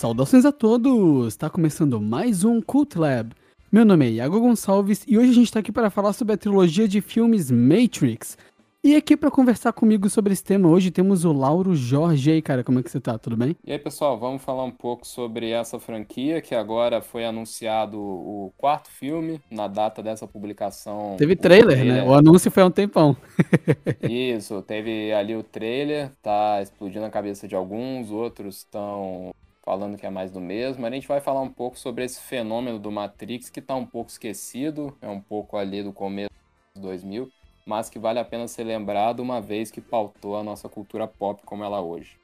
Saudações 0.00 0.46
a 0.46 0.50
todos! 0.50 1.26
Está 1.26 1.50
começando 1.50 2.00
mais 2.00 2.42
um 2.42 2.62
Cult 2.62 2.98
Lab. 2.98 3.34
Meu 3.70 3.84
nome 3.84 4.06
é 4.06 4.10
Iago 4.12 4.40
Gonçalves 4.40 5.04
e 5.06 5.18
hoje 5.18 5.28
a 5.28 5.34
gente 5.34 5.44
está 5.48 5.60
aqui 5.60 5.70
para 5.70 5.90
falar 5.90 6.14
sobre 6.14 6.32
a 6.32 6.38
trilogia 6.38 6.88
de 6.88 7.02
filmes 7.02 7.50
Matrix. 7.50 8.38
E 8.82 8.96
aqui 8.96 9.14
para 9.14 9.30
conversar 9.30 9.74
comigo 9.74 10.08
sobre 10.08 10.32
esse 10.32 10.42
tema 10.42 10.70
hoje 10.70 10.90
temos 10.90 11.26
o 11.26 11.34
Lauro 11.34 11.76
Jorge. 11.76 12.30
E 12.30 12.32
aí, 12.32 12.40
cara, 12.40 12.64
como 12.64 12.78
é 12.78 12.82
que 12.82 12.90
você 12.90 12.98
tá? 12.98 13.18
Tudo 13.18 13.36
bem? 13.36 13.54
E 13.62 13.72
aí, 13.72 13.78
pessoal, 13.78 14.18
vamos 14.18 14.42
falar 14.42 14.64
um 14.64 14.70
pouco 14.70 15.06
sobre 15.06 15.50
essa 15.50 15.78
franquia 15.78 16.40
que 16.40 16.54
agora 16.54 17.02
foi 17.02 17.26
anunciado 17.26 18.00
o 18.00 18.54
quarto 18.56 18.88
filme 18.88 19.38
na 19.50 19.68
data 19.68 20.02
dessa 20.02 20.26
publicação. 20.26 21.16
Teve 21.18 21.36
trailer, 21.36 21.76
trailer. 21.76 22.04
né? 22.04 22.08
O 22.08 22.14
anúncio 22.14 22.50
foi 22.50 22.62
há 22.62 22.66
um 22.66 22.70
tempão. 22.70 23.14
Isso, 24.08 24.62
teve 24.62 25.12
ali 25.12 25.36
o 25.36 25.42
trailer, 25.42 26.10
tá 26.22 26.62
explodindo 26.62 27.04
a 27.04 27.10
cabeça 27.10 27.46
de 27.46 27.54
alguns, 27.54 28.10
outros 28.10 28.56
estão 28.56 29.30
falando 29.70 29.96
que 29.96 30.04
é 30.04 30.10
mais 30.10 30.32
do 30.32 30.40
mesmo. 30.40 30.84
A 30.84 30.90
gente 30.90 31.06
vai 31.06 31.20
falar 31.20 31.40
um 31.42 31.48
pouco 31.48 31.78
sobre 31.78 32.04
esse 32.04 32.20
fenômeno 32.20 32.76
do 32.76 32.90
Matrix 32.90 33.48
que 33.48 33.60
está 33.60 33.76
um 33.76 33.86
pouco 33.86 34.10
esquecido, 34.10 34.96
é 35.00 35.08
um 35.08 35.20
pouco 35.20 35.56
ali 35.56 35.80
do 35.80 35.92
começo 35.92 36.30
dos 36.74 36.82
2000, 36.82 37.30
mas 37.64 37.88
que 37.88 37.96
vale 37.96 38.18
a 38.18 38.24
pena 38.24 38.48
ser 38.48 38.64
lembrado 38.64 39.20
uma 39.20 39.40
vez 39.40 39.70
que 39.70 39.80
pautou 39.80 40.36
a 40.36 40.42
nossa 40.42 40.68
cultura 40.68 41.06
pop 41.06 41.40
como 41.46 41.62
ela 41.62 41.76
é 41.76 41.80
hoje. 41.80 42.18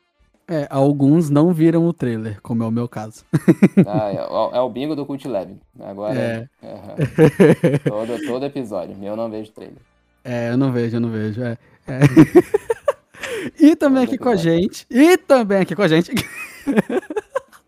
É, 0.48 0.66
alguns 0.68 1.30
não 1.30 1.52
viram 1.52 1.86
o 1.86 1.92
trailer, 1.92 2.40
como 2.42 2.64
é 2.64 2.66
o 2.66 2.70
meu 2.70 2.88
caso. 2.88 3.24
Ah, 3.86 4.10
é, 4.10 4.56
é, 4.56 4.60
o 4.60 4.68
bingo 4.68 4.96
do 4.96 5.06
Cult 5.06 5.28
Lab. 5.28 5.56
Agora, 5.78 6.18
é. 6.18 6.48
é. 6.62 7.78
todo, 7.78 8.26
todo 8.26 8.44
episódio. 8.44 8.96
Eu 9.00 9.14
não 9.14 9.30
vejo 9.30 9.52
trailer. 9.52 9.78
É, 10.24 10.50
eu 10.50 10.56
não 10.56 10.72
vejo, 10.72 10.96
eu 10.96 11.00
não 11.00 11.10
vejo. 11.10 11.42
É, 11.44 11.58
é. 11.86 12.00
e 13.58 13.76
também 13.76 14.04
todo 14.04 14.14
aqui 14.14 14.16
episódio. 14.16 14.18
com 14.18 14.28
a 14.28 14.36
gente. 14.36 14.86
E 14.90 15.16
também 15.16 15.58
aqui 15.58 15.76
com 15.76 15.82
a 15.82 15.88
gente. 15.88 16.10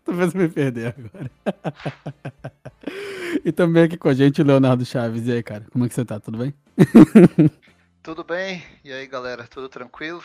Tô 0.09 0.15
vendo 0.15 0.35
me 0.39 0.49
perder 0.49 0.95
agora. 0.97 1.29
e 3.45 3.51
também 3.51 3.83
aqui 3.83 3.95
com 3.95 4.09
a 4.09 4.13
gente 4.15 4.41
o 4.41 4.43
Leonardo 4.43 4.83
Chaves. 4.83 5.27
E 5.27 5.31
aí, 5.31 5.43
cara, 5.43 5.63
como 5.71 5.85
é 5.85 5.87
que 5.87 5.93
você 5.93 6.03
tá? 6.03 6.19
Tudo 6.19 6.39
bem? 6.39 6.51
Tudo 8.01 8.23
bem? 8.23 8.63
E 8.83 8.91
aí, 8.91 9.05
galera, 9.05 9.45
tudo 9.47 9.69
tranquilo? 9.69 10.23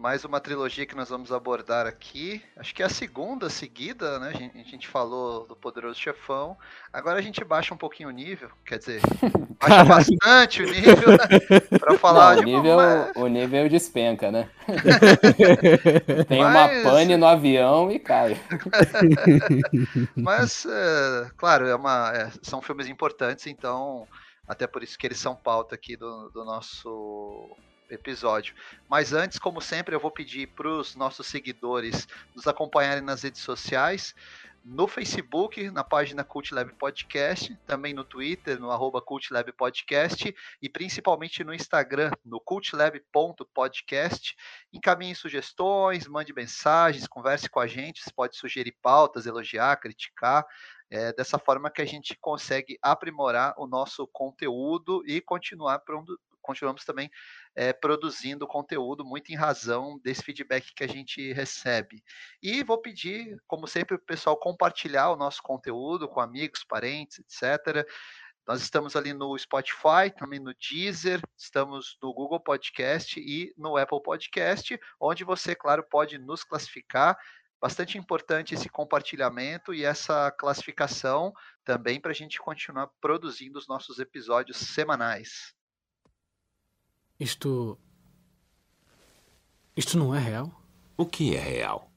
Mais 0.00 0.24
uma 0.24 0.40
trilogia 0.40 0.86
que 0.86 0.96
nós 0.96 1.10
vamos 1.10 1.30
abordar 1.30 1.86
aqui. 1.86 2.42
Acho 2.56 2.74
que 2.74 2.82
é 2.82 2.86
a 2.86 2.88
segunda 2.88 3.50
seguida, 3.50 4.18
né? 4.18 4.32
A 4.54 4.62
gente, 4.70 4.88
falou 4.88 5.46
do 5.46 5.54
Poderoso 5.54 6.00
Chefão. 6.00 6.56
Agora 6.90 7.18
a 7.18 7.22
gente 7.22 7.44
baixa 7.44 7.74
um 7.74 7.76
pouquinho 7.76 8.08
o 8.08 8.12
nível, 8.12 8.50
quer 8.64 8.78
dizer, 8.78 9.02
baixa 9.60 9.84
bastante 9.84 10.62
o 10.62 10.66
nível 10.66 11.10
né? 11.10 11.78
para 11.78 11.98
falar 11.98 12.36
Não, 12.36 12.44
de 12.44 12.50
o 12.50 12.56
nível, 12.56 12.78
uma... 12.78 13.12
o 13.14 13.26
nível 13.26 13.68
despenca, 13.68 14.32
né? 14.32 14.48
Tem 16.26 16.42
Mas... 16.42 16.82
uma 16.82 16.90
pane 16.90 17.18
no 17.18 17.26
avião 17.26 17.92
e 17.92 17.98
cai. 17.98 18.40
Mas, 20.16 20.64
é, 20.64 21.30
claro, 21.36 21.66
é 21.66 21.76
uma, 21.76 22.10
é, 22.14 22.30
são 22.40 22.62
filmes 22.62 22.88
importantes, 22.88 23.46
então 23.46 24.08
até 24.48 24.66
por 24.66 24.82
isso 24.82 24.98
que 24.98 25.06
eles 25.06 25.20
são 25.20 25.36
pauta 25.36 25.74
aqui 25.74 25.94
do, 25.94 26.30
do 26.30 26.42
nosso 26.42 27.54
episódio. 27.90 28.54
Mas 28.88 29.12
antes, 29.12 29.38
como 29.38 29.60
sempre, 29.60 29.94
eu 29.94 30.00
vou 30.00 30.10
pedir 30.10 30.46
para 30.48 30.68
os 30.68 30.94
nossos 30.94 31.26
seguidores 31.26 32.06
nos 32.34 32.46
acompanharem 32.46 33.02
nas 33.02 33.22
redes 33.22 33.42
sociais. 33.42 34.14
No 34.62 34.86
Facebook, 34.86 35.70
na 35.70 35.82
página 35.82 36.22
Cult 36.22 36.52
Lab 36.54 36.70
Podcast, 36.74 37.56
também 37.66 37.94
no 37.94 38.04
Twitter, 38.04 38.60
no 38.60 38.70
arroba 38.70 39.00
Cult 39.00 39.32
Lab 39.32 39.50
Podcast, 39.52 40.34
e 40.60 40.68
principalmente 40.68 41.42
no 41.42 41.54
Instagram, 41.54 42.10
no 42.22 42.38
cultlab.podcast. 42.38 44.36
Encaminhe 44.70 45.14
sugestões, 45.14 46.06
mande 46.06 46.34
mensagens, 46.34 47.08
converse 47.08 47.48
com 47.48 47.58
a 47.58 47.66
gente, 47.66 48.02
você 48.02 48.12
pode 48.12 48.36
sugerir 48.36 48.76
pautas, 48.82 49.24
elogiar, 49.24 49.74
criticar. 49.76 50.44
É 50.90 51.10
dessa 51.14 51.38
forma 51.38 51.70
que 51.70 51.80
a 51.80 51.86
gente 51.86 52.14
consegue 52.20 52.78
aprimorar 52.82 53.54
o 53.56 53.66
nosso 53.66 54.06
conteúdo 54.08 55.02
e 55.06 55.22
continuar 55.22 55.80
continuamos 56.42 56.84
também 56.84 57.10
é, 57.54 57.72
produzindo 57.72 58.46
conteúdo 58.46 59.04
muito 59.04 59.30
em 59.30 59.36
razão 59.36 59.98
desse 60.02 60.22
feedback 60.22 60.72
que 60.74 60.84
a 60.84 60.88
gente 60.88 61.32
recebe. 61.32 62.02
E 62.42 62.62
vou 62.62 62.78
pedir, 62.78 63.36
como 63.46 63.66
sempre, 63.66 63.96
o 63.96 63.98
pessoal 63.98 64.36
compartilhar 64.36 65.10
o 65.10 65.16
nosso 65.16 65.42
conteúdo 65.42 66.08
com 66.08 66.20
amigos, 66.20 66.64
parentes, 66.64 67.18
etc. 67.18 67.86
Nós 68.46 68.62
estamos 68.62 68.96
ali 68.96 69.12
no 69.12 69.38
Spotify, 69.38 70.10
também 70.16 70.40
no 70.40 70.54
Deezer, 70.54 71.20
estamos 71.36 71.96
no 72.02 72.12
Google 72.12 72.40
Podcast 72.40 73.20
e 73.20 73.52
no 73.56 73.76
Apple 73.76 74.02
Podcast, 74.02 74.78
onde 74.98 75.24
você, 75.24 75.54
claro, 75.54 75.84
pode 75.84 76.18
nos 76.18 76.42
classificar. 76.42 77.16
Bastante 77.60 77.98
importante 77.98 78.54
esse 78.54 78.70
compartilhamento 78.70 79.74
e 79.74 79.84
essa 79.84 80.30
classificação 80.30 81.32
também 81.62 82.00
para 82.00 82.10
a 82.10 82.14
gente 82.14 82.40
continuar 82.40 82.88
produzindo 83.00 83.58
os 83.58 83.68
nossos 83.68 83.98
episódios 83.98 84.56
semanais. 84.56 85.54
Isto. 87.20 87.78
Isto 89.76 89.98
não 89.98 90.14
é 90.14 90.18
real? 90.18 90.50
O 90.96 91.04
que 91.04 91.36
é 91.36 91.38
real? 91.38 91.92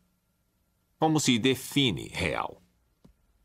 Como 1.00 1.18
se 1.18 1.40
define 1.40 2.10
real? 2.10 2.62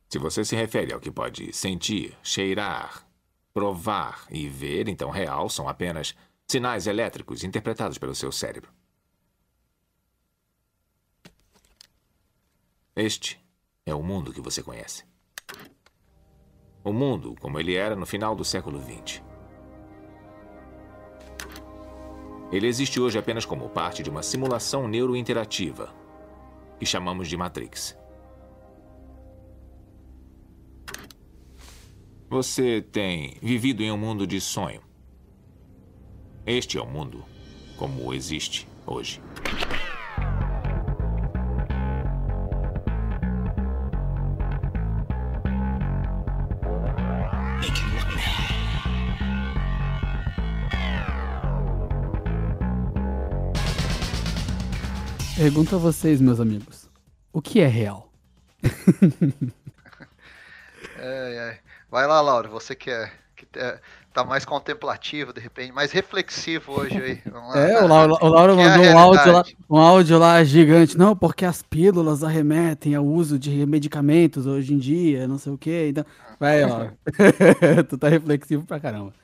Se 0.09 0.19
você 0.19 0.45
se 0.45 0.57
refere 0.57 0.93
ao 0.93 0.99
que 0.99 1.11
pode 1.11 1.53
sentir, 1.53 2.19
cheirar, 2.23 3.07
provar 3.55 4.27
e 4.29 4.49
ver, 4.49 4.89
então 4.89 5.11
real 5.11 5.49
são 5.49 5.69
apenas 5.69 6.17
sinais 6.49 6.89
elétricos 6.89 7.45
interpretados 7.45 7.97
pelo 7.97 8.15
seu 8.15 8.33
cérebro. 8.33 8.73
Este 12.97 13.41
é 13.87 13.95
o 13.95 14.03
mundo 14.03 14.33
que 14.33 14.41
você 14.41 14.65
conhece. 14.65 15.05
O 16.83 16.93
mundo 16.93 17.37
como 17.41 17.61
ele 17.61 17.77
era 17.77 17.95
no 17.95 18.07
final 18.07 18.35
do 18.35 18.45
século 18.45 18.81
XX. 18.83 19.28
Ele 22.51 22.67
existe 22.67 22.99
hoje 22.99 23.19
apenas 23.19 23.45
como 23.45 23.69
parte 23.69 24.03
de 24.03 24.09
uma 24.09 24.23
simulação 24.23 24.89
neurointerativa, 24.89 25.95
que 26.79 26.87
chamamos 26.87 27.29
de 27.29 27.37
Matrix. 27.37 27.97
Você 32.31 32.83
tem 32.83 33.37
vivido 33.43 33.83
em 33.83 33.91
um 33.91 33.99
mundo 33.99 34.27
de 34.27 34.41
sonho. 34.41 34.83
Este 36.47 36.79
é 36.79 36.81
o 36.81 36.87
mundo 36.87 37.25
como 37.77 38.13
existe 38.13 38.67
hoje. 38.87 39.21
Pergunto 55.39 55.77
a 55.77 55.79
vocês, 55.79 56.21
meus 56.21 56.41
amigos. 56.41 56.91
O 57.33 57.41
que 57.41 57.61
é 57.61 57.69
real? 57.69 58.11
é, 60.99 61.55
é. 61.55 61.59
Vai 61.89 62.09
lá, 62.09 62.21
Laura, 62.21 62.49
você 62.49 62.75
que 62.75 62.91
é, 62.91 63.09
que 63.37 63.47
é, 63.57 63.79
tá 64.13 64.25
mais 64.25 64.45
contemplativo, 64.45 65.33
de 65.33 65.41
repente, 65.41 65.71
mais 65.71 65.93
reflexivo 65.93 66.81
hoje 66.81 67.01
aí. 67.01 67.23
É, 67.55 67.85
o 67.85 67.87
Laura, 67.87 68.15
o 68.21 68.29
Laura 68.29 68.53
é 68.53 68.57
mandou 68.57 68.85
é 68.85 68.93
um, 68.93 68.99
áudio 68.99 69.33
lá, 69.33 69.45
um 69.71 69.77
áudio 69.77 70.19
lá 70.19 70.43
gigante. 70.43 70.99
Não, 70.99 71.15
porque 71.15 71.45
as 71.45 71.63
pílulas 71.63 72.25
arremetem 72.25 72.97
ao 72.97 73.07
uso 73.07 73.39
de 73.39 73.65
medicamentos 73.65 74.45
hoje 74.45 74.75
em 74.75 74.79
dia, 74.79 75.29
não 75.29 75.39
sei 75.39 75.53
o 75.53 75.59
quê. 75.59 75.87
Então... 75.91 76.05
Vai, 76.41 76.67
Laura. 76.67 76.99
tu 77.89 77.97
tá 77.97 78.09
reflexivo 78.09 78.65
pra 78.65 78.81
caramba. 78.81 79.15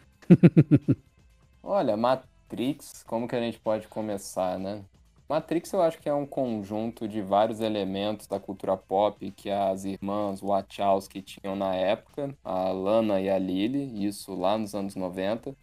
Olha, 1.61 1.97
Matrix, 1.97 3.03
como 3.05 3.27
que 3.27 3.35
a 3.35 3.41
gente 3.41 3.59
pode 3.59 3.89
começar, 3.89 4.61
né? 4.61 4.85
Matrix 5.27 5.73
eu 5.73 5.81
acho 5.81 5.99
que 5.99 6.09
é 6.09 6.15
um 6.15 6.27
conjunto 6.27 7.09
de 7.09 7.23
vários 7.23 7.61
elementos 7.61 8.27
da 8.27 8.39
cultura 8.39 8.77
pop 8.77 9.31
que 9.31 9.51
as 9.51 9.85
irmãs 9.85 10.41
Wachowski 10.41 11.23
tinham 11.23 11.57
na 11.57 11.75
época, 11.75 12.37
a 12.45 12.69
Lana 12.69 13.21
e 13.21 13.31
a 13.31 13.39
Lily, 13.39 14.05
isso 14.07 14.35
lá 14.35 14.59
nos 14.59 14.75
anos 14.75 14.95
90. 14.95 15.57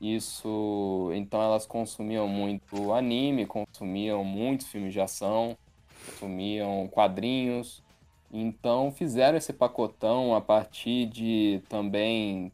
Isso, 0.00 1.10
então 1.14 1.40
elas 1.40 1.64
consumiam 1.64 2.28
muito 2.28 2.92
anime, 2.92 3.46
consumiam 3.46 4.22
muitos 4.22 4.66
filmes 4.66 4.92
de 4.92 5.00
ação, 5.00 5.56
consumiam 6.04 6.86
quadrinhos, 6.88 7.82
então 8.30 8.92
fizeram 8.92 9.38
esse 9.38 9.52
pacotão 9.52 10.34
a 10.34 10.42
partir 10.42 11.06
de 11.06 11.62
também 11.70 12.52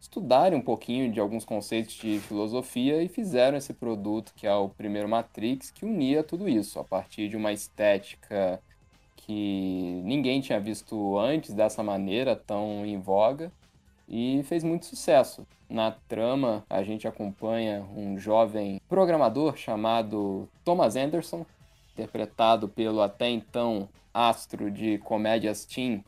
estudarem 0.00 0.58
um 0.58 0.62
pouquinho 0.62 1.12
de 1.12 1.20
alguns 1.20 1.44
conceitos 1.44 1.94
de 1.94 2.18
filosofia 2.20 3.02
e 3.02 3.08
fizeram 3.08 3.58
esse 3.58 3.74
produto 3.74 4.32
que 4.34 4.46
é 4.46 4.54
o 4.54 4.68
primeiro 4.68 5.08
Matrix, 5.08 5.70
que 5.70 5.84
unia 5.84 6.22
tudo 6.22 6.48
isso 6.48 6.80
a 6.80 6.84
partir 6.84 7.28
de 7.28 7.36
uma 7.36 7.52
estética 7.52 8.60
que 9.14 10.00
ninguém 10.02 10.40
tinha 10.40 10.58
visto 10.58 11.18
antes 11.18 11.52
dessa 11.52 11.82
maneira 11.82 12.34
tão 12.34 12.84
em 12.86 12.98
voga 12.98 13.52
e 14.08 14.42
fez 14.44 14.64
muito 14.64 14.86
sucesso. 14.86 15.46
Na 15.68 15.92
trama, 15.92 16.64
a 16.68 16.82
gente 16.82 17.06
acompanha 17.06 17.86
um 17.94 18.18
jovem 18.18 18.80
programador 18.88 19.56
chamado 19.56 20.48
Thomas 20.64 20.96
Anderson, 20.96 21.46
interpretado 21.92 22.68
pelo 22.68 23.02
até 23.02 23.28
então 23.28 23.88
astro 24.12 24.70
de 24.70 24.98
comédias 24.98 25.64
teen, 25.64 26.02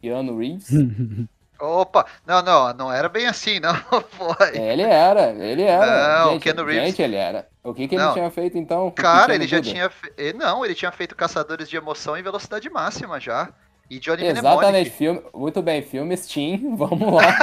Keanu 0.00 0.38
Reeves. 0.38 0.68
Opa, 1.60 2.06
não, 2.24 2.40
não, 2.40 2.72
não 2.72 2.92
era 2.92 3.08
bem 3.08 3.26
assim, 3.26 3.58
não 3.58 3.74
foi. 4.10 4.56
Ele 4.56 4.82
era, 4.82 5.30
ele 5.32 5.62
era. 5.62 6.18
Não, 6.24 6.32
gente, 6.32 6.42
Keanu 6.44 6.64
Reeves- 6.64 6.84
gente, 6.86 7.02
ele 7.02 7.16
era. 7.16 7.48
O 7.64 7.74
que, 7.74 7.88
que 7.88 7.96
ele 7.96 8.02
Não. 8.04 8.12
tinha 8.12 8.30
feito 8.30 8.56
então? 8.56 8.86
o 8.86 8.92
Cara, 8.92 9.34
ele 9.34 9.46
já 9.46 9.60
tinha. 9.60 9.90
fe- 9.90 10.12
eh, 10.16 10.32
Não, 10.32 10.64
ele 10.64 10.74
tinha 10.74 10.92
feito 10.92 11.16
Caçadores 11.16 11.68
de 11.68 11.76
Emoção 11.76 12.16
em 12.16 12.22
velocidade 12.22 12.70
máxima 12.70 13.18
já. 13.18 13.48
E 13.90 13.98
Johnny 13.98 14.26
Exatamente, 14.26 14.90
Mnemonic. 14.90 14.90
filme, 14.90 15.22
muito 15.34 15.62
bem, 15.62 15.80
filmes 15.80 16.26
teen, 16.26 16.74
vamos 16.76 17.10
lá. 17.14 17.34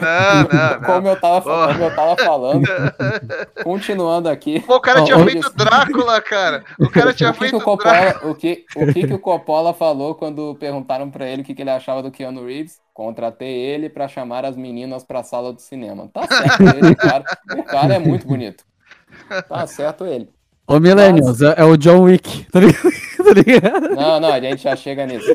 Não, 0.00 0.42
não, 0.42 0.80
não. 0.80 0.80
como, 0.82 1.08
eu 1.08 1.20
tava, 1.20 1.40
Porra. 1.42 1.66
como 1.68 1.84
eu 1.84 1.94
tava 1.94 2.16
falando, 2.16 2.64
continuando 3.62 4.28
aqui. 4.28 4.60
Pô, 4.60 4.76
o 4.76 4.80
cara 4.80 5.04
tinha 5.04 5.18
feito 5.24 5.46
isso. 5.46 5.56
Drácula, 5.56 6.20
cara. 6.20 6.64
O 6.80 6.88
cara 6.90 7.12
tinha 7.14 7.30
O 7.30 7.32
que, 7.32 7.38
que 7.38 7.50
feito 7.50 7.56
o 7.56 7.76
Drácula. 7.76 8.14
Coppola, 8.16 8.32
o 8.32 8.34
que, 8.34 8.64
o 8.74 8.92
que 8.92 9.06
que 9.06 9.14
o 9.14 9.18
Coppola 9.18 9.72
falou 9.72 10.14
quando 10.14 10.54
perguntaram 10.56 11.10
pra 11.10 11.26
ele 11.26 11.42
o 11.42 11.44
que, 11.44 11.54
que 11.54 11.62
ele 11.62 11.70
achava 11.70 12.02
do 12.02 12.10
Keanu 12.10 12.44
Reeves? 12.46 12.80
Contratei 12.92 13.54
ele 13.54 13.88
pra 13.88 14.08
chamar 14.08 14.44
as 14.44 14.56
meninas 14.56 15.04
pra 15.04 15.22
sala 15.22 15.52
do 15.52 15.60
cinema. 15.60 16.08
Tá 16.12 16.26
certo 16.26 16.62
ele, 16.76 16.94
cara. 16.96 17.24
O 17.56 17.62
cara 17.62 17.94
é 17.94 17.98
muito 17.98 18.26
bonito. 18.26 18.64
Tá 19.48 19.66
certo 19.66 20.04
ele. 20.04 20.28
Ô, 20.66 20.78
Millennials, 20.78 21.42
é, 21.42 21.54
é 21.58 21.64
o 21.64 21.76
John 21.76 22.02
Wick, 22.02 22.44
tá 22.50 22.60
ligado? 22.60 22.92
Tá 23.22 23.34
ligado? 23.34 23.94
Não, 23.94 24.20
não, 24.20 24.32
a 24.32 24.40
gente 24.40 24.62
já 24.62 24.74
chega 24.74 25.06
nisso. 25.06 25.26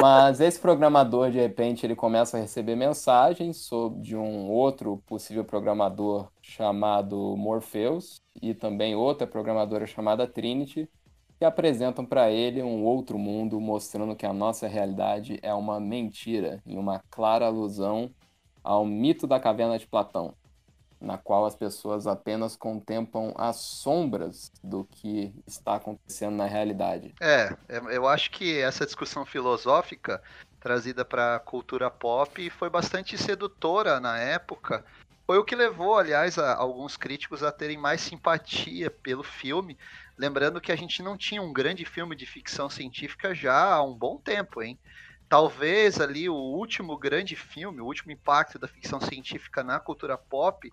Mas 0.00 0.40
esse 0.40 0.58
programador, 0.58 1.30
de 1.30 1.38
repente, 1.38 1.84
ele 1.84 1.96
começa 1.96 2.36
a 2.36 2.40
receber 2.40 2.76
mensagens 2.76 3.56
sobre 3.58 4.00
de 4.00 4.16
um 4.16 4.48
outro 4.48 5.02
possível 5.06 5.44
programador 5.44 6.28
chamado 6.40 7.36
Morpheus 7.36 8.22
e 8.40 8.54
também 8.54 8.94
outra 8.94 9.26
programadora 9.26 9.86
chamada 9.86 10.26
Trinity, 10.26 10.88
que 11.38 11.44
apresentam 11.44 12.04
para 12.04 12.30
ele 12.30 12.62
um 12.62 12.84
outro 12.84 13.18
mundo, 13.18 13.60
mostrando 13.60 14.14
que 14.14 14.24
a 14.24 14.32
nossa 14.32 14.68
realidade 14.68 15.38
é 15.42 15.52
uma 15.52 15.80
mentira 15.80 16.62
e 16.64 16.76
uma 16.78 17.02
clara 17.10 17.46
alusão 17.46 18.10
ao 18.62 18.84
mito 18.86 19.26
da 19.26 19.40
caverna 19.40 19.78
de 19.78 19.86
Platão, 19.86 20.34
na 21.00 21.16
qual 21.16 21.46
as 21.46 21.54
pessoas 21.54 22.06
apenas 22.06 22.56
contemplam 22.56 23.32
as 23.36 23.56
sombras 23.56 24.52
do 24.62 24.84
que 24.84 25.32
está 25.46 25.76
acontecendo 25.76 26.36
na 26.36 26.46
realidade. 26.46 27.14
É, 27.20 27.56
é, 27.68 27.78
eu 27.90 28.06
acho 28.06 28.30
que 28.30 28.58
essa 28.60 28.84
discussão 28.84 29.24
filosófica 29.24 30.22
trazida 30.60 31.04
para 31.04 31.36
a 31.36 31.40
cultura 31.40 31.90
pop 31.90 32.50
foi 32.50 32.68
bastante 32.68 33.16
sedutora 33.16 33.98
na 33.98 34.18
época. 34.18 34.84
Foi 35.26 35.38
o 35.38 35.44
que 35.44 35.54
levou, 35.54 35.96
aliás, 35.96 36.38
a, 36.38 36.54
alguns 36.54 36.96
críticos 36.96 37.42
a 37.42 37.50
terem 37.50 37.78
mais 37.78 38.00
simpatia 38.00 38.90
pelo 38.90 39.22
filme. 39.22 39.78
Lembrando 40.18 40.60
que 40.60 40.70
a 40.72 40.76
gente 40.76 41.02
não 41.02 41.16
tinha 41.16 41.40
um 41.40 41.52
grande 41.52 41.84
filme 41.84 42.14
de 42.14 42.26
ficção 42.26 42.68
científica 42.68 43.34
já 43.34 43.72
há 43.72 43.82
um 43.82 43.94
bom 43.94 44.18
tempo, 44.18 44.62
hein? 44.62 44.78
Talvez 45.28 46.00
ali 46.00 46.28
o 46.28 46.34
último 46.34 46.98
grande 46.98 47.36
filme, 47.36 47.80
o 47.80 47.86
último 47.86 48.10
impacto 48.10 48.58
da 48.58 48.66
ficção 48.66 49.00
científica 49.00 49.62
na 49.62 49.78
cultura 49.78 50.18
pop, 50.18 50.70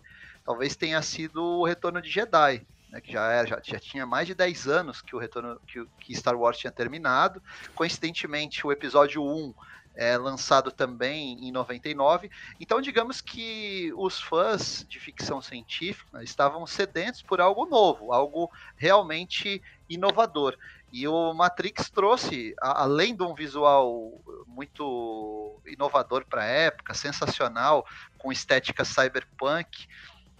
talvez 0.47 0.77
tenha 0.77 1.01
sido 1.01 1.43
o 1.43 1.65
Retorno 1.65 2.01
de 2.01 2.09
Jedi, 2.09 2.65
né, 2.89 3.01
que 3.01 3.11
já, 3.11 3.29
era, 3.29 3.45
já, 3.45 3.59
já 3.61 3.77
tinha 3.77 4.05
mais 4.05 4.25
de 4.27 4.33
10 4.33 4.65
anos 4.69 5.01
que 5.01 5.13
o 5.13 5.19
retorno 5.19 5.59
que, 5.67 5.85
que 5.99 6.15
Star 6.15 6.37
Wars 6.37 6.57
tinha 6.57 6.71
terminado. 6.71 7.43
Coincidentemente, 7.75 8.65
o 8.65 8.71
episódio 8.71 9.21
1 9.21 9.53
é 9.93 10.17
lançado 10.17 10.71
também 10.71 11.45
em 11.45 11.51
99. 11.51 12.31
Então, 12.61 12.79
digamos 12.79 13.19
que 13.19 13.91
os 13.97 14.21
fãs 14.21 14.85
de 14.87 15.01
ficção 15.01 15.41
científica 15.41 16.23
estavam 16.23 16.65
sedentos 16.65 17.21
por 17.21 17.41
algo 17.41 17.65
novo, 17.65 18.13
algo 18.13 18.49
realmente 18.77 19.61
inovador. 19.89 20.57
E 20.93 21.05
o 21.09 21.33
Matrix 21.33 21.89
trouxe, 21.89 22.55
além 22.61 23.13
de 23.13 23.21
um 23.21 23.33
visual 23.33 24.21
muito 24.47 25.59
inovador 25.65 26.25
para 26.25 26.43
a 26.43 26.45
época, 26.45 26.93
sensacional, 26.93 27.85
com 28.17 28.31
estética 28.31 28.85
cyberpunk, 28.85 29.89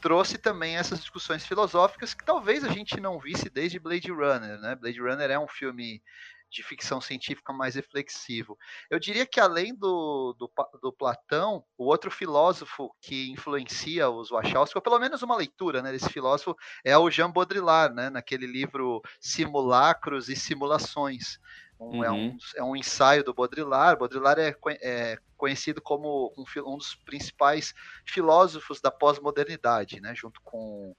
trouxe 0.01 0.37
também 0.37 0.77
essas 0.77 0.99
discussões 0.99 1.45
filosóficas 1.45 2.13
que 2.13 2.25
talvez 2.25 2.63
a 2.63 2.69
gente 2.69 2.99
não 2.99 3.19
visse 3.19 3.49
desde 3.49 3.79
Blade 3.79 4.11
Runner, 4.11 4.59
né? 4.59 4.75
Blade 4.75 5.01
Runner 5.01 5.31
é 5.31 5.39
um 5.39 5.47
filme 5.47 6.01
de 6.49 6.63
ficção 6.63 7.01
científica 7.01 7.51
mais 7.51 7.75
reflexivo. 7.75 8.57
Eu 8.89 8.99
diria 8.99 9.25
que 9.25 9.39
além 9.39 9.75
do, 9.75 10.33
do, 10.37 10.49
do 10.81 10.93
Platão, 10.93 11.63
o 11.77 11.85
outro 11.85 12.09
filósofo 12.09 12.89
que 13.01 13.31
influencia 13.31 14.09
os 14.09 14.29
Wachowski, 14.29 14.77
ou 14.77 14.81
pelo 14.81 14.99
menos 14.99 15.21
uma 15.21 15.35
leitura 15.35 15.81
né, 15.81 15.91
desse 15.91 16.09
filósofo, 16.09 16.55
é 16.85 16.97
o 16.97 17.09
Jean 17.09 17.31
Baudrillard, 17.31 17.93
né, 17.93 18.09
naquele 18.09 18.47
livro 18.47 19.01
Simulacros 19.19 20.29
e 20.29 20.35
Simulações. 20.35 21.37
Um- 21.79 22.03
é, 22.03 22.11
um, 22.11 22.15
Uhum. 22.29 22.37
é 22.55 22.63
um 22.63 22.75
ensaio 22.75 23.23
do 23.23 23.33
Baudrillard. 23.33 23.99
Baudrillard 23.99 24.41
é, 24.41 24.55
é 24.81 25.17
conhecido 25.37 25.81
como 25.81 26.33
um, 26.37 26.43
um 26.65 26.77
dos 26.77 26.95
principais 26.95 27.73
filósofos 28.05 28.81
da 28.81 28.89
pós-modernidade, 28.89 30.01
né, 30.01 30.13
junto 30.15 30.41
com 30.43 30.95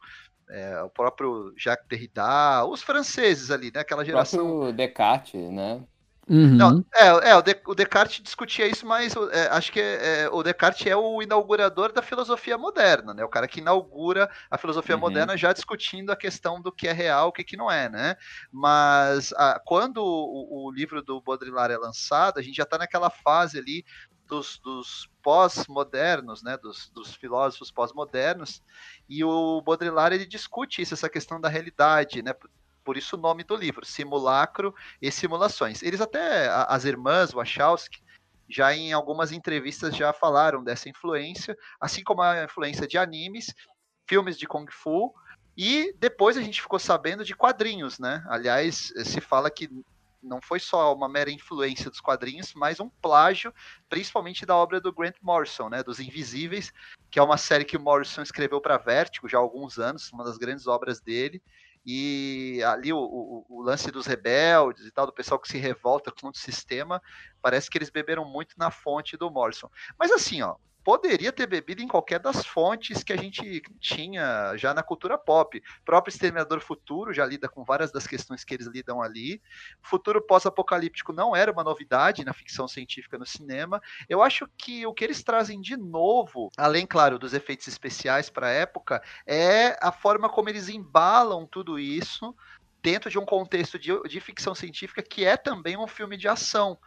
é, 0.51 0.81
o 0.83 0.89
próprio 0.89 1.53
Jacques 1.59 1.87
Derrida, 1.89 2.65
os 2.65 2.83
franceses 2.83 3.51
ali, 3.51 3.71
né, 3.75 3.81
aquela 3.81 4.03
O 4.03 4.05
geração 4.07 4.47
próprio 4.47 4.73
Descartes, 4.73 5.51
né? 5.53 5.85
Uhum. 6.29 6.85
não, 6.95 7.23
é, 7.25 7.31
é 7.31 7.37
o, 7.37 7.43
De- 7.43 7.61
o 7.67 7.75
Descartes 7.75 8.23
discutia 8.23 8.67
isso, 8.67 8.87
mas 8.87 9.15
é, 9.33 9.49
acho 9.49 9.71
que 9.71 9.81
é, 9.81 10.29
o 10.33 10.43
Descartes 10.43 10.87
é 10.87 10.97
o 10.97 11.23
inaugurador 11.23 11.93
da 11.93 12.03
filosofia 12.03 12.59
moderna, 12.59 13.15
né? 13.15 13.23
O 13.25 13.29
cara 13.29 13.47
que 13.47 13.61
inaugura 13.61 14.31
a 14.51 14.59
filosofia 14.59 14.97
Uhum. 14.97 15.01
moderna 15.03 15.37
já 15.37 15.53
discutindo 15.53 16.11
a 16.11 16.17
questão 16.17 16.61
do 16.61 16.73
que 16.73 16.89
é 16.89 16.93
real, 16.93 17.29
o 17.29 17.33
que, 17.33 17.45
que 17.45 17.57
não 17.57 17.71
é, 17.71 17.89
né? 17.89 18.17
Mas 18.51 19.33
a- 19.35 19.61
quando 19.65 19.99
o, 19.99 20.67
o 20.69 20.73
livro 20.73 21.03
do 21.03 21.21
Baudrillard 21.21 21.73
é 21.73 21.79
lançado, 21.79 22.39
a 22.39 22.43
gente 22.43 22.57
já 22.57 22.65
está 22.65 22.79
naquela 22.79 23.11
fase 23.11 23.59
ali 23.59 23.85
dos, 24.27 24.59
dos 24.63 25.09
pós-modernos, 25.23 26.43
né? 26.43 26.57
Dos, 26.59 26.91
dos 26.95 27.15
filósofos 27.15 27.71
pós-modernos, 27.71 28.61
e 29.09 29.25
o 29.25 29.61
Baudrillard 29.63 30.15
ele 30.15 30.27
discute 30.27 30.83
isso, 30.83 30.95
essa 30.95 31.09
questão 31.09 31.41
da 31.41 31.49
realidade, 31.49 32.23
né? 32.23 32.33
Por- 32.89 32.97
isso 32.97 33.17
o 33.17 33.21
nome 33.21 33.45
do 33.45 33.55
livro, 33.55 33.85
Simulacro 33.85 34.75
e 35.03 35.13
simulações. 35.13 35.83
Eles 35.83 36.01
até, 36.01 36.49
as 36.49 36.87
irmãs 36.87 37.33
Wachowski, 37.33 38.03
já 38.49 38.75
em 38.75 38.95
algumas 38.95 39.31
entrevistas 39.31 39.95
já 39.95 40.11
falaram 40.11 40.65
dessa 40.65 40.89
influência, 40.89 41.55
assim 41.79 42.03
como 42.03 42.23
a 42.23 42.45
influência 42.45 42.87
de 42.87 42.97
animes, 42.97 43.55
filmes 44.09 44.39
de 44.39 44.47
Kung 44.47 44.65
Fu, 44.71 45.13
e 45.55 45.93
depois 45.99 46.39
a 46.39 46.41
gente 46.41 46.63
ficou 46.63 46.79
sabendo 46.79 47.27
de 47.27 47.37
quadrinhos, 47.37 47.99
né? 47.99 48.25
Aliás, 48.27 48.91
se 49.05 49.21
fala 49.21 49.51
que 49.51 49.69
não 50.23 50.41
foi 50.41 50.59
só 50.59 50.95
uma 50.95 51.11
mera 51.11 51.31
influência 51.31 51.91
dos 51.91 52.01
quadrinhos, 52.01 52.55
mas 52.55 52.81
um 52.81 52.89
plágio, 52.89 53.53
principalmente 53.87 54.47
da 54.47 54.57
obra 54.57 54.81
do 54.81 54.95
Grant 54.95 55.17
Morrison, 55.21 55.69
né? 55.69 55.83
Dos 55.83 56.01
Invisíveis, 56.01 56.73
que 57.11 57.19
é 57.19 57.23
uma 57.23 57.37
série 57.37 57.67
que 57.67 57.77
o 57.77 57.81
Morrison 57.81 58.23
escreveu 58.23 58.63
para 58.63 58.79
Vertigo 58.79 59.29
já 59.29 59.37
há 59.37 59.43
alguns 59.43 59.79
anos, 59.79 60.11
uma 60.11 60.25
das 60.25 60.39
grandes 60.39 60.67
obras 60.67 61.03
dele. 61.03 61.43
E 61.91 62.63
ali 62.65 62.93
o, 62.93 62.99
o- 62.99 63.47
o 63.49 63.63
lance 63.63 63.91
dos 63.91 64.07
rebeldes 64.07 64.85
e 64.87 64.91
tal, 64.93 65.07
do 65.07 65.13
pessoal 65.15 65.41
que 65.41 65.49
se 65.49 65.59
revolta 65.59 66.11
contra 66.13 66.31
o 66.31 66.35
sistema, 66.43 67.01
parece 67.41 67.71
que 67.71 67.79
eles 67.79 67.91
beberam 67.91 68.25
muito 68.27 68.55
na 68.59 68.71
fonte 68.71 69.17
do 69.17 69.31
Morrison. 69.31 69.71
Mas 69.99 70.11
assim, 70.13 70.43
ó, 70.43 70.57
poderia 70.89 71.31
ter 71.31 71.47
bebido 71.47 71.83
em 71.83 71.87
qualquer 71.87 72.19
das 72.19 72.47
fontes 72.47 73.03
que 73.03 73.13
a 73.13 73.17
gente 73.19 73.63
tinha 73.79 74.57
já 74.57 74.73
na 74.73 74.83
cultura 74.83 75.19
pop. 75.19 75.59
O 75.59 75.85
próprio 75.85 76.11
Exterminador 76.11 76.63
Futuro 76.63 77.13
já 77.13 77.27
lida 77.27 77.47
com 77.47 77.63
várias 77.63 77.93
das 77.93 78.07
questões 78.07 78.43
que 78.43 78.55
eles 78.55 78.67
lidam 78.67 79.03
ali. 79.03 79.39
Futuro 79.83 80.23
pós-apocalíptico 80.23 81.13
não 81.13 81.37
era 81.37 81.53
uma 81.53 81.63
novidade 81.63 82.25
na 82.25 82.33
ficção 82.33 82.67
científica 82.67 83.19
no 83.19 83.27
cinema. 83.27 83.83
Eu 84.09 84.23
acho 84.23 84.49
que 84.57 84.87
o 84.87 84.95
que 84.95 85.05
eles 85.05 85.23
trazem 85.23 85.61
de 85.61 85.77
novo, 85.77 86.49
além, 86.57 86.87
claro, 86.87 87.19
dos 87.19 87.35
efeitos 87.35 87.69
especiais 87.69 88.31
para 88.31 88.47
a 88.47 88.53
época, 88.53 89.03
é 89.27 89.77
a 89.83 89.93
forma 89.93 90.27
como 90.31 90.49
eles 90.49 90.71
embalam 90.71 91.47
tudo 91.47 91.79
isso 91.79 92.35
dentro 92.83 93.11
de 93.11 93.19
um 93.19 93.27
contexto 93.27 93.79
de, 93.79 93.91
de 94.05 94.21
ficção 94.21 94.55
científica 94.55 95.03
que 95.03 95.23
é 95.23 95.37
também 95.37 95.77
um 95.77 95.87
filme 95.87 96.17
de 96.17 96.29
ação. 96.29 96.79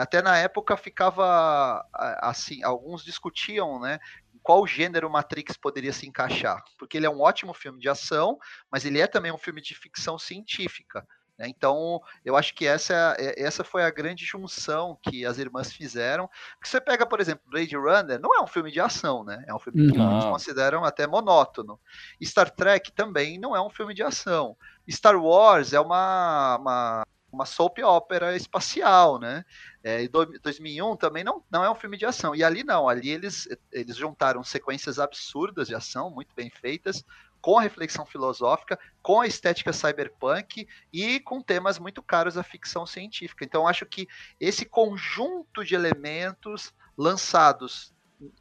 Até 0.00 0.20
na 0.22 0.36
época 0.38 0.76
ficava 0.76 1.84
assim, 2.20 2.62
alguns 2.62 3.04
discutiam, 3.04 3.78
né, 3.80 3.98
qual 4.42 4.66
gênero 4.66 5.08
Matrix 5.08 5.56
poderia 5.56 5.92
se 5.92 6.06
encaixar, 6.06 6.62
porque 6.78 6.96
ele 6.98 7.06
é 7.06 7.10
um 7.10 7.20
ótimo 7.20 7.54
filme 7.54 7.80
de 7.80 7.88
ação, 7.88 8.38
mas 8.70 8.84
ele 8.84 9.00
é 9.00 9.06
também 9.06 9.32
um 9.32 9.38
filme 9.38 9.60
de 9.60 9.74
ficção 9.74 10.18
científica. 10.18 11.06
né? 11.38 11.48
Então, 11.48 12.00
eu 12.24 12.36
acho 12.36 12.54
que 12.54 12.64
essa, 12.64 13.16
é- 13.18 13.42
essa 13.42 13.64
foi 13.64 13.82
a 13.82 13.90
grande 13.90 14.24
junção 14.24 14.96
que 15.02 15.26
as 15.26 15.36
irmãs 15.38 15.72
fizeram. 15.72 16.28
Porque 16.56 16.68
você 16.68 16.80
pega, 16.80 17.04
por 17.04 17.20
exemplo, 17.20 17.42
Blade 17.50 17.74
Runner, 17.74 18.20
não 18.20 18.32
é 18.34 18.40
um 18.40 18.46
filme 18.46 18.70
de 18.70 18.78
ação, 18.78 19.24
né? 19.24 19.42
É 19.48 19.52
um 19.52 19.58
filme 19.58 19.90
que 19.90 19.98
muitos 19.98 20.26
consideram 20.30 20.84
até 20.84 21.08
monótono. 21.08 21.80
Star 22.22 22.50
Trek 22.50 22.92
também 22.92 23.36
não 23.38 23.56
é 23.56 23.60
um 23.60 23.68
filme 23.70 23.94
de 23.94 24.02
ação. 24.04 24.56
Star 24.88 25.16
Wars 25.16 25.72
é 25.72 25.80
uma, 25.80 26.56
uma, 26.60 27.06
uma 27.34 27.44
soap 27.46 27.78
opera 27.84 28.36
espacial, 28.36 29.18
né? 29.18 29.44
É, 29.82 30.02
e 30.02 30.08
do- 30.08 30.26
2001 30.40 30.96
também 30.96 31.24
não, 31.24 31.44
não 31.50 31.64
é 31.64 31.70
um 31.70 31.74
filme 31.74 31.96
de 31.96 32.06
ação. 32.06 32.34
E 32.34 32.42
ali 32.44 32.64
não, 32.64 32.88
ali 32.88 33.10
eles, 33.10 33.46
eles 33.72 33.96
juntaram 33.96 34.42
sequências 34.42 34.98
absurdas 34.98 35.68
de 35.68 35.74
ação, 35.74 36.10
muito 36.10 36.34
bem 36.34 36.50
feitas, 36.50 37.04
com 37.40 37.58
a 37.58 37.62
reflexão 37.62 38.06
filosófica, 38.06 38.78
com 39.02 39.20
a 39.20 39.26
estética 39.26 39.72
cyberpunk 39.72 40.66
e 40.92 41.20
com 41.20 41.42
temas 41.42 41.78
muito 41.78 42.02
caros 42.02 42.38
à 42.38 42.42
ficção 42.42 42.86
científica. 42.86 43.44
Então, 43.44 43.68
acho 43.68 43.84
que 43.84 44.06
esse 44.40 44.64
conjunto 44.64 45.62
de 45.64 45.74
elementos 45.74 46.72
lançados, 46.96 47.92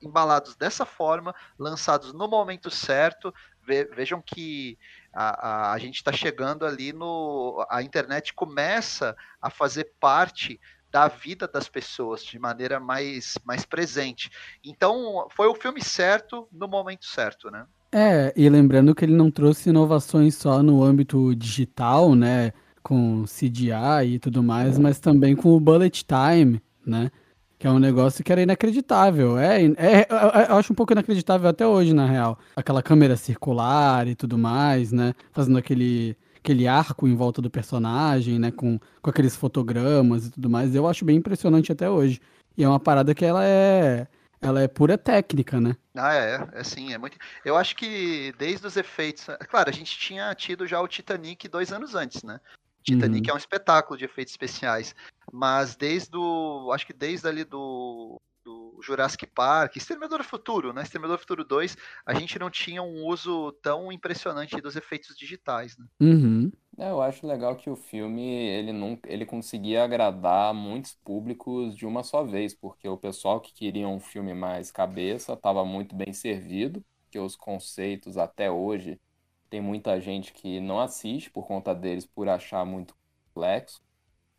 embalados 0.01 0.55
dessa 0.55 0.85
forma, 0.85 1.35
lançados 1.59 2.13
no 2.13 2.27
momento 2.29 2.69
certo, 2.69 3.33
ve 3.65 3.85
vejam 3.85 4.21
que 4.21 4.77
a, 5.13 5.47
a, 5.47 5.73
a 5.73 5.77
gente 5.77 5.95
está 5.95 6.11
chegando 6.11 6.65
ali 6.65 6.91
no. 6.93 7.65
A 7.69 7.81
internet 7.81 8.33
começa 8.33 9.15
a 9.41 9.49
fazer 9.49 9.91
parte 9.99 10.59
da 10.91 11.07
vida 11.07 11.47
das 11.47 11.67
pessoas 11.67 12.23
de 12.23 12.37
maneira 12.37 12.79
mais, 12.79 13.35
mais 13.43 13.65
presente. 13.65 14.29
Então, 14.63 15.27
foi 15.31 15.47
o 15.47 15.55
filme 15.55 15.83
certo 15.83 16.47
no 16.51 16.67
momento 16.67 17.05
certo, 17.05 17.49
né? 17.49 17.65
É, 17.91 18.31
e 18.35 18.47
lembrando 18.47 18.93
que 18.93 19.03
ele 19.05 19.15
não 19.15 19.31
trouxe 19.31 19.69
inovações 19.69 20.35
só 20.35 20.61
no 20.61 20.83
âmbito 20.83 21.35
digital, 21.35 22.15
né, 22.15 22.51
com 22.81 23.23
CGI 23.23 24.15
e 24.15 24.19
tudo 24.19 24.41
mais, 24.41 24.79
mas 24.79 24.99
também 24.99 25.35
com 25.35 25.49
o 25.49 25.59
bullet 25.59 26.03
time, 26.03 26.59
né, 26.83 27.11
que 27.63 27.67
é 27.67 27.71
um 27.71 27.79
negócio 27.79 28.25
que 28.25 28.29
era 28.29 28.41
inacreditável. 28.41 29.37
É, 29.37 29.63
é, 29.63 30.05
eu 30.49 30.57
acho 30.57 30.73
um 30.73 30.75
pouco 30.75 30.91
inacreditável 30.91 31.49
até 31.49 31.65
hoje, 31.65 31.93
na 31.93 32.05
real. 32.05 32.37
Aquela 32.57 32.83
câmera 32.83 33.15
circular 33.15 34.05
e 34.05 34.15
tudo 34.15 34.37
mais, 34.37 34.91
né, 34.91 35.13
fazendo 35.31 35.57
aquele 35.57 36.17
aquele 36.39 36.67
arco 36.67 37.07
em 37.07 37.15
volta 37.15 37.41
do 37.41 37.49
personagem, 37.49 38.37
né? 38.37 38.51
Com, 38.51 38.77
com 39.01 39.09
aqueles 39.09 39.33
fotogramas 39.33 40.25
e 40.25 40.31
tudo 40.31 40.49
mais. 40.49 40.75
Eu 40.75 40.85
acho 40.85 41.05
bem 41.05 41.15
impressionante 41.15 41.71
até 41.71 41.89
hoje. 41.89 42.19
E 42.57 42.65
é 42.65 42.67
uma 42.67 42.81
parada 42.81 43.15
que 43.15 43.23
ela 43.23 43.45
é. 43.45 44.07
Ela 44.41 44.61
é 44.61 44.67
pura 44.67 44.97
técnica, 44.97 45.61
né? 45.61 45.73
Ah, 45.95 46.13
é, 46.13 46.45
é 46.51 46.63
sim, 46.65 46.91
é 46.91 46.97
muito. 46.97 47.17
Eu 47.45 47.55
acho 47.55 47.77
que 47.77 48.33
desde 48.37 48.67
os 48.67 48.75
efeitos. 48.75 49.25
Claro, 49.49 49.69
a 49.69 49.73
gente 49.73 49.97
tinha 49.97 50.35
tido 50.35 50.67
já 50.67 50.81
o 50.81 50.87
Titanic 50.89 51.47
dois 51.47 51.71
anos 51.71 51.95
antes, 51.95 52.23
né? 52.23 52.41
Titanic 52.83 53.27
uhum. 53.27 53.31
é 53.31 53.35
um 53.35 53.37
espetáculo 53.37 53.97
de 53.97 54.05
efeitos 54.05 54.33
especiais. 54.33 54.95
Mas 55.31 55.75
desde 55.75 56.15
o. 56.15 56.71
Acho 56.71 56.85
que 56.85 56.93
desde 56.93 57.27
ali 57.27 57.43
do 57.43 58.19
do 58.43 58.79
Jurassic 58.81 59.25
Park, 59.27 59.77
Exterminador 59.77 60.19
do 60.19 60.23
Futuro, 60.23 60.73
né? 60.73 60.83
Exterminador 60.83 61.17
do 61.17 61.21
Futuro 61.21 61.45
2, 61.45 61.77
a 62.05 62.13
gente 62.13 62.37
não 62.37 62.49
tinha 62.49 62.83
um 62.83 63.05
uso 63.05 63.51
tão 63.61 63.91
impressionante 63.91 64.59
dos 64.61 64.75
efeitos 64.75 65.15
digitais, 65.15 65.77
né? 65.77 65.85
Uhum. 66.01 66.51
É, 66.77 66.89
eu 66.89 67.01
acho 67.01 67.25
legal 67.25 67.55
que 67.55 67.69
o 67.69 67.75
filme 67.75 68.23
ele 68.23 68.73
não, 68.73 68.99
ele 69.05 69.25
conseguia 69.25 69.83
agradar 69.83 70.53
muitos 70.53 70.93
públicos 70.93 71.75
de 71.75 71.85
uma 71.85 72.03
só 72.03 72.23
vez, 72.23 72.53
porque 72.53 72.87
o 72.87 72.97
pessoal 72.97 73.39
que 73.39 73.53
queria 73.53 73.87
um 73.87 73.99
filme 73.99 74.33
mais 74.33 74.71
cabeça 74.71 75.33
estava 75.33 75.63
muito 75.63 75.95
bem 75.95 76.11
servido, 76.11 76.83
que 77.11 77.19
os 77.19 77.35
conceitos 77.35 78.17
até 78.17 78.49
hoje 78.49 78.99
tem 79.53 79.61
muita 79.61 80.01
gente 80.01 80.33
que 80.33 80.59
não 80.59 80.79
assiste 80.79 81.29
por 81.29 81.45
conta 81.45 81.75
deles 81.75 82.07
por 82.07 82.27
achar 82.27 82.65
muito 82.65 82.95
complexo. 83.27 83.79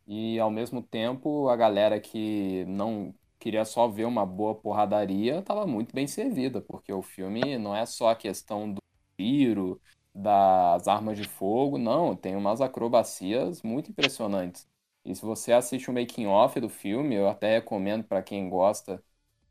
E 0.09 0.40
ao 0.40 0.50
mesmo 0.50 0.83
tempo, 0.83 1.49
a 1.49 1.54
galera 1.56 2.00
que 2.00 2.64
não 2.66 3.14
queria 3.38 3.64
só 3.64 3.87
ver 3.87 4.06
uma 4.06 4.26
boa 4.26 4.56
porradaria, 4.56 5.38
estava 5.38 5.68
muito 5.68 5.94
bem 5.94 6.09
servida, 6.09 6.61
porque 6.61 6.92
o 6.92 7.00
filme 7.00 7.56
não 7.59 7.76
é 7.76 7.87
só 7.87 8.09
a 8.09 8.16
questão 8.16 8.73
do 8.73 8.83
tiro, 9.16 9.80
das 10.12 10.88
armas 10.88 11.16
de 11.16 11.28
fogo, 11.28 11.78
não, 11.78 12.16
tem 12.16 12.35
umas 12.35 12.61
acrobacias 12.61 13.62
muito 13.62 13.92
impressionantes. 13.92 14.68
E 15.04 15.14
se 15.14 15.23
você 15.23 15.52
assiste 15.52 15.90
o 15.90 15.94
making 15.94 16.26
off 16.26 16.59
do 16.59 16.68
filme, 16.68 17.14
eu 17.14 17.28
até 17.28 17.54
recomendo 17.54 18.02
para 18.02 18.21
quem 18.21 18.49
gosta 18.50 19.00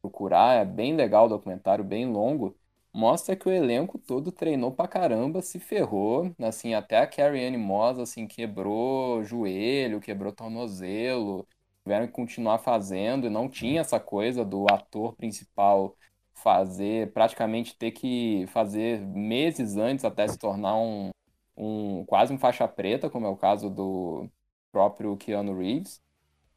procurar, 0.02 0.56
é 0.62 0.66
bem 0.66 0.94
legal 0.96 1.28
o 1.28 1.30
documentário, 1.30 1.86
bem 1.86 2.06
longo, 2.12 2.58
mostra 2.94 3.36
que 3.36 3.48
o 3.48 3.52
elenco 3.52 3.98
todo 3.98 4.32
treinou 4.32 4.72
pra 4.72 4.88
caramba, 4.88 5.42
se 5.42 5.60
ferrou, 5.60 6.34
assim, 6.40 6.74
até 6.74 7.00
a 7.00 7.08
Carrie 7.08 7.46
Anne 7.46 7.58
Moss, 7.58 8.00
assim, 8.00 8.28
quebrou 8.28 9.24
joelho, 9.24 10.00
quebrou 10.00 10.32
tornozelo, 10.32 11.48
tiveram 11.84 12.08
que 12.08 12.14
continuar 12.14 12.60
fazendo, 12.60 13.28
e 13.28 13.30
não 13.30 13.50
tinha 13.50 13.82
essa 13.82 14.00
coisa 14.00 14.46
do 14.46 14.66
ator 14.72 15.16
principal 15.16 15.96
fazer, 16.34 17.12
praticamente 17.14 17.76
ter 17.76 17.92
que 17.92 18.46
fazer 18.48 19.02
meses 19.02 19.78
antes 19.78 20.06
até 20.06 20.28
se 20.28 20.38
tornar 20.38 20.76
um, 20.78 21.12
um 21.58 22.06
quase 22.06 22.34
um 22.34 22.38
faixa 22.38 22.68
preta, 22.68 23.10
como 23.10 23.26
é 23.26 23.30
o 23.30 23.38
caso 23.38 23.70
do 23.70 24.30
próprio 24.72 25.16
Keanu 25.18 25.58
Reeves. 25.58 26.02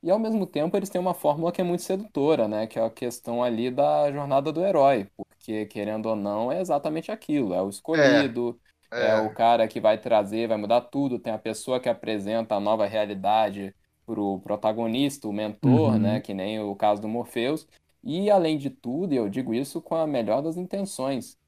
E 0.02 0.10
ao 0.10 0.18
mesmo 0.18 0.46
tempo 0.46 0.76
eles 0.76 0.88
têm 0.90 1.00
uma 1.00 1.14
fórmula 1.14 1.52
que 1.52 1.60
é 1.60 1.64
muito 1.64 1.82
sedutora, 1.82 2.48
né? 2.48 2.66
Que 2.66 2.78
é 2.78 2.84
a 2.84 2.90
questão 2.90 3.42
ali 3.42 3.70
da 3.70 4.10
jornada 4.12 4.52
do 4.52 4.64
herói, 4.64 5.10
porque 5.46 5.66
querendo 5.66 6.06
ou 6.06 6.16
não 6.16 6.50
é 6.50 6.60
exatamente 6.60 7.12
aquilo, 7.12 7.54
é 7.54 7.62
o 7.62 7.68
escolhido, 7.68 8.58
é, 8.90 9.00
é. 9.00 9.10
é 9.10 9.20
o 9.20 9.32
cara 9.32 9.68
que 9.68 9.80
vai 9.80 9.96
trazer, 9.96 10.48
vai 10.48 10.56
mudar 10.56 10.80
tudo, 10.80 11.20
tem 11.20 11.32
a 11.32 11.38
pessoa 11.38 11.78
que 11.78 11.88
apresenta 11.88 12.56
a 12.56 12.60
nova 12.60 12.84
realidade 12.84 13.72
pro 14.04 14.40
protagonista, 14.40 15.28
o 15.28 15.32
mentor, 15.32 15.92
uhum. 15.92 15.98
né, 15.98 16.20
que 16.20 16.34
nem 16.34 16.58
o 16.60 16.74
caso 16.74 17.00
do 17.00 17.08
Morpheus. 17.08 17.66
E 18.02 18.28
além 18.28 18.58
de 18.58 18.70
tudo, 18.70 19.12
eu 19.12 19.28
digo 19.28 19.54
isso 19.54 19.80
com 19.80 19.94
a 19.94 20.06
melhor 20.06 20.42
das 20.42 20.56
intenções, 20.56 21.38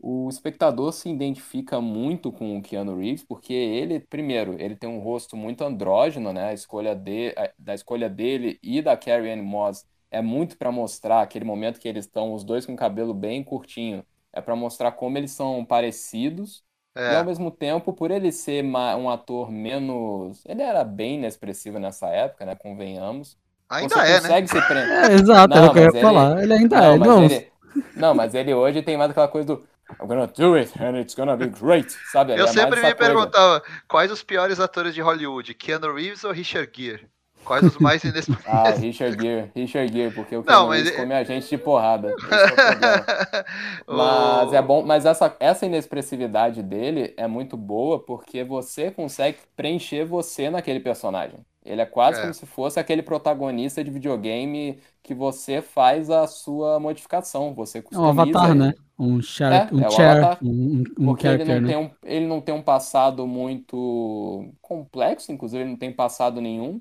o 0.00 0.28
espectador 0.28 0.92
se 0.92 1.08
identifica 1.08 1.80
muito 1.80 2.30
com 2.30 2.56
o 2.56 2.62
Keanu 2.62 2.96
Reeves, 2.96 3.24
porque 3.24 3.52
ele, 3.52 3.98
primeiro, 3.98 4.54
ele 4.60 4.76
tem 4.76 4.88
um 4.88 5.00
rosto 5.00 5.36
muito 5.36 5.64
andrógeno, 5.64 6.32
né? 6.32 6.50
A 6.50 6.54
escolha 6.54 6.94
de, 6.94 7.34
da 7.58 7.74
escolha 7.74 8.08
dele 8.08 8.60
e 8.62 8.80
da 8.80 8.96
Carrie 8.96 9.32
Ann 9.32 9.42
Moss 9.42 9.84
é 10.10 10.22
muito 10.22 10.56
para 10.56 10.72
mostrar 10.72 11.22
aquele 11.22 11.44
momento 11.44 11.80
que 11.80 11.88
eles 11.88 12.04
estão 12.06 12.32
os 12.34 12.44
dois 12.44 12.66
com 12.66 12.74
o 12.74 12.76
cabelo 12.76 13.14
bem 13.14 13.42
curtinho, 13.44 14.04
é 14.32 14.40
para 14.40 14.56
mostrar 14.56 14.92
como 14.92 15.18
eles 15.18 15.30
são 15.30 15.64
parecidos 15.64 16.64
é. 16.98 17.12
E 17.12 17.16
ao 17.16 17.24
mesmo 17.24 17.48
tempo, 17.52 17.92
por 17.92 18.10
ele 18.10 18.32
ser 18.32 18.64
um 18.64 19.08
ator 19.08 19.52
menos. 19.52 20.42
Ele 20.44 20.62
era 20.62 20.82
bem 20.82 21.14
inexpressivo 21.14 21.78
nessa 21.78 22.08
época, 22.08 22.44
né? 22.44 22.56
Convenhamos. 22.56 23.38
Ainda 23.70 23.94
você 23.94 24.00
é, 24.00 24.14
né? 24.14 24.20
consegue 24.20 24.54
né? 24.54 24.60
se 24.60 24.66
prender. 24.66 24.88
É, 25.10 25.14
exato, 25.14 25.54
não, 25.54 25.56
era 25.62 25.66
o 25.70 25.72
que 25.72 25.78
eu 25.78 25.82
ia 25.82 25.88
ele... 25.90 26.00
falar. 26.00 26.42
Ele 26.42 26.52
ainda 26.52 26.80
não, 26.80 26.84
é. 26.84 26.98
Mas 26.98 27.08
não. 27.08 27.24
Ele... 27.24 27.52
não, 27.94 28.14
mas 28.14 28.34
ele 28.34 28.52
hoje 28.52 28.82
tem 28.82 28.96
mais 28.96 29.12
aquela 29.12 29.28
coisa 29.28 29.46
do. 29.46 29.68
I'm 29.92 30.06
gonna 30.06 30.26
do 30.26 30.54
it 30.54 30.72
and 30.82 30.98
it's 30.98 31.14
gonna 31.14 31.36
be 31.36 31.46
great, 31.46 31.90
sabe? 32.10 32.32
Eu 32.32 32.44
é 32.44 32.48
sempre 32.48 32.82
me 32.82 32.94
perguntava 32.94 33.62
quais 33.88 34.10
os 34.10 34.22
piores 34.22 34.60
atores 34.60 34.92
de 34.92 35.00
Hollywood, 35.00 35.54
Keanu 35.54 35.94
Reeves 35.94 36.24
ou 36.24 36.32
Richard 36.32 36.70
Gere? 36.74 37.08
Quais 37.48 37.64
os 37.64 37.78
mais 37.78 38.04
inexpressivos? 38.04 38.44
Ah, 38.48 38.70
Richard 38.70 39.20
Gere, 39.20 39.50
Richard 39.54 39.92
Gere, 39.92 40.14
porque 40.14 40.36
o 40.36 40.42
Keanu 40.42 40.70
Reeves 40.70 40.94
come 40.94 41.14
a 41.14 41.24
gente 41.24 41.48
de 41.48 41.58
porrada. 41.58 42.10
É 42.10 43.44
mas 43.92 44.52
é 44.52 44.62
bom, 44.62 44.84
mas 44.84 45.04
essa, 45.04 45.34
essa 45.40 45.66
inexpressividade 45.66 46.62
dele 46.62 47.14
é 47.16 47.26
muito 47.26 47.56
boa 47.56 47.98
porque 47.98 48.44
você 48.44 48.90
consegue 48.90 49.38
preencher 49.56 50.04
você 50.04 50.50
naquele 50.50 50.80
personagem. 50.80 51.40
Ele 51.64 51.82
é 51.82 51.86
quase 51.86 52.18
é. 52.18 52.22
como 52.22 52.32
se 52.32 52.46
fosse 52.46 52.80
aquele 52.80 53.02
protagonista 53.02 53.84
de 53.84 53.90
videogame 53.90 54.78
que 55.02 55.14
você 55.14 55.60
faz 55.60 56.08
a 56.08 56.26
sua 56.26 56.80
modificação. 56.80 57.52
Você 57.54 57.82
customiza. 57.82 58.06
Um 58.06 58.08
avatar, 58.08 58.50
ele. 58.50 58.58
né? 58.58 58.74
Um, 58.98 59.22
char 59.22 59.52
é, 59.52 59.68
um 59.72 59.80
é 59.84 59.90
chair, 59.90 60.38
um, 60.42 60.82
um 60.98 61.06
Porque 61.06 61.26
ele 61.26 61.44
não, 61.44 61.60
né? 61.60 61.68
tem 61.68 61.76
um, 61.76 61.90
ele 62.02 62.26
não 62.26 62.40
tem 62.40 62.54
um 62.54 62.62
passado 62.62 63.26
muito 63.26 64.50
complexo, 64.60 65.30
inclusive 65.30 65.62
ele 65.62 65.70
não 65.70 65.76
tem 65.76 65.92
passado 65.92 66.40
nenhum. 66.40 66.80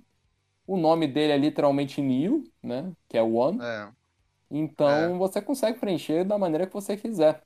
O 0.68 0.76
nome 0.76 1.08
dele 1.08 1.32
é 1.32 1.38
literalmente 1.38 2.02
Neil, 2.02 2.44
né? 2.62 2.92
Que 3.08 3.18
é 3.18 3.24
One. 3.24 3.58
É. 3.62 3.88
Então 4.52 5.16
é. 5.16 5.18
você 5.18 5.42
consegue 5.42 5.80
preencher 5.80 6.26
da 6.26 6.38
maneira 6.38 6.68
que 6.68 6.74
você 6.74 6.98
quiser. 6.98 7.42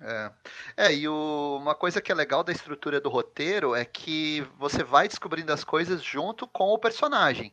É, 0.00 0.32
é 0.76 0.94
e 0.94 1.06
o, 1.06 1.58
uma 1.60 1.74
coisa 1.74 2.00
que 2.00 2.10
é 2.10 2.14
legal 2.14 2.42
da 2.42 2.50
estrutura 2.50 3.00
do 3.00 3.10
roteiro 3.10 3.74
é 3.74 3.84
que 3.84 4.40
você 4.58 4.82
vai 4.82 5.06
descobrindo 5.06 5.52
as 5.52 5.62
coisas 5.62 6.02
junto 6.02 6.46
com 6.46 6.70
o 6.70 6.78
personagem. 6.78 7.52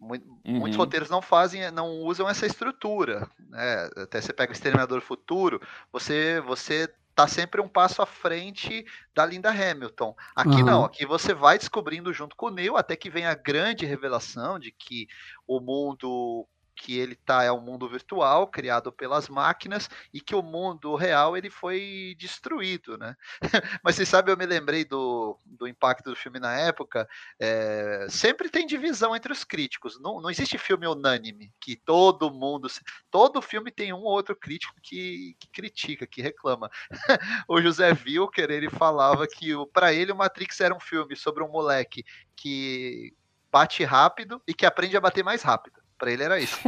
Muitos 0.00 0.26
uhum. 0.46 0.76
roteiros 0.76 1.10
não 1.10 1.20
fazem, 1.20 1.70
não 1.70 1.98
usam 1.98 2.26
essa 2.26 2.46
estrutura. 2.46 3.28
Né? 3.38 3.90
Até 3.98 4.18
você 4.18 4.32
pega 4.32 4.50
o 4.50 4.54
Exterminador 4.54 5.02
Futuro, 5.02 5.60
você, 5.92 6.40
você 6.40 6.90
tá 7.20 7.28
sempre 7.28 7.60
um 7.60 7.68
passo 7.68 8.00
à 8.00 8.06
frente 8.06 8.84
da 9.14 9.26
Linda 9.26 9.50
Hamilton. 9.50 10.14
Aqui 10.34 10.56
uhum. 10.56 10.64
não, 10.64 10.84
aqui 10.84 11.04
você 11.04 11.34
vai 11.34 11.58
descobrindo 11.58 12.12
junto 12.14 12.34
com 12.34 12.46
o 12.46 12.50
Neil 12.50 12.76
até 12.76 12.96
que 12.96 13.10
vem 13.10 13.26
a 13.26 13.34
grande 13.34 13.84
revelação 13.84 14.58
de 14.58 14.72
que 14.72 15.06
o 15.46 15.60
mundo 15.60 16.48
que 16.80 16.98
ele 16.98 17.14
tá 17.14 17.44
é 17.44 17.52
um 17.52 17.60
mundo 17.60 17.86
virtual 17.86 18.46
criado 18.46 18.90
pelas 18.90 19.28
máquinas 19.28 19.90
e 20.14 20.20
que 20.20 20.34
o 20.34 20.42
mundo 20.42 20.94
real 20.94 21.36
ele 21.36 21.50
foi 21.50 22.16
destruído, 22.18 22.96
né? 22.96 23.14
Mas 23.84 23.96
você 23.96 24.06
sabe, 24.06 24.32
eu 24.32 24.36
me 24.36 24.46
lembrei 24.46 24.82
do, 24.82 25.38
do 25.44 25.68
impacto 25.68 26.08
do 26.08 26.16
filme 26.16 26.40
na 26.40 26.56
época. 26.56 27.06
É, 27.38 28.06
sempre 28.08 28.48
tem 28.48 28.66
divisão 28.66 29.14
entre 29.14 29.30
os 29.30 29.44
críticos. 29.44 30.00
Não, 30.00 30.22
não 30.22 30.30
existe 30.30 30.56
filme 30.56 30.86
unânime 30.86 31.52
que 31.60 31.76
todo 31.76 32.30
mundo, 32.30 32.66
todo 33.10 33.42
filme 33.42 33.70
tem 33.70 33.92
um 33.92 33.98
ou 33.98 34.12
outro 34.12 34.34
crítico 34.34 34.74
que, 34.82 35.36
que 35.38 35.50
critica, 35.50 36.06
que 36.06 36.22
reclama. 36.22 36.70
o 37.46 37.60
José 37.60 37.90
Wilker 37.90 38.50
ele 38.50 38.70
falava 38.70 39.26
que 39.26 39.50
para 39.70 39.92
ele 39.92 40.12
o 40.12 40.16
Matrix 40.16 40.58
era 40.60 40.74
um 40.74 40.80
filme 40.80 41.14
sobre 41.14 41.44
um 41.44 41.48
moleque 41.50 42.02
que 42.34 43.12
bate 43.52 43.84
rápido 43.84 44.40
e 44.46 44.54
que 44.54 44.64
aprende 44.64 44.96
a 44.96 45.00
bater 45.00 45.22
mais 45.22 45.42
rápido. 45.42 45.79
Pra 46.00 46.10
ele 46.10 46.22
era 46.22 46.40
isso. 46.40 46.58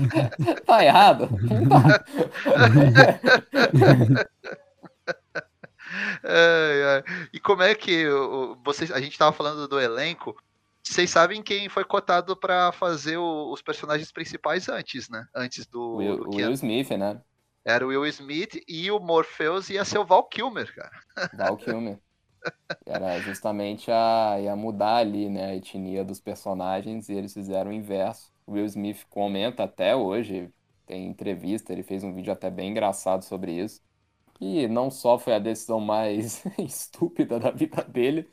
tá 0.64 0.82
errado? 0.82 1.28
É, 6.24 7.04
é. 7.06 7.28
E 7.32 7.38
como 7.38 7.62
é 7.62 7.74
que 7.74 8.06
vocês, 8.64 8.90
a 8.90 8.98
gente 9.00 9.12
estava 9.12 9.36
falando 9.36 9.68
do 9.68 9.78
elenco? 9.78 10.34
Vocês 10.82 11.10
sabem 11.10 11.42
quem 11.42 11.68
foi 11.68 11.84
cotado 11.84 12.34
para 12.34 12.72
fazer 12.72 13.18
o, 13.18 13.52
os 13.52 13.60
personagens 13.60 14.10
principais 14.10 14.68
antes, 14.68 15.10
né? 15.10 15.26
Antes 15.34 15.66
do 15.66 15.96
Will, 15.96 16.24
do 16.24 16.36
Will 16.36 16.52
Smith, 16.52 16.90
né? 16.90 17.20
Era 17.64 17.84
o 17.84 17.88
Will 17.88 18.06
Smith 18.06 18.62
e 18.66 18.90
o 18.90 18.98
Morpheus 18.98 19.68
ia 19.68 19.84
ser 19.84 19.98
o 19.98 20.04
Val 20.06 20.24
Kilmer, 20.24 20.74
cara. 20.74 21.30
Val 21.34 21.56
Kilmer. 21.58 21.98
Era 22.86 23.20
justamente 23.20 23.90
a 23.90 24.38
ia 24.40 24.56
mudar 24.56 24.96
ali, 24.96 25.28
né, 25.28 25.50
a 25.50 25.56
etnia 25.56 26.04
dos 26.04 26.20
personagens 26.20 27.08
e 27.08 27.14
eles 27.14 27.32
fizeram 27.32 27.70
o 27.70 27.74
inverso. 27.74 28.33
O 28.46 28.52
Will 28.52 28.66
Smith 28.66 29.04
comenta 29.08 29.64
até 29.64 29.96
hoje, 29.96 30.50
tem 30.86 31.06
entrevista, 31.06 31.72
ele 31.72 31.82
fez 31.82 32.04
um 32.04 32.12
vídeo 32.14 32.32
até 32.32 32.50
bem 32.50 32.70
engraçado 32.70 33.22
sobre 33.22 33.52
isso. 33.52 33.80
E 34.40 34.68
não 34.68 34.90
só 34.90 35.18
foi 35.18 35.34
a 35.34 35.38
decisão 35.38 35.80
mais 35.80 36.44
estúpida 36.58 37.38
da 37.38 37.50
vida 37.50 37.82
dele, 37.84 38.28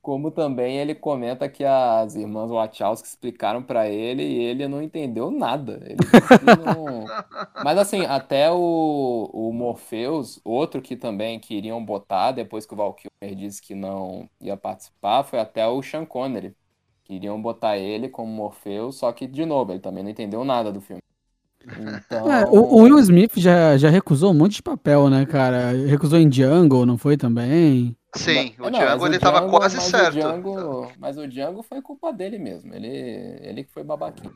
como 0.00 0.30
também 0.30 0.78
ele 0.78 0.94
comenta 0.94 1.48
que 1.48 1.64
as 1.64 2.14
irmãs 2.14 2.50
Wachowski 2.50 3.08
explicaram 3.08 3.62
para 3.62 3.88
ele 3.88 4.22
e 4.22 4.38
ele 4.44 4.68
não 4.68 4.82
entendeu 4.82 5.30
nada. 5.30 5.80
Ele 5.84 5.98
não... 6.46 7.04
Mas 7.64 7.78
assim, 7.78 8.06
até 8.06 8.50
o, 8.50 9.30
o 9.32 9.52
Morpheus, 9.52 10.40
outro 10.44 10.80
que 10.80 10.96
também 10.96 11.38
queriam 11.40 11.84
botar, 11.84 12.32
depois 12.32 12.64
que 12.64 12.74
o 12.74 12.76
Val 12.76 12.94
Kilmer 12.94 13.36
disse 13.36 13.60
que 13.60 13.74
não 13.74 14.28
ia 14.40 14.56
participar, 14.56 15.24
foi 15.24 15.40
até 15.40 15.66
o 15.66 15.82
Sean 15.82 16.06
Connery. 16.06 16.54
Queriam 17.08 17.40
botar 17.40 17.78
ele 17.78 18.10
como 18.10 18.30
Morpheus, 18.30 18.96
só 18.96 19.10
que, 19.12 19.26
de 19.26 19.46
novo, 19.46 19.72
ele 19.72 19.80
também 19.80 20.04
não 20.04 20.10
entendeu 20.10 20.44
nada 20.44 20.70
do 20.70 20.78
filme. 20.78 21.00
Então... 21.66 22.28
É, 22.30 22.44
o, 22.44 22.60
o, 22.60 22.82
Will 22.82 22.98
Smith 22.98 23.32
já, 23.36 23.78
já 23.78 23.88
recusou 23.88 24.30
um 24.30 24.34
monte 24.34 24.56
de 24.56 24.62
papel, 24.62 25.08
né, 25.08 25.24
cara? 25.24 25.72
Recusou 25.86 26.18
em 26.18 26.28
Django, 26.28 26.84
não 26.84 26.98
foi 26.98 27.16
também? 27.16 27.96
Sim, 28.14 28.52
o 28.58 28.68
não, 28.68 28.78
Django 28.78 29.06
ele 29.06 29.16
estava 29.16 29.48
quase 29.48 29.76
mas 29.76 29.84
certo. 29.86 30.16
O 30.16 30.20
Django, 30.20 30.92
mas 30.98 31.16
o 31.16 31.26
Django 31.26 31.62
foi 31.62 31.80
culpa 31.80 32.12
dele 32.12 32.38
mesmo. 32.38 32.74
Ele, 32.74 32.88
ele 33.40 33.64
que 33.64 33.72
foi 33.72 33.82
babaquinho. 33.82 34.34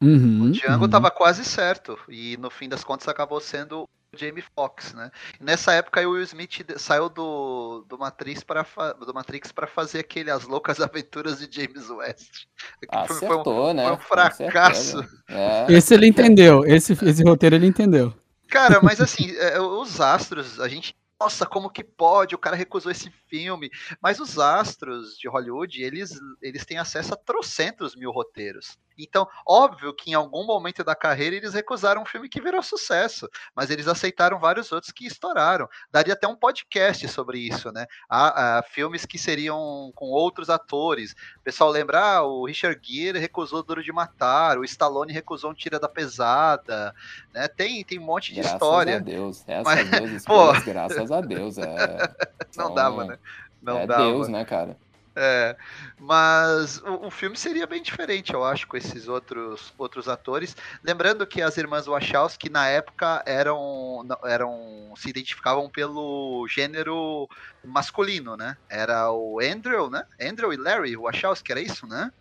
Uhum, 0.00 0.44
o 0.44 0.50
Django 0.50 0.86
estava 0.86 1.08
uhum. 1.08 1.14
quase 1.14 1.44
certo. 1.44 1.98
E 2.08 2.38
no 2.38 2.50
fim 2.50 2.70
das 2.70 2.82
contas 2.82 3.06
acabou 3.06 3.40
sendo 3.40 3.82
o 3.82 3.88
Jamie 4.16 4.44
Foxx, 4.54 4.94
né? 4.94 5.10
Nessa 5.40 5.72
época 5.72 6.06
o 6.06 6.12
Will 6.12 6.22
Smith 6.22 6.64
saiu 6.76 7.08
do, 7.08 7.84
do 7.88 7.98
Matrix 7.98 8.42
para 8.42 8.64
do 9.04 9.14
Matrix 9.14 9.52
para 9.52 9.66
fazer 9.66 10.00
aquele 10.00 10.30
As 10.30 10.44
Loucas 10.44 10.80
Aventuras 10.80 11.38
de 11.38 11.48
James 11.50 11.88
West. 11.90 12.46
Acertou, 12.88 13.44
foi, 13.44 13.52
um, 13.54 13.74
né? 13.74 13.84
Foi 13.84 13.92
um 13.92 13.98
fracasso. 13.98 15.08
É. 15.28 15.66
Esse 15.68 15.94
ele 15.94 16.06
entendeu. 16.06 16.64
Esse, 16.64 16.92
esse 16.92 17.22
roteiro 17.22 17.56
ele 17.56 17.66
entendeu. 17.66 18.14
Cara, 18.48 18.80
mas 18.82 19.00
assim, 19.00 19.34
é, 19.36 19.60
os 19.60 20.00
astros, 20.00 20.60
a 20.60 20.68
gente 20.68 20.94
nossa, 21.18 21.46
como 21.46 21.70
que 21.70 21.82
pode? 21.82 22.34
O 22.34 22.38
cara 22.38 22.56
recusou 22.56 22.90
esse 22.90 23.10
filme. 23.28 23.70
Mas 24.00 24.20
os 24.20 24.38
astros 24.38 25.16
de 25.16 25.28
Hollywood, 25.28 25.82
eles, 25.82 26.18
eles 26.42 26.66
têm 26.66 26.76
acesso 26.76 27.14
a 27.14 27.16
trocentos 27.16 27.96
mil 27.96 28.10
roteiros. 28.10 28.76
Então, 28.98 29.26
óbvio 29.46 29.92
que 29.92 30.10
em 30.10 30.14
algum 30.14 30.44
momento 30.44 30.84
da 30.84 30.94
carreira 30.94 31.36
eles 31.36 31.54
recusaram 31.54 32.02
um 32.02 32.06
filme 32.06 32.28
que 32.28 32.40
virou 32.40 32.62
sucesso, 32.62 33.28
mas 33.54 33.70
eles 33.70 33.88
aceitaram 33.88 34.38
vários 34.38 34.70
outros 34.72 34.92
que 34.92 35.06
estouraram. 35.06 35.68
Daria 35.90 36.14
até 36.14 36.26
um 36.26 36.36
podcast 36.36 37.06
sobre 37.08 37.38
isso, 37.38 37.72
né? 37.72 37.86
Há, 38.08 38.58
há 38.58 38.62
filmes 38.62 39.04
que 39.04 39.18
seriam 39.18 39.92
com 39.94 40.06
outros 40.06 40.48
atores. 40.50 41.12
O 41.38 41.42
pessoal 41.42 41.70
lembra, 41.70 42.00
ah, 42.00 42.22
o 42.22 42.46
Richard 42.46 42.80
Gere 42.82 43.18
recusou 43.18 43.62
Duro 43.62 43.82
de 43.82 43.92
Matar, 43.92 44.58
o 44.58 44.64
Stallone 44.64 45.12
recusou 45.12 45.50
um 45.50 45.54
Tira 45.54 45.78
da 45.78 45.88
Pesada, 45.88 46.94
né? 47.32 47.48
Tem, 47.48 47.84
tem 47.84 47.98
um 47.98 48.04
monte 48.04 48.32
de 48.32 48.40
graças 48.40 48.54
história. 48.54 48.96
A 48.96 49.00
Deus. 49.00 49.44
Essas 49.46 49.64
mas, 49.64 50.24
duas 50.24 50.62
graças 50.64 51.10
a 51.10 51.20
Deus. 51.20 51.58
É... 51.58 51.64
Não 52.56 52.66
então, 52.66 52.74
dava, 52.74 53.04
né? 53.04 53.18
Não 53.60 53.78
é 53.78 53.86
dava. 53.86 54.04
Deus, 54.04 54.28
né, 54.28 54.44
cara? 54.44 54.76
É, 55.16 55.56
mas 55.98 56.78
o, 56.78 57.06
o, 57.06 57.10
filme 57.10 57.36
seria 57.36 57.68
bem 57.68 57.80
diferente, 57.80 58.34
eu 58.34 58.44
acho, 58.44 58.66
com 58.66 58.76
esses 58.76 59.06
outros, 59.06 59.72
outros 59.78 60.08
atores. 60.08 60.56
Lembrando 60.82 61.26
que 61.26 61.40
as 61.40 61.56
irmãs 61.56 61.86
Wachowski, 61.86 62.50
na 62.50 62.66
época, 62.66 63.22
eram, 63.24 64.04
eram 64.24 64.92
se 64.96 65.08
identificavam 65.08 65.70
pelo 65.70 66.46
gênero 66.48 67.28
masculino, 67.64 68.36
né? 68.36 68.56
Era 68.68 69.12
o 69.12 69.38
Andrew, 69.40 69.88
né? 69.88 70.04
Andrew 70.20 70.52
e 70.52 70.56
Larry 70.56 70.96
Wachowski, 70.96 71.52
era 71.52 71.60
isso, 71.60 71.86
né? 71.86 72.12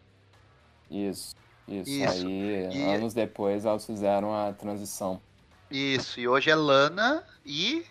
Isso, 0.91 1.35
isso. 1.67 1.89
isso. 1.89 2.27
Aí, 2.27 2.69
e... 2.71 2.93
anos 2.93 3.15
depois, 3.15 3.65
elas 3.65 3.85
fizeram 3.85 4.35
a 4.35 4.53
transição. 4.53 5.19
Isso, 5.71 6.19
e 6.19 6.27
hoje 6.27 6.51
é 6.51 6.55
Lana 6.55 7.23
e 7.43 7.83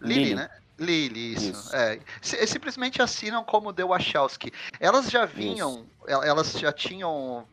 Lily, 0.00 0.24
Lily. 0.24 0.34
né? 0.34 0.48
Lily, 0.78 1.34
isso. 1.34 1.50
isso. 1.50 1.76
É. 1.76 1.98
Simplesmente 2.20 3.00
assinam 3.00 3.44
como 3.44 3.72
The 3.72 3.84
Wachowski. 3.84 4.52
Elas 4.80 5.10
já 5.10 5.24
vinham, 5.24 5.86
isso. 6.06 6.22
elas 6.22 6.52
já 6.52 6.72
tinham. 6.72 7.46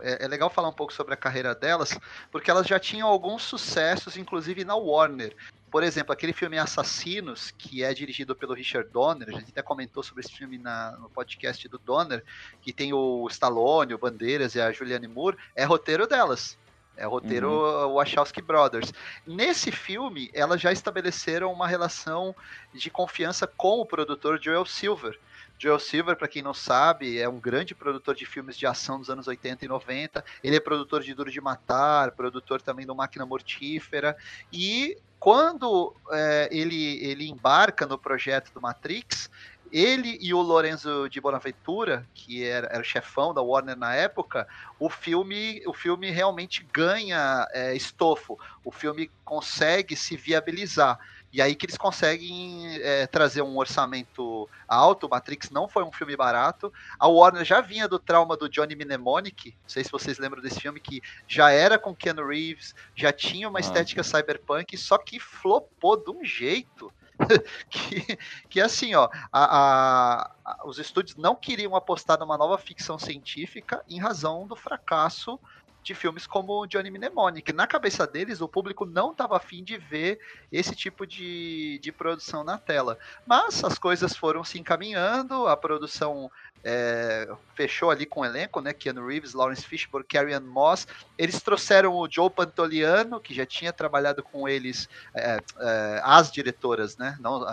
É, 0.00 0.24
é, 0.24 0.28
legal 0.28 0.50
falar 0.50 0.68
um 0.68 0.72
pouco 0.72 0.92
sobre 0.92 1.14
a 1.14 1.16
carreira 1.16 1.54
delas, 1.54 1.96
porque 2.32 2.50
elas 2.50 2.66
já 2.66 2.80
tinham 2.80 3.08
alguns 3.08 3.44
sucessos, 3.44 4.16
inclusive 4.16 4.64
na 4.64 4.74
Warner. 4.74 5.34
Por 5.70 5.82
exemplo, 5.82 6.12
aquele 6.12 6.32
filme 6.32 6.58
Assassinos, 6.58 7.52
que 7.56 7.82
é 7.82 7.92
dirigido 7.94 8.34
pelo 8.34 8.54
Richard 8.54 8.88
Donner, 8.90 9.28
a 9.28 9.32
gente 9.32 9.50
até 9.50 9.62
comentou 9.62 10.02
sobre 10.02 10.22
esse 10.24 10.32
filme 10.32 10.58
na, 10.58 10.92
no 10.92 11.08
podcast 11.08 11.66
do 11.68 11.78
Donner, 11.78 12.24
que 12.60 12.72
tem 12.72 12.92
o 12.92 13.26
Stallone, 13.28 13.94
o 13.94 13.98
Bandeiras 13.98 14.54
e 14.54 14.60
a 14.60 14.70
Julianne 14.72 15.08
Moore, 15.08 15.36
é 15.54 15.64
roteiro 15.64 16.06
delas. 16.06 16.56
É 16.96 17.06
o 17.06 17.10
roteiro 17.10 17.50
uhum. 17.50 17.94
Wachowski 17.94 18.40
Brothers. 18.40 18.92
Nesse 19.26 19.72
filme, 19.72 20.30
elas 20.32 20.60
já 20.60 20.72
estabeleceram 20.72 21.52
uma 21.52 21.66
relação 21.66 22.34
de 22.72 22.88
confiança 22.90 23.46
com 23.46 23.80
o 23.80 23.86
produtor 23.86 24.40
Joel 24.40 24.64
Silver. 24.64 25.18
Joel 25.58 25.78
Silver, 25.78 26.16
para 26.16 26.28
quem 26.28 26.42
não 26.42 26.54
sabe, 26.54 27.18
é 27.18 27.28
um 27.28 27.38
grande 27.38 27.74
produtor 27.74 28.14
de 28.14 28.26
filmes 28.26 28.56
de 28.56 28.66
ação 28.66 28.98
dos 28.98 29.08
anos 29.08 29.26
80 29.26 29.64
e 29.64 29.68
90. 29.68 30.24
Ele 30.42 30.56
é 30.56 30.60
produtor 30.60 31.02
de 31.02 31.14
Duro 31.14 31.30
de 31.30 31.40
Matar, 31.40 32.12
produtor 32.12 32.60
também 32.60 32.86
do 32.86 32.94
Máquina 32.94 33.24
Mortífera. 33.24 34.16
E 34.52 34.96
quando 35.18 35.94
é, 36.10 36.48
ele, 36.52 37.02
ele 37.04 37.28
embarca 37.28 37.86
no 37.86 37.96
projeto 37.96 38.52
do 38.52 38.60
Matrix, 38.60 39.30
ele 39.72 40.18
e 40.20 40.32
o 40.32 40.40
Lorenzo 40.40 41.08
de 41.08 41.20
Bonaventura, 41.20 42.06
que 42.14 42.44
era, 42.44 42.68
era 42.68 42.80
o 42.80 42.84
chefão 42.84 43.34
da 43.34 43.42
Warner 43.42 43.76
na 43.76 43.94
época, 43.94 44.46
o 44.78 44.88
filme, 44.88 45.62
o 45.66 45.72
filme 45.72 46.10
realmente 46.10 46.66
ganha 46.72 47.46
é, 47.52 47.74
estofo. 47.74 48.38
O 48.64 48.70
filme 48.70 49.10
consegue 49.24 49.96
se 49.96 50.16
viabilizar. 50.16 50.98
E 51.34 51.42
aí 51.42 51.56
que 51.56 51.66
eles 51.66 51.76
conseguem 51.76 52.78
é, 52.80 53.08
trazer 53.08 53.42
um 53.42 53.58
orçamento 53.58 54.48
alto. 54.68 55.08
Matrix 55.08 55.50
não 55.50 55.66
foi 55.66 55.82
um 55.82 55.90
filme 55.90 56.16
barato. 56.16 56.72
A 56.96 57.08
Warner 57.08 57.44
já 57.44 57.60
vinha 57.60 57.88
do 57.88 57.98
trauma 57.98 58.36
do 58.36 58.48
Johnny 58.48 58.76
Mnemonic. 58.76 59.50
Não 59.50 59.68
sei 59.68 59.82
se 59.82 59.90
vocês 59.90 60.18
lembram 60.18 60.40
desse 60.40 60.60
filme, 60.60 60.78
que 60.78 61.02
já 61.26 61.50
era 61.50 61.76
com 61.76 61.92
Keanu 61.92 62.24
Reeves, 62.24 62.72
já 62.94 63.12
tinha 63.12 63.48
uma 63.48 63.58
ah. 63.58 63.60
estética 63.60 64.04
cyberpunk, 64.04 64.78
só 64.78 64.96
que 64.96 65.18
flopou 65.18 65.96
de 65.96 66.12
um 66.12 66.24
jeito. 66.24 66.92
que, 67.70 68.18
que 68.48 68.60
assim, 68.60 68.94
ó, 68.94 69.08
a, 69.32 70.30
a, 70.44 70.66
os 70.66 70.78
estúdios 70.78 71.16
não 71.16 71.34
queriam 71.34 71.76
apostar 71.76 72.18
numa 72.18 72.36
nova 72.36 72.58
ficção 72.58 72.98
científica 72.98 73.84
em 73.88 73.98
razão 73.98 74.46
do 74.46 74.56
fracasso 74.56 75.38
de 75.84 75.94
filmes 75.94 76.26
como 76.26 76.66
Johnny 76.66 76.90
Mnemonic. 76.90 77.52
Na 77.52 77.66
cabeça 77.66 78.06
deles, 78.06 78.40
o 78.40 78.48
público 78.48 78.86
não 78.86 79.12
estava 79.12 79.36
afim 79.36 79.62
de 79.62 79.76
ver 79.76 80.18
esse 80.50 80.74
tipo 80.74 81.06
de, 81.06 81.78
de 81.82 81.92
produção 81.92 82.42
na 82.42 82.56
tela. 82.56 82.98
Mas 83.26 83.62
as 83.62 83.78
coisas 83.78 84.16
foram 84.16 84.42
se 84.42 84.58
encaminhando, 84.58 85.46
a 85.46 85.56
produção 85.56 86.30
é, 86.64 87.28
fechou 87.54 87.90
ali 87.90 88.06
com 88.06 88.20
o 88.20 88.24
elenco, 88.24 88.60
né? 88.60 88.72
Keanu 88.72 89.06
Reeves, 89.06 89.34
Lawrence 89.34 89.64
Fishburne, 89.64 90.06
Carrie 90.06 90.32
Ann 90.32 90.40
Moss. 90.40 90.88
Eles 91.18 91.42
trouxeram 91.42 91.94
o 91.94 92.10
Joe 92.10 92.30
Pantoliano, 92.30 93.20
que 93.20 93.34
já 93.34 93.44
tinha 93.44 93.72
trabalhado 93.72 94.22
com 94.22 94.48
eles, 94.48 94.88
é, 95.14 95.38
é, 95.60 96.00
as 96.02 96.32
diretoras, 96.32 96.96
né? 96.96 97.18
Não, 97.20 97.44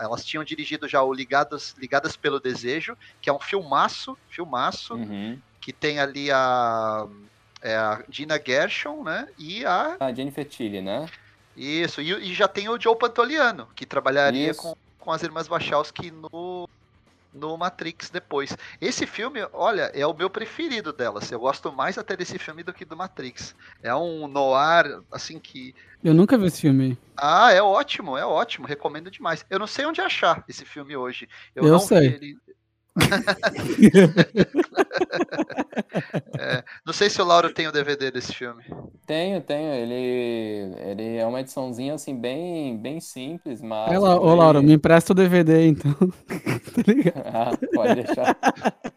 elas 0.00 0.24
tinham 0.24 0.44
dirigido 0.44 0.86
já 0.86 1.02
o 1.02 1.12
Ligadas, 1.12 1.74
Ligadas 1.78 2.16
pelo 2.16 2.38
Desejo, 2.38 2.96
que 3.20 3.28
é 3.28 3.32
um 3.32 3.40
filmaço, 3.40 4.16
filmaço, 4.28 4.94
uhum. 4.94 5.38
que 5.60 5.72
tem 5.72 5.98
ali 5.98 6.30
a, 6.30 7.06
é, 7.60 7.74
a 7.74 8.04
Gina 8.08 8.40
Gershon, 8.44 9.02
né? 9.02 9.28
E 9.36 9.66
a... 9.66 9.96
A 9.98 10.12
Jennifer 10.12 10.44
Tilly, 10.44 10.80
né? 10.80 11.06
Isso, 11.56 12.00
e, 12.00 12.12
e 12.12 12.34
já 12.34 12.46
tem 12.46 12.68
o 12.68 12.80
Joe 12.80 12.96
Pantoliano, 12.96 13.68
que 13.74 13.84
trabalharia 13.84 14.54
com, 14.54 14.76
com 14.96 15.10
as 15.10 15.24
irmãs 15.24 15.48
Wachowski 15.48 16.12
no 16.12 16.68
no 17.38 17.56
Matrix 17.56 18.10
depois. 18.10 18.56
Esse 18.80 19.06
filme, 19.06 19.40
olha, 19.52 19.90
é 19.94 20.06
o 20.06 20.14
meu 20.14 20.28
preferido 20.28 20.92
delas. 20.92 21.30
Eu 21.30 21.40
gosto 21.40 21.72
mais 21.72 21.96
até 21.96 22.16
desse 22.16 22.38
filme 22.38 22.62
do 22.62 22.72
que 22.72 22.84
do 22.84 22.96
Matrix. 22.96 23.54
É 23.82 23.94
um 23.94 24.26
noir, 24.26 25.00
assim 25.10 25.38
que. 25.38 25.74
Eu 26.02 26.14
nunca 26.14 26.36
vi 26.36 26.46
esse 26.46 26.60
filme. 26.60 26.98
Ah, 27.16 27.52
é 27.52 27.62
ótimo, 27.62 28.16
é 28.16 28.24
ótimo. 28.24 28.66
Recomendo 28.66 29.10
demais. 29.10 29.44
Eu 29.48 29.58
não 29.58 29.66
sei 29.66 29.86
onde 29.86 30.00
achar 30.00 30.44
esse 30.48 30.64
filme 30.64 30.96
hoje. 30.96 31.28
Eu, 31.54 31.64
Eu 31.64 31.78
sei. 31.78 32.06
Ele... 32.06 32.38
é, 36.38 36.62
não 36.84 36.92
sei 36.92 37.08
se 37.08 37.22
o 37.22 37.24
Lauro 37.24 37.52
tem 37.52 37.66
o 37.66 37.72
DVD 37.72 38.10
desse 38.10 38.34
filme. 38.34 38.62
Tenho, 39.06 39.40
tenho. 39.40 39.72
Ele, 39.72 40.74
ele 40.78 41.16
é 41.16 41.26
uma 41.26 41.40
ediçãozinha 41.40 41.94
assim 41.94 42.18
bem, 42.18 42.76
bem 42.76 43.00
simples, 43.00 43.62
mas. 43.62 43.92
É, 43.92 43.98
ô, 43.98 44.34
Lauro, 44.34 44.62
me 44.62 44.74
empresta 44.74 45.12
o 45.12 45.16
DVD 45.16 45.68
então. 45.68 45.94
tá 46.74 46.82
ligado? 46.86 47.26
Ah, 47.26 47.50
pode 47.74 47.94
deixar. 47.94 48.36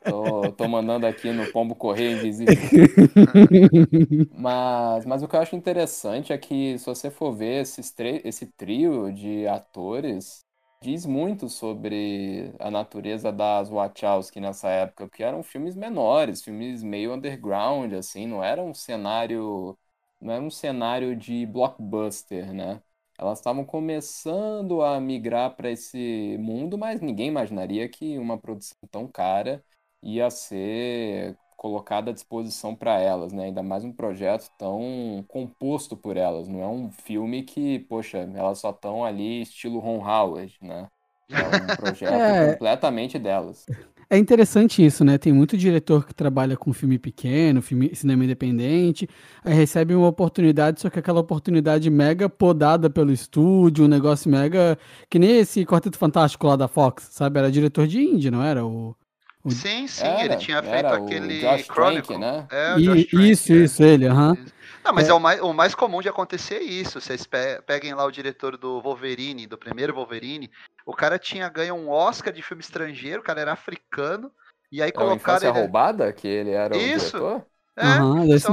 Tô, 0.04 0.52
tô 0.52 0.68
mandando 0.68 1.06
aqui 1.06 1.32
no 1.32 1.50
Pombo 1.52 1.76
Correio 1.76 2.18
Invisível. 2.18 2.54
mas, 4.38 5.06
mas 5.06 5.24
o 5.24 5.28
que 5.28 5.36
eu 5.36 5.42
acho 5.42 5.56
interessante 5.56 6.34
é 6.34 6.38
que 6.38 6.78
se 6.78 6.86
você 6.86 7.10
for 7.10 7.32
ver 7.32 7.62
esses 7.62 7.94
esse 8.24 8.46
trio 8.46 9.12
de 9.12 9.48
atores, 9.48 10.46
diz 10.82 11.06
muito 11.06 11.48
sobre 11.50 12.54
a 12.60 12.72
natureza 12.72 13.32
das 13.32 13.70
Wachowski 13.70 14.39
nessa 14.39 14.70
época, 14.70 15.08
porque 15.08 15.24
eram 15.24 15.44
filmes 15.44 15.76
menores, 15.76 16.41
filmes 16.44 16.84
meio 16.84 17.13
underground, 17.13 17.94
assim, 17.94 18.28
não 18.28 18.44
era 18.44 18.62
um 18.63 18.74
cenário, 18.74 19.78
não 20.20 20.34
era 20.34 20.44
um 20.44 20.50
cenário 20.50 21.15
de 21.15 21.46
blockbuster, 21.46 22.54
né? 22.54 22.82
Elas 23.17 23.38
estavam 23.39 23.63
começando 23.65 24.82
a 24.82 25.00
migrar 25.00 25.56
para 25.56 25.70
esse 25.70 26.38
mundo, 26.39 26.78
mas 26.78 27.00
ninguém 27.02 27.28
imaginaria 27.28 27.88
que 27.88 28.17
uma 28.17 28.38
produção 28.39 28.78
tão 28.89 29.08
cara 29.08 29.63
ia 30.02 30.30
ser 30.32 31.38
colocada 31.62 32.10
à 32.10 32.13
disposição 32.13 32.74
para 32.74 33.00
elas, 33.00 33.32
né? 33.32 33.43
Ainda 33.43 33.62
mais 33.62 33.84
um 33.84 33.91
projeto 33.91 34.50
tão 34.58 35.24
composto 35.28 35.95
por 35.95 36.17
elas. 36.17 36.47
Não 36.47 36.60
é 36.60 36.67
um 36.67 36.89
filme 36.89 37.43
que, 37.43 37.78
poxa, 37.82 38.28
elas 38.34 38.58
só 38.58 38.71
estão 38.71 39.06
ali 39.06 39.43
estilo 39.43 39.78
Ron 39.78 40.04
Howard, 40.04 40.58
né? 40.60 40.88
É 41.30 41.38
um 41.38 41.76
projeto 41.78 42.13
é... 42.13 42.54
completamente 42.54 43.19
delas. 43.19 43.67
É 44.10 44.17
interessante 44.17 44.84
isso, 44.84 45.06
né? 45.06 45.19
Tem 45.19 45.32
muito 45.32 45.56
diretor 45.56 46.08
que 46.08 46.15
trabalha 46.15 46.58
com 46.58 46.74
filme 46.74 46.97
pequeno, 46.97 47.62
filme, 47.62 47.93
cinema 47.93 48.24
independente, 48.24 49.08
aí 49.45 49.54
recebe 49.54 49.93
uma 49.93 50.08
oportunidade, 50.08 50.82
só 50.82 50.89
que 50.89 50.97
aquela 50.97 51.19
oportunidade 51.19 51.91
mega 51.91 52.28
podada 52.28 52.89
pelo 52.89 53.12
estúdio, 53.12 53.86
um 53.86 53.88
negócio 53.88 54.32
mega. 54.32 54.80
Que 55.08 55.19
nem 55.19 55.38
esse 55.38 55.63
Quarteto 55.63 56.00
Fantástico 56.00 56.47
lá 56.47 56.56
da 56.56 56.67
Fox, 56.67 57.08
sabe? 57.12 57.38
Era 57.38 57.52
diretor 57.52 57.86
de 57.86 58.02
indie, 58.02 58.32
não 58.32 58.41
era? 58.41 58.65
O, 58.65 58.95
o... 59.43 59.51
Sim, 59.51 59.88
sim, 59.88 60.06
era, 60.06 60.25
ele 60.25 60.36
tinha 60.38 60.62
feito 60.62 60.88
aquele 60.88 61.63
Chronicle, 61.63 62.17
né? 62.17 62.47
É, 62.51 62.77
e, 62.77 62.86
Trank, 63.06 63.32
isso, 63.32 63.51
é. 63.51 63.56
isso, 63.56 63.84
ele, 63.84 64.08
aham. 64.08 64.38
Não, 64.84 64.93
mas 64.93 65.08
é. 65.08 65.12
é, 65.12 65.13
o, 65.13 65.19
mais, 65.19 65.41
o 65.41 65.54
mais 65.54 65.75
comum 65.75 66.01
de 66.01 66.10
acontecer 66.10 66.56
é 66.56 66.63
isso. 66.63 66.99
Vocês 66.99 67.27
peguem 67.65 67.93
lá 67.93 68.04
o 68.04 68.12
diretor 68.12 68.58
do 68.58 68.82
Wolverine, 68.82 69.47
do 69.47 69.58
primeiro 69.58 69.93
Wolverine. 69.93 70.49
O 70.86 70.93
cara 70.93 71.19
tinha 71.19 71.47
ganho 71.49 71.75
um 71.75 71.89
Oscar 71.89 72.34
de 72.34 72.41
filme 72.41 72.62
estrangeiro, 72.62 73.21
o 73.21 73.23
cara 73.23 73.41
era 73.41 73.54
africano. 73.54 74.32
E 74.71 74.82
aí 74.82 74.89
é 74.89 74.91
colocaram. 74.91 75.49
Ele... 75.49 75.60
roubada, 75.60 76.12
que 76.13 76.27
ele 76.27 76.51
era 76.51 76.75
isso. 76.75 77.17
o 77.17 77.19
diretor? 77.19 77.45
É, 77.75 78.01
uhum, 78.01 78.36
isso, 78.36 78.51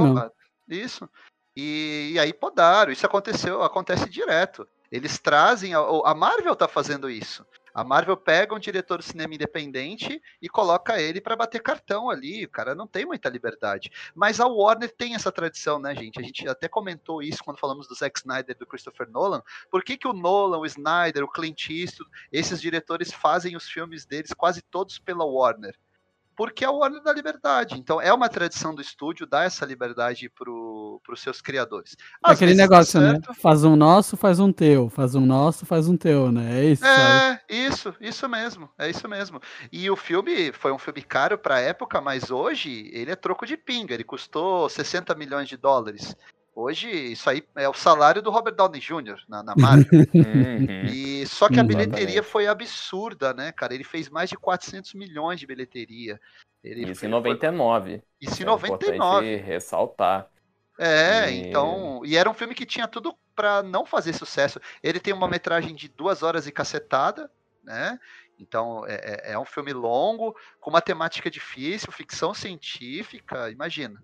é 0.69 0.75
isso. 0.75 1.09
E, 1.55 2.11
e 2.13 2.19
aí 2.19 2.31
podaram. 2.31 2.91
Isso 2.91 3.05
aconteceu, 3.05 3.63
acontece 3.63 4.09
direto. 4.09 4.67
Eles 4.91 5.17
trazem. 5.19 5.73
A, 5.73 5.79
a 5.79 6.13
Marvel 6.13 6.55
tá 6.55 6.67
fazendo 6.67 7.09
isso. 7.09 7.45
A 7.73 7.83
Marvel 7.83 8.17
pega 8.17 8.55
um 8.55 8.59
diretor 8.59 8.99
de 8.99 9.05
cinema 9.05 9.35
independente 9.35 10.21
e 10.41 10.49
coloca 10.49 10.99
ele 11.01 11.21
para 11.21 11.35
bater 11.35 11.61
cartão 11.61 12.09
ali. 12.09 12.45
O 12.45 12.49
cara 12.49 12.73
não 12.75 12.87
tem 12.87 13.05
muita 13.05 13.29
liberdade. 13.29 13.91
Mas 14.13 14.39
a 14.39 14.47
Warner 14.47 14.93
tem 14.95 15.15
essa 15.15 15.31
tradição, 15.31 15.79
né, 15.79 15.95
gente? 15.95 16.19
A 16.19 16.23
gente 16.23 16.47
até 16.47 16.67
comentou 16.67 17.21
isso 17.21 17.43
quando 17.43 17.59
falamos 17.59 17.87
do 17.87 17.95
Zack 17.95 18.19
Snyder 18.19 18.57
do 18.57 18.65
Christopher 18.65 19.09
Nolan. 19.09 19.43
Por 19.69 19.83
que, 19.83 19.97
que 19.97 20.07
o 20.07 20.13
Nolan, 20.13 20.59
o 20.59 20.65
Snyder, 20.65 21.23
o 21.23 21.31
Clint 21.31 21.69
Eastwood, 21.69 22.11
esses 22.31 22.61
diretores 22.61 23.11
fazem 23.11 23.55
os 23.55 23.69
filmes 23.69 24.05
deles 24.05 24.33
quase 24.33 24.61
todos 24.61 24.99
pela 24.99 25.25
Warner? 25.25 25.75
Porque 26.39 26.63
é 26.63 26.69
o 26.69 26.77
Warner 26.77 27.03
da 27.03 27.11
liberdade. 27.11 27.77
Então 27.77 27.99
é 27.99 28.13
uma 28.13 28.29
tradição 28.29 28.73
do 28.73 28.81
estúdio 28.81 29.27
dar 29.27 29.43
essa 29.43 29.65
liberdade 29.65 30.29
para 30.29 30.49
os 30.49 31.19
seus 31.21 31.41
criadores. 31.41 31.97
Às 32.23 32.37
Aquele 32.37 32.53
negócio, 32.53 33.01
né? 33.01 33.19
Faz 33.41 33.65
um 33.65 33.75
nosso, 33.75 34.15
faz 34.15 34.39
um 34.39 34.49
teu. 34.49 34.89
Faz 34.89 35.15
um 35.15 35.25
nosso, 35.25 35.65
faz 35.65 35.89
um 35.89 35.97
teu, 35.97 36.31
né? 36.31 36.61
É 36.61 36.63
isso. 36.63 36.85
É, 36.85 36.95
sabe? 36.95 37.41
isso, 37.49 37.93
isso 37.99 38.29
mesmo. 38.29 38.69
É 38.77 38.89
isso 38.89 39.05
mesmo. 39.09 39.41
E 39.69 39.91
o 39.91 39.97
filme 39.97 40.53
foi 40.53 40.71
um 40.71 40.77
filme 40.77 41.01
caro 41.01 41.37
para 41.37 41.55
a 41.55 41.59
época, 41.59 41.99
mas 41.99 42.31
hoje 42.31 42.89
ele 42.93 43.11
é 43.11 43.17
troco 43.17 43.45
de 43.45 43.57
pinga. 43.57 43.93
Ele 43.93 44.05
custou 44.05 44.69
60 44.69 45.13
milhões 45.15 45.49
de 45.49 45.57
dólares. 45.57 46.15
Hoje, 46.59 46.89
isso 46.89 47.29
aí 47.29 47.41
é 47.55 47.69
o 47.69 47.73
salário 47.73 48.21
do 48.21 48.29
Robert 48.29 48.53
Downey 48.53 48.81
Jr. 48.81 49.23
na, 49.29 49.41
na 49.41 49.55
Marvel. 49.55 49.87
Uhum. 50.13 50.85
E 50.91 51.25
só 51.25 51.47
que 51.47 51.59
a 51.59 51.63
bilheteria 51.63 52.21
foi 52.21 52.47
absurda, 52.47 53.33
né, 53.33 53.51
cara? 53.53 53.73
Ele 53.73 53.83
fez 53.83 54.09
mais 54.09 54.29
de 54.29 54.35
400 54.35 54.93
milhões 54.93 55.39
de 55.39 55.47
bilheteria. 55.47 56.19
Ele 56.61 56.91
isso 56.91 57.05
em 57.05 57.09
99. 57.09 57.91
Foi... 57.91 58.03
Isso 58.19 58.41
em 58.41 58.45
99. 58.45 59.25
É 59.25 59.35
ressaltar. 59.37 60.27
É, 60.77 61.31
e... 61.31 61.47
então. 61.47 62.01
E 62.03 62.17
era 62.17 62.29
um 62.29 62.33
filme 62.33 62.53
que 62.53 62.65
tinha 62.65 62.87
tudo 62.87 63.15
para 63.33 63.63
não 63.63 63.85
fazer 63.85 64.11
sucesso. 64.11 64.59
Ele 64.83 64.99
tem 64.99 65.13
uma 65.13 65.29
metragem 65.29 65.73
de 65.73 65.87
duas 65.87 66.23
horas 66.23 66.45
e 66.45 66.51
cacetada, 66.51 67.31
né? 67.63 67.97
Então 68.37 68.85
é, 68.85 68.95
é, 68.95 69.33
é 69.33 69.39
um 69.39 69.45
filme 69.45 69.71
longo, 69.71 70.35
com 70.59 70.69
uma 70.69 70.81
temática 70.81 71.31
difícil, 71.31 71.91
ficção 71.91 72.33
científica, 72.33 73.49
imagina. 73.49 74.03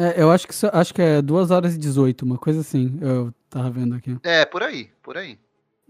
É, 0.00 0.22
eu 0.22 0.30
acho 0.30 0.48
que, 0.48 0.54
acho 0.72 0.94
que 0.94 1.02
é 1.02 1.20
2 1.20 1.50
horas 1.50 1.74
e 1.74 1.78
18, 1.78 2.24
uma 2.24 2.38
coisa 2.38 2.60
assim. 2.60 2.98
Eu 3.02 3.34
tava 3.50 3.68
vendo 3.68 3.94
aqui. 3.94 4.16
É, 4.22 4.46
por 4.46 4.62
aí, 4.62 4.88
por 5.02 5.18
aí. 5.18 5.38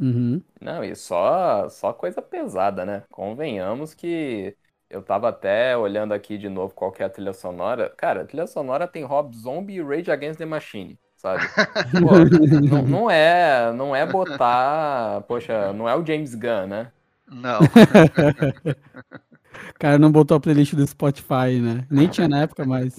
Uhum. 0.00 0.42
Não, 0.60 0.82
e 0.82 0.96
só, 0.96 1.68
só 1.68 1.92
coisa 1.92 2.20
pesada, 2.20 2.84
né? 2.84 3.04
Convenhamos 3.08 3.94
que 3.94 4.56
eu 4.88 5.00
tava 5.00 5.28
até 5.28 5.76
olhando 5.76 6.12
aqui 6.12 6.36
de 6.36 6.48
novo 6.48 6.74
qual 6.74 6.90
que 6.90 7.04
é 7.04 7.06
a 7.06 7.10
trilha 7.10 7.32
sonora. 7.32 7.92
Cara, 7.96 8.22
a 8.22 8.24
trilha 8.24 8.48
sonora 8.48 8.88
tem 8.88 9.04
Rob 9.04 9.32
Zombie 9.36 9.76
e 9.76 9.82
Rage 9.82 10.10
Against 10.10 10.38
the 10.38 10.44
Machine, 10.44 10.98
sabe? 11.14 11.44
Pô, 12.02 12.18
não, 12.68 12.82
não, 12.82 13.10
é, 13.10 13.72
não 13.72 13.94
é 13.94 14.04
botar, 14.04 15.20
poxa, 15.28 15.72
não 15.72 15.88
é 15.88 15.94
o 15.94 16.04
James 16.04 16.34
Gunn, 16.34 16.66
né? 16.66 16.90
Não. 17.30 17.60
cara 19.80 19.98
não 19.98 20.12
botou 20.12 20.36
a 20.36 20.40
playlist 20.40 20.74
do 20.74 20.86
Spotify, 20.86 21.58
né? 21.60 21.86
Nem 21.90 22.06
tinha 22.06 22.28
na 22.28 22.42
época, 22.42 22.64
mas. 22.66 22.96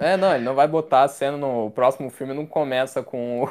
É, 0.00 0.16
não, 0.16 0.34
ele 0.34 0.44
não 0.44 0.54
vai 0.54 0.66
botar 0.66 1.04
a 1.04 1.08
cena 1.08 1.36
no 1.36 1.66
o 1.66 1.70
próximo 1.70 2.10
filme, 2.10 2.34
não 2.34 2.44
começa 2.44 3.02
com 3.02 3.44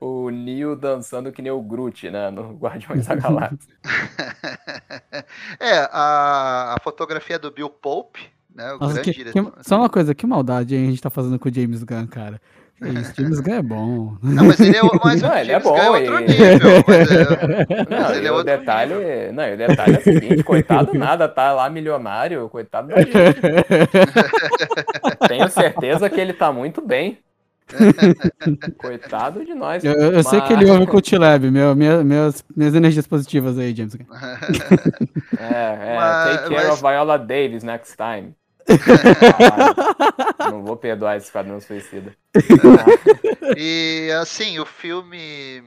o, 0.00 0.24
o 0.26 0.30
Neo 0.30 0.74
dançando 0.74 1.30
que 1.30 1.40
nem 1.40 1.52
o 1.52 1.62
Groot, 1.62 2.10
né, 2.10 2.30
no 2.30 2.54
Guardiões 2.54 3.06
da 3.06 3.14
Galáxia. 3.14 3.72
é, 5.60 5.88
a, 5.92 6.74
a 6.74 6.76
fotografia 6.82 7.38
do 7.38 7.50
Bill 7.50 7.70
Pope, 7.70 8.28
né, 8.52 8.72
o 8.74 8.78
Nossa, 8.78 8.94
grande 8.94 9.12
que, 9.12 9.16
diretor. 9.16 9.52
Que, 9.52 9.68
só 9.68 9.76
uma 9.76 9.88
coisa, 9.88 10.14
que 10.14 10.26
maldade 10.26 10.74
hein, 10.74 10.88
a 10.88 10.90
gente 10.90 11.02
tá 11.02 11.10
fazendo 11.10 11.38
com 11.38 11.48
o 11.48 11.54
James 11.54 11.84
Gunn, 11.84 12.06
cara. 12.06 12.40
Isso, 12.88 13.12
James 13.16 13.40
Gunn 13.40 13.54
é 13.54 13.62
bom. 13.62 14.16
Não, 14.22 14.44
mas 14.46 14.60
ele 14.60 14.76
é, 14.76 14.80
mas 15.04 15.22
não, 15.22 15.36
ele 15.36 15.52
é 15.52 15.60
bom. 15.60 15.76
É 15.76 15.90
outro 15.90 16.20
e... 16.20 16.26
nível. 16.26 16.84
Mas 16.86 17.10
é, 17.10 17.24
não, 17.88 18.00
mas 18.00 18.16
ele 18.16 18.26
é 18.26 18.32
o 18.32 18.42
detalhe, 18.42 18.94
nível. 18.94 19.32
não, 19.32 19.52
o 19.52 19.56
detalhe 19.56 19.94
é 19.94 19.98
o 19.98 20.02
seguinte, 20.02 20.42
coitado 20.42 20.94
nada, 20.94 21.28
tá 21.28 21.52
lá 21.52 21.70
milionário, 21.70 22.48
coitado 22.48 22.88
da 22.88 22.96
gente. 23.02 23.12
Tenho 25.28 25.48
certeza 25.48 26.10
que 26.10 26.20
ele 26.20 26.32
tá 26.32 26.52
muito 26.52 26.80
bem. 26.80 27.18
Coitado 28.76 29.44
de 29.44 29.54
nós. 29.54 29.84
Eu, 29.84 29.92
eu 29.92 30.12
mas... 30.12 30.26
sei 30.28 30.40
que 30.42 30.52
ele 30.52 30.70
ouve 30.70 30.84
o 30.84 30.86
Cultilab, 30.86 31.50
meu, 31.50 31.74
minha, 31.74 32.04
minhas, 32.04 32.44
minhas 32.54 32.74
energias 32.74 33.06
positivas 33.06 33.58
aí, 33.58 33.74
James. 33.74 33.94
é, 33.94 34.04
é, 35.38 35.96
mas, 35.96 36.24
take 36.24 36.54
care 36.54 36.66
mas... 36.66 36.72
of 36.74 36.82
Viola 36.82 37.18
Davis 37.18 37.62
next 37.62 37.96
time. 37.96 38.34
Ah, 40.38 40.50
não 40.50 40.62
vou 40.64 40.76
perdoar 40.76 41.16
esse 41.16 41.26
Esquadrão 41.26 41.60
Suicida. 41.60 42.16
e 43.56 44.10
assim, 44.20 44.58
o 44.58 44.66
filme. 44.66 45.62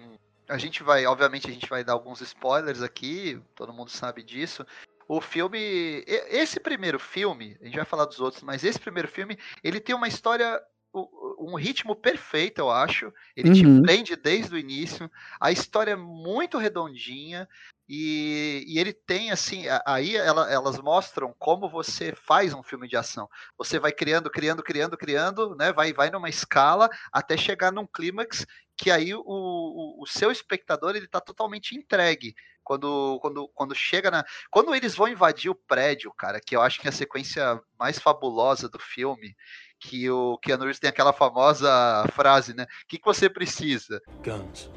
A 0.48 0.58
gente 0.58 0.84
vai, 0.84 1.06
obviamente, 1.06 1.50
a 1.50 1.54
gente 1.54 1.68
vai 1.68 1.84
dar 1.84 1.94
alguns 1.94 2.22
spoilers 2.22 2.82
aqui, 2.82 3.42
todo 3.56 3.74
mundo 3.74 3.90
sabe 3.90 4.24
disso. 4.24 4.66
O 5.08 5.20
filme. 5.20 6.04
Esse 6.08 6.60
primeiro 6.60 7.00
filme, 7.00 7.58
a 7.62 7.66
gente 7.66 7.78
vai 7.78 7.86
falar 7.86 8.06
dos 8.06 8.20
outros, 8.20 8.44
mas 8.44 8.64
esse 8.64 8.80
primeiro 8.80 9.08
filme, 9.08 9.38
ele 9.64 9.80
tem 9.80 9.96
uma 9.96 10.08
história 10.08 10.62
um 11.40 11.56
ritmo 11.56 11.96
perfeito, 11.96 12.60
eu 12.60 12.72
acho. 12.72 13.12
Ele 13.36 13.50
uhum. 13.50 13.82
te 13.82 13.82
prende 13.82 14.16
desde 14.16 14.56
o 14.56 14.58
início. 14.58 15.10
A 15.40 15.52
história 15.52 15.92
é 15.92 15.96
muito 15.96 16.58
redondinha. 16.58 17.48
E, 17.88 18.64
e 18.68 18.80
ele 18.80 18.92
tem 18.92 19.30
assim, 19.30 19.66
aí 19.86 20.16
ela, 20.16 20.52
elas 20.52 20.80
mostram 20.80 21.36
como 21.38 21.70
você 21.70 22.16
faz 22.16 22.52
um 22.52 22.64
filme 22.64 22.88
de 22.88 22.98
ação. 22.98 23.30
Você 23.58 23.78
vai 23.78 23.92
criando, 23.92 24.30
criando, 24.30 24.64
criando, 24.64 24.98
criando, 24.98 25.56
né? 25.56 25.72
Vai, 25.72 25.94
vai 25.94 26.10
numa 26.10 26.30
escala 26.30 26.90
até 27.12 27.38
chegar 27.38 27.72
num 27.72 27.86
clímax 27.86 28.46
que 28.78 28.92
aí 28.92 29.14
o, 29.14 29.22
o, 29.26 30.04
o 30.04 30.08
seu 30.08 30.32
espectador 30.32 30.96
ele 30.96 31.06
está 31.06 31.22
totalmente 31.22 31.76
entregue 31.76 32.36
quando, 32.66 33.20
quando, 33.22 33.48
quando 33.50 33.76
chega 33.76 34.10
na. 34.10 34.26
Quando 34.50 34.74
eles 34.74 34.96
vão 34.96 35.08
invadir 35.08 35.50
o 35.50 35.56
prédio, 35.56 36.12
cara, 36.12 36.42
que 36.42 36.56
eu 36.56 36.62
acho 36.62 36.82
que 36.82 36.88
é 36.88 36.90
a 36.90 36.94
sequência 36.94 37.62
mais 37.80 38.00
fabulosa 38.00 38.68
do 38.68 38.80
filme, 38.80 39.36
que 39.90 40.10
o 40.10 40.38
Keanu 40.40 40.64
Reeves 40.64 40.80
tem 40.80 40.90
aquela 40.90 41.14
famosa 41.14 42.06
frase, 42.14 42.54
né? 42.56 42.64
O 42.64 42.88
que, 42.88 42.98
que 42.98 43.06
você 43.06 43.30
precisa? 43.30 44.02
Guns. 44.24 44.70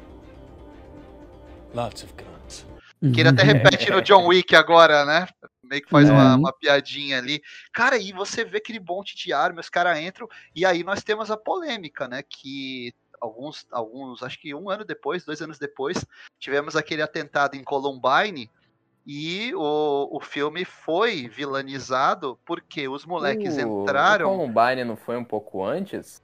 Lots 1.73 2.03
of 2.03 2.13
guns. 2.13 2.65
Que 3.13 3.21
ele 3.21 3.29
até 3.29 3.43
repete 3.43 3.89
no 3.89 4.01
John 4.01 4.27
Wick 4.27 4.55
agora, 4.55 5.05
né? 5.05 5.27
meio 5.69 5.83
que 5.83 5.89
faz 5.89 6.09
É. 6.09 6.11
uma, 6.11 6.35
uma 6.35 6.53
piadinha 6.53 7.19
ali. 7.19 7.41
Cara, 7.71 7.97
e 7.97 8.11
você 8.11 8.43
vê 8.43 8.57
aquele 8.57 8.79
monte 8.79 9.15
de 9.15 9.31
arma, 9.31 9.61
os 9.61 9.69
caras 9.69 9.99
entram, 9.99 10.27
e 10.55 10.65
aí 10.65 10.83
nós 10.83 11.03
temos 11.03 11.29
a 11.29 11.37
polêmica, 11.37 12.07
né? 12.07 12.23
Que 12.27 12.93
alguns, 13.21 13.67
alguns, 13.71 14.23
acho 14.23 14.39
que 14.39 14.55
um 14.55 14.69
ano 14.69 14.83
depois, 14.83 15.23
dois 15.23 15.41
anos 15.41 15.59
depois, 15.59 16.03
tivemos 16.39 16.75
aquele 16.75 17.01
atentado 17.01 17.55
em 17.55 17.63
Columbine. 17.63 18.49
E 19.11 19.51
o, 19.55 20.17
o 20.17 20.19
filme 20.21 20.63
foi 20.63 21.27
vilanizado 21.27 22.39
porque 22.45 22.87
os 22.87 23.07
moleques 23.07 23.57
O- 23.57 23.81
entraram. 23.83 24.35
O 24.35 24.37
Columbine 24.37 24.83
não 24.83 24.95
foi 24.95 25.17
um 25.17 25.23
pouco 25.23 25.65
antes? 25.65 26.21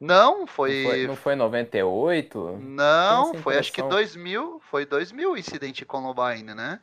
Não, 0.00 0.40
Não 0.40 0.46
foi. 0.48 0.82
foi, 0.82 1.06
não 1.06 1.14
foi 1.14 1.36
98? 1.36 2.58
Não, 2.58 3.32
foi 3.34 3.56
acho 3.56 3.70
que 3.70 3.80
impressão. 3.80 3.88
2000, 3.88 4.60
foi 4.68 4.84
2000 4.84 5.30
o 5.30 5.36
incidente 5.36 5.84
Columbine, 5.84 6.54
né? 6.56 6.80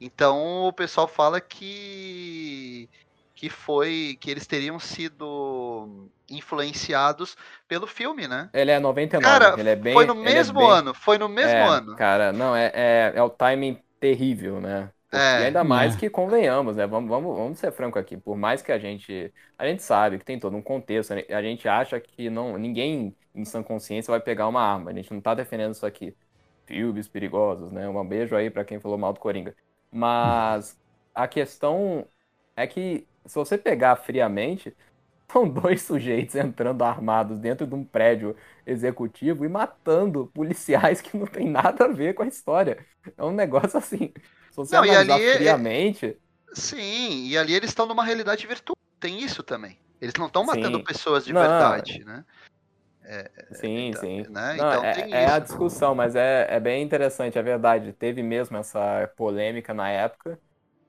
Então 0.00 0.66
o 0.66 0.72
pessoal 0.72 1.06
fala 1.06 1.38
que 1.38 2.88
que 3.34 3.50
foi 3.50 4.16
que 4.20 4.30
eles 4.30 4.46
teriam 4.46 4.78
sido 4.78 6.08
influenciados 6.30 7.36
pelo 7.68 7.86
filme, 7.86 8.26
né? 8.26 8.48
Ele 8.54 8.70
é 8.70 8.78
99, 8.78 9.24
Cara, 9.24 9.60
ele 9.60 9.68
é 9.68 9.76
bem... 9.76 9.92
foi 9.92 10.06
no 10.06 10.14
é 10.14 10.16
mesmo 10.16 10.58
bem- 10.60 10.70
ano, 10.70 10.94
foi 10.94 11.18
no 11.18 11.28
mesmo 11.28 11.50
é, 11.50 11.68
ano. 11.68 11.96
Cara, 11.96 12.32
não, 12.32 12.54
é, 12.56 12.70
é, 12.72 13.12
é 13.16 13.22
o 13.22 13.28
timing 13.28 13.78
terrível, 14.02 14.60
né? 14.60 14.92
É. 15.12 15.46
ainda 15.46 15.62
mais 15.64 15.94
É. 15.94 15.96
que 15.96 16.10
convenhamos, 16.10 16.76
né? 16.76 16.86
Vamos, 16.86 17.08
vamos, 17.08 17.36
vamos 17.36 17.58
ser 17.58 17.70
franco 17.72 17.98
aqui. 17.98 18.16
Por 18.16 18.36
mais 18.36 18.62
que 18.62 18.72
a 18.72 18.78
gente. 18.78 19.32
A 19.58 19.66
gente 19.66 19.82
sabe 19.82 20.18
que 20.18 20.24
tem 20.24 20.38
todo 20.38 20.56
um 20.56 20.62
contexto, 20.62 21.12
a 21.12 21.42
gente 21.42 21.68
acha 21.68 22.00
que 22.00 22.30
não, 22.30 22.58
ninguém 22.58 23.16
em 23.34 23.44
sã 23.44 23.62
consciência 23.62 24.10
vai 24.10 24.20
pegar 24.20 24.48
uma 24.48 24.62
arma. 24.62 24.90
A 24.90 24.94
gente 24.94 25.12
não 25.12 25.20
tá 25.20 25.34
defendendo 25.34 25.72
isso 25.74 25.86
aqui. 25.86 26.16
Filmes 26.66 27.08
perigosos, 27.08 27.72
né? 27.72 27.88
Um 27.88 28.06
beijo 28.06 28.34
aí 28.36 28.50
pra 28.50 28.64
quem 28.64 28.80
falou 28.80 28.98
mal 28.98 29.12
do 29.12 29.20
Coringa. 29.20 29.54
Mas 29.90 30.78
a 31.14 31.28
questão 31.28 32.06
é 32.56 32.66
que, 32.66 33.06
se 33.26 33.34
você 33.34 33.58
pegar 33.58 33.96
friamente, 33.96 34.76
são 35.30 35.48
dois 35.48 35.82
sujeitos 35.82 36.34
entrando 36.34 36.82
armados 36.82 37.38
dentro 37.38 37.66
de 37.66 37.74
um 37.74 37.84
prédio 37.84 38.36
executivo 38.66 39.44
e 39.44 39.48
matando 39.48 40.26
policiais 40.34 41.00
que 41.00 41.16
não 41.16 41.26
tem 41.26 41.48
nada 41.48 41.84
a 41.86 41.88
ver 41.88 42.14
com 42.14 42.22
a 42.22 42.26
história. 42.28 42.84
É 43.16 43.24
um 43.24 43.32
negócio 43.32 43.78
assim. 43.78 44.12
Se 44.50 44.56
você 44.56 44.76
Não, 44.76 44.84
e 44.84 44.90
analisar 44.90 45.14
ali 45.14 45.22
é- 45.26 45.38
friamente, 45.38 46.20
Sim, 46.54 47.28
e 47.28 47.38
ali 47.38 47.54
eles 47.54 47.70
estão 47.70 47.86
numa 47.86 48.04
realidade 48.04 48.46
virtual. 48.46 48.76
Tem 49.00 49.20
isso 49.20 49.42
também. 49.42 49.78
Eles 50.00 50.14
não 50.18 50.26
estão 50.26 50.44
matando 50.44 50.82
pessoas 50.84 51.24
de 51.24 51.32
Não. 51.32 51.42
verdade, 51.48 52.04
né? 52.04 52.24
sim, 53.54 53.88
então, 53.88 54.02
sim. 54.02 54.22
né? 54.30 54.56
Não, 54.56 54.66
Então 54.66 54.84
é, 54.84 55.10
é 55.10 55.26
a 55.26 55.38
discussão, 55.38 55.94
mas 55.94 56.14
é, 56.14 56.46
é 56.50 56.60
bem 56.60 56.82
interessante, 56.82 57.38
é 57.38 57.42
verdade. 57.42 57.92
Teve 57.92 58.22
mesmo 58.22 58.56
essa 58.56 59.10
polêmica 59.16 59.72
na 59.72 59.88
época. 59.88 60.38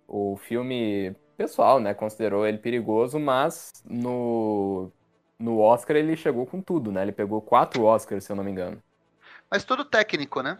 O 0.07 0.37
filme, 0.37 1.15
pessoal, 1.37 1.79
né, 1.79 1.93
considerou 1.93 2.45
ele 2.45 2.57
perigoso, 2.57 3.19
mas 3.19 3.71
no, 3.85 4.91
no 5.39 5.59
Oscar 5.59 5.97
ele 5.97 6.15
chegou 6.15 6.45
com 6.45 6.61
tudo, 6.61 6.91
né? 6.91 7.01
Ele 7.01 7.11
pegou 7.11 7.41
quatro 7.41 7.83
Oscars, 7.83 8.23
se 8.23 8.31
eu 8.31 8.35
não 8.35 8.43
me 8.43 8.51
engano. 8.51 8.81
Mas 9.49 9.63
tudo 9.63 9.85
técnico, 9.85 10.41
né? 10.41 10.57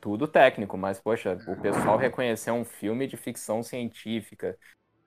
Tudo 0.00 0.28
técnico, 0.28 0.76
mas, 0.76 1.00
poxa, 1.00 1.38
o 1.48 1.60
pessoal 1.60 1.96
reconheceu 1.96 2.54
um 2.54 2.64
filme 2.64 3.06
de 3.06 3.16
ficção 3.16 3.62
científica 3.62 4.56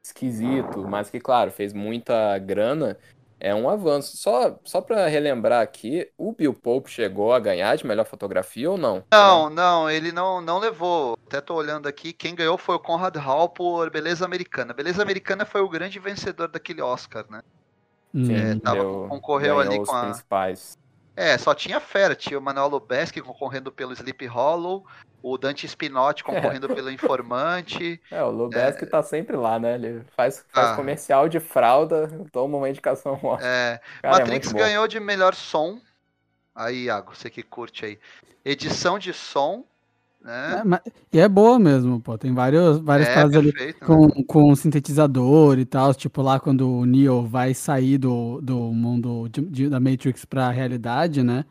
esquisito, 0.04 0.88
mas 0.88 1.10
que, 1.10 1.20
claro, 1.20 1.52
fez 1.52 1.74
muita 1.74 2.38
grana. 2.40 2.98
É 3.40 3.56
um 3.56 3.70
avanço. 3.70 4.18
Só, 4.18 4.60
só 4.66 4.82
para 4.82 5.08
relembrar 5.08 5.62
aqui, 5.62 6.10
o 6.18 6.34
Bill 6.34 6.54
Pope 6.54 6.90
chegou 6.92 7.34
a 7.34 7.40
ganhar 7.40 7.76
de 7.78 7.88
melhor 7.88 8.06
fotografia 8.06 8.70
ou 8.70 8.78
não? 8.78 9.04
Não, 9.12 9.50
não, 9.50 9.90
ele 9.90 10.12
não, 10.12 10.42
não 10.42 10.60
levou. 10.60 11.18
Até 11.26 11.40
tô 11.40 11.56
olhando 11.56 11.88
aqui, 11.88 12.12
quem 12.12 12.36
ganhou 12.36 12.58
foi 12.58 12.76
o 12.76 12.80
Conrad 12.80 13.16
Hall 13.16 13.48
por 13.50 13.90
Beleza 13.90 14.26
Americana. 14.26 14.74
Beleza 14.74 15.02
Americana 15.02 15.46
foi 15.46 15.62
o 15.62 15.70
grande 15.70 16.00
vencedor 16.00 16.50
daquele 16.50 16.82
Oscar, 16.82 17.26
né? 17.30 17.42
Hum. 18.14 18.30
É, 18.32 18.56
tava- 18.56 18.78
deu- 18.78 19.06
concorreu 19.08 19.60
ali 19.60 19.80
os 19.80 19.88
com 19.90 19.96
a- 19.96 20.02
principais. 20.06 20.78
É, 21.20 21.38
só 21.38 21.54
tinha 21.54 21.80
fera. 21.82 22.16
Tinha 22.16 22.40
o 22.40 22.42
Manuel 22.42 22.70
Lubezki 22.70 23.22
concorrendo 23.22 23.72
pelo 23.72 23.92
Sleep 23.94 24.26
Hollow, 24.28 24.86
o 25.22 25.38
Dante 25.38 25.68
Spinotti 25.68 26.24
concorrendo 26.24 26.68
pelo 26.74 26.90
Informante. 26.90 28.02
É, 28.10 28.24
o 28.24 28.30
Lubeski 28.30 28.86
tá 28.86 29.04
sempre 29.04 29.36
lá, 29.36 29.60
né? 29.60 29.76
Ele 29.76 30.02
faz, 30.16 30.46
faz 30.50 30.70
Ah. 30.70 30.76
comercial 30.78 31.28
de 31.28 31.40
fralda, 31.40 32.08
toma 32.32 32.58
uma 32.58 32.70
indicação. 32.70 33.20
Ó. 33.24 33.38
É, 33.42 33.82
Cara, 34.02 34.16
é 34.16 34.20
Matrix 34.20 34.52
bom. 34.54 34.60
ganhou 34.60 34.88
de 34.88 35.00
melhor 35.00 35.36
som. 35.36 35.80
Aí, 36.56 36.86
Iago, 36.86 37.14
você 37.16 37.30
que 37.30 37.44
curte 37.44 37.86
aí. 37.86 38.00
Edição 38.46 38.98
de 38.98 39.14
som, 39.14 39.66
né? 40.24 40.60
É, 40.60 40.64
mas- 40.64 40.82
e 41.14 41.20
é 41.20 41.28
boa 41.30 41.60
mesmo, 41.60 42.00
pô. 42.02 42.18
Tem 42.18 42.34
vários, 42.34 42.80
várias 42.80 43.08
É, 43.10 43.22
ali 43.22 43.54
perfeito, 43.54 43.82
né? 43.82 43.88
com, 43.88 44.24
com 44.24 44.56
sintetizador 44.56 45.60
e 45.60 45.66
tal. 45.66 45.94
Tipo, 45.94 46.22
lá 46.22 46.40
quando 46.40 46.70
o 46.70 46.86
Neo 46.86 47.26
vai 47.26 47.54
sair 47.54 47.98
do, 47.98 48.42
do 48.42 48.58
mundo 48.74 49.28
de- 49.30 49.42
de- 49.42 49.70
da 49.70 49.80
Matrix 49.80 50.26
pra 50.26 50.50
realidade, 50.52 51.24
né? 51.24 51.46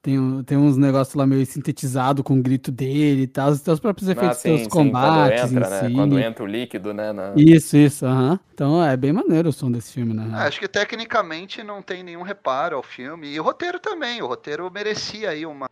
Tem, 0.00 0.16
tem 0.44 0.56
uns 0.56 0.76
negócios 0.76 1.14
lá 1.16 1.26
meio 1.26 1.44
sintetizado 1.44 2.22
com 2.22 2.38
o 2.38 2.42
grito 2.42 2.70
dele 2.70 3.22
e 3.22 3.26
tal. 3.26 3.54
Tem 3.58 3.74
os 3.74 3.80
próprios 3.80 4.08
Ah, 4.08 4.12
efeitos 4.12 4.38
sim, 4.38 4.56
sim, 4.58 4.68
combates 4.70 5.42
quando 5.50 5.58
entra, 5.58 5.66
em 5.66 5.70
né? 5.70 5.88
si. 5.88 5.94
Quando 5.94 6.18
entra 6.20 6.44
o 6.44 6.46
líquido, 6.46 6.94
né? 6.94 7.12
na- 7.12 7.34
Isso, 7.36 7.76
isso, 7.76 8.06
aham. 8.06 8.38
Então 8.54 8.82
é 8.82 8.96
bem 8.96 9.12
maneiro 9.12 9.48
o 9.48 9.52
som 9.52 9.70
desse 9.70 9.92
filme, 9.92 10.14
né? 10.14 10.30
Ah, 10.32 10.44
acho 10.44 10.60
que 10.60 10.68
tecnicamente 10.68 11.62
não 11.64 11.82
tem 11.82 12.02
nenhum 12.04 12.22
reparo 12.22 12.76
ao 12.76 12.82
filme. 12.82 13.28
E 13.28 13.40
o 13.40 13.42
roteiro 13.42 13.80
também. 13.80 14.22
O 14.22 14.26
roteiro 14.28 14.70
merecia 14.70 15.30
aí 15.30 15.44
uma, 15.44 15.68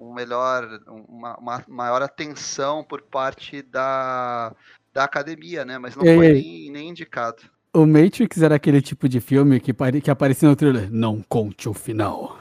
um 0.00 0.12
melhor, 0.14 0.80
uma, 0.88 1.36
uma 1.38 1.64
maior 1.68 2.02
atenção 2.02 2.84
por 2.84 3.02
parte 3.02 3.62
da, 3.62 4.54
da 4.92 5.04
academia, 5.04 5.64
né? 5.64 5.78
Mas 5.78 5.96
não 5.96 6.04
Ei, 6.04 6.16
foi 6.16 6.28
nem, 6.28 6.70
nem 6.70 6.88
indicado. 6.90 7.42
O 7.74 7.86
Matrix 7.86 8.42
era 8.42 8.54
aquele 8.56 8.80
tipo 8.82 9.08
de 9.08 9.20
filme 9.20 9.60
que, 9.60 9.72
pare- 9.72 10.00
que 10.00 10.10
aparecia 10.10 10.48
no 10.48 10.56
trailer. 10.56 10.90
Não 10.90 11.22
conte 11.22 11.68
o 11.68 11.74
final. 11.74 12.38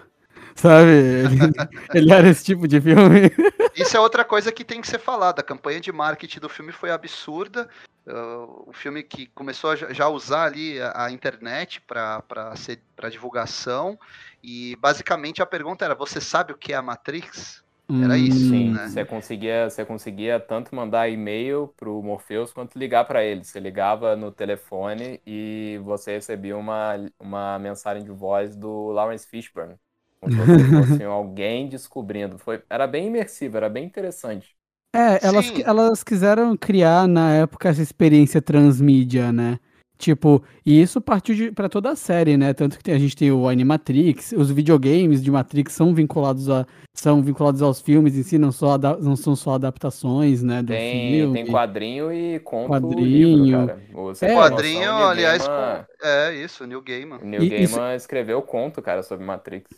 Sabe? 0.55 0.91
Ele, 0.91 1.37
ele 1.93 2.13
era 2.13 2.29
esse 2.29 2.43
tipo 2.43 2.67
de 2.67 2.79
filme. 2.81 3.31
Isso 3.75 3.95
é 3.95 3.99
outra 3.99 4.25
coisa 4.25 4.51
que 4.51 4.63
tem 4.63 4.81
que 4.81 4.87
ser 4.87 4.99
falada. 4.99 5.41
A 5.41 5.43
campanha 5.43 5.79
de 5.79 5.91
marketing 5.91 6.39
do 6.39 6.49
filme 6.49 6.71
foi 6.71 6.91
absurda. 6.91 7.69
Uh, 8.07 8.63
o 8.67 8.73
filme 8.73 9.03
que 9.03 9.27
começou 9.27 9.71
a 9.71 9.75
já 9.75 10.07
usar 10.07 10.45
ali 10.45 10.81
a, 10.81 11.05
a 11.05 11.11
internet 11.11 11.81
para 11.81 13.09
divulgação. 13.09 13.99
E 14.43 14.75
basicamente 14.77 15.41
a 15.41 15.45
pergunta 15.45 15.85
era: 15.85 15.95
você 15.95 16.19
sabe 16.19 16.53
o 16.53 16.57
que 16.57 16.73
é 16.73 16.75
a 16.75 16.81
Matrix? 16.81 17.63
Era 18.03 18.15
isso, 18.15 18.49
Sim, 18.49 18.71
né? 18.71 18.87
você 18.87 19.03
conseguia, 19.03 19.67
você 19.67 19.83
conseguia 19.83 20.39
tanto 20.39 20.75
mandar 20.75 21.09
e-mail 21.09 21.73
pro 21.75 22.03
Morpheus 22.03 22.53
quanto 22.53 22.77
ligar 22.77 23.03
para 23.05 23.23
ele. 23.23 23.43
Você 23.43 23.59
ligava 23.59 24.15
no 24.15 24.31
telefone 24.31 25.19
e 25.25 25.79
você 25.83 26.11
recebia 26.11 26.55
uma, 26.55 26.93
uma 27.19 27.57
mensagem 27.57 28.03
de 28.03 28.11
voz 28.11 28.55
do 28.55 28.91
Lawrence 28.91 29.27
Fishburne. 29.27 29.75
Fosse 30.21 31.03
alguém 31.03 31.67
descobrindo. 31.69 32.37
Foi, 32.37 32.61
era 32.69 32.85
bem 32.87 33.07
imersivo, 33.07 33.57
era 33.57 33.69
bem 33.69 33.85
interessante. 33.85 34.55
É, 34.95 35.25
elas, 35.25 35.45
Sim. 35.45 35.61
elas 35.65 36.03
quiseram 36.03 36.57
criar 36.57 37.07
na 37.07 37.31
época 37.33 37.69
essa 37.69 37.81
experiência 37.81 38.41
transmídia, 38.41 39.31
né? 39.31 39.59
Tipo, 39.99 40.41
e 40.65 40.81
isso 40.81 41.01
partiu 41.01 41.35
de, 41.35 41.51
pra 41.51 41.67
toda 41.67 41.91
a 41.91 41.95
série, 41.95 42.37
né? 42.37 42.53
Tanto 42.53 42.77
que 42.77 42.83
tem- 42.83 42.95
a 42.95 42.97
gente 42.99 43.15
tem 43.17 43.31
o 43.33 43.49
Animatrix, 43.49 44.31
os 44.31 44.49
videogames 44.49 45.21
de 45.21 45.29
Matrix 45.29 45.73
são 45.73 45.93
vinculados 45.93 46.49
a 46.49 46.65
são 46.95 47.21
vinculados 47.21 47.61
aos 47.61 47.81
filmes 47.81 48.17
em 48.17 48.23
si, 48.23 48.37
não, 48.37 48.51
só 48.51 48.71
ada- 48.73 48.97
não 48.97 49.15
são 49.17 49.35
só 49.35 49.55
adaptações, 49.55 50.41
né, 50.41 50.61
do 50.61 50.67
Tem, 50.67 51.11
filme. 51.11 51.33
tem 51.43 51.51
quadrinho 51.51 52.11
e 52.13 52.39
conto 52.39 52.69
Quadrinho. 52.69 53.45
livro, 53.45 53.67
cara. 53.67 53.81
Você 53.93 54.25
É. 54.25 54.27
tem 54.29 54.37
noção, 54.37 54.51
Quadrinho, 54.51 54.81
o 54.91 54.95
Neil 54.95 55.07
aliás, 55.07 55.47
Gaiman- 55.47 55.85
com... 56.01 56.07
é 56.07 56.35
isso, 56.35 56.65
New 56.65 56.81
Gaiman. 56.81 57.17
o 57.21 57.25
Neil 57.25 57.43
E- 57.43 57.63
isso- 57.63 57.75
Gaiman 57.75 57.95
escreveu 57.95 58.41
conto, 58.41 58.81
cara, 58.81 59.03
sobre 59.03 59.25
Matrix. 59.25 59.69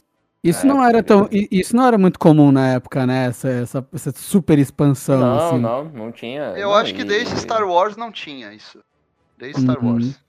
Isso 0.44 0.66
É, 0.66 0.68
não 0.68 0.84
era 0.84 1.04
tão, 1.04 1.28
isso 1.32 1.76
não 1.76 1.86
era 1.86 1.98
muito 1.98 2.18
comum 2.20 2.52
na 2.52 2.74
época, 2.74 3.06
né? 3.06 3.28
Essa, 3.28 3.50
essa, 3.50 3.88
essa 3.94 4.12
super 4.12 4.58
expansão, 4.58 5.34
Não, 5.34 5.36
assim. 5.36 5.60
não, 5.60 5.84
não 5.86 6.12
tinha. 6.12 6.54
Eu 6.58 6.74
não, 6.74 6.74
acho 6.74 6.94
que 6.96 7.04
e- 7.04 7.04
desde 7.04 7.38
Star 7.40 7.64
Wars 7.68 7.96
não 7.96 8.12
tinha 8.12 8.52
isso. 8.54 8.84
Desde 9.38 9.62
Star 9.62 9.80
Uhum. 9.80 9.86
Wars. 9.86 10.22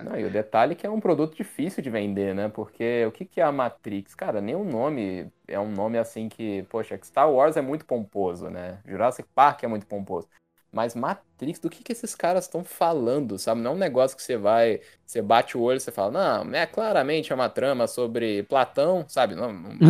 Não, 0.00 0.18
e 0.18 0.24
o 0.24 0.30
detalhe 0.30 0.72
é 0.72 0.76
que 0.76 0.86
é 0.86 0.90
um 0.90 1.00
produto 1.00 1.34
difícil 1.36 1.82
de 1.82 1.88
vender, 1.90 2.34
né? 2.34 2.48
Porque 2.48 3.04
o 3.06 3.12
que 3.12 3.24
que 3.24 3.40
é 3.40 3.44
a 3.44 3.52
Matrix? 3.52 4.14
Cara, 4.14 4.40
nem 4.40 4.54
o 4.54 4.64
nome 4.64 5.30
é 5.48 5.58
um 5.58 5.70
nome 5.70 5.98
assim 5.98 6.28
que, 6.28 6.62
poxa, 6.64 6.98
que 6.98 7.06
Star 7.06 7.30
Wars 7.30 7.56
é 7.56 7.62
muito 7.62 7.84
pomposo, 7.86 8.50
né? 8.50 8.80
Jurassic 8.86 9.28
Park 9.34 9.62
é 9.62 9.66
muito 9.68 9.86
pomposo. 9.86 10.28
Mas 10.74 10.94
Matrix, 10.94 11.58
do 11.60 11.70
que 11.70 11.82
que 11.82 11.92
esses 11.92 12.14
caras 12.14 12.44
estão 12.44 12.64
falando, 12.64 13.38
sabe? 13.38 13.60
Não 13.60 13.72
é 13.72 13.74
um 13.74 13.78
negócio 13.78 14.16
que 14.16 14.22
você 14.22 14.36
vai, 14.36 14.80
você 15.06 15.22
bate 15.22 15.56
o 15.56 15.60
olho 15.60 15.76
e 15.76 15.80
você 15.80 15.92
fala, 15.92 16.44
não, 16.44 16.54
é 16.54 16.66
claramente 16.66 17.32
uma 17.32 17.48
trama 17.48 17.86
sobre 17.86 18.42
Platão, 18.42 19.04
sabe? 19.08 19.34
Não, 19.34 19.52
não. 19.52 19.70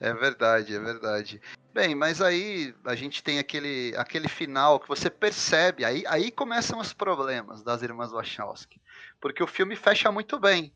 É 0.00 0.12
verdade, 0.12 0.74
é 0.74 0.78
verdade. 0.78 1.40
Bem, 1.72 1.94
mas 1.94 2.20
aí 2.20 2.74
a 2.84 2.94
gente 2.94 3.22
tem 3.22 3.38
aquele, 3.38 3.94
aquele 3.96 4.28
final 4.28 4.78
que 4.78 4.88
você 4.88 5.08
percebe, 5.08 5.84
aí, 5.84 6.04
aí 6.06 6.30
começam 6.30 6.78
os 6.78 6.92
problemas 6.92 7.62
das 7.62 7.82
irmãs 7.82 8.12
Wachowski. 8.12 8.80
Porque 9.20 9.42
o 9.42 9.46
filme 9.46 9.76
fecha 9.76 10.10
muito 10.12 10.38
bem. 10.38 10.72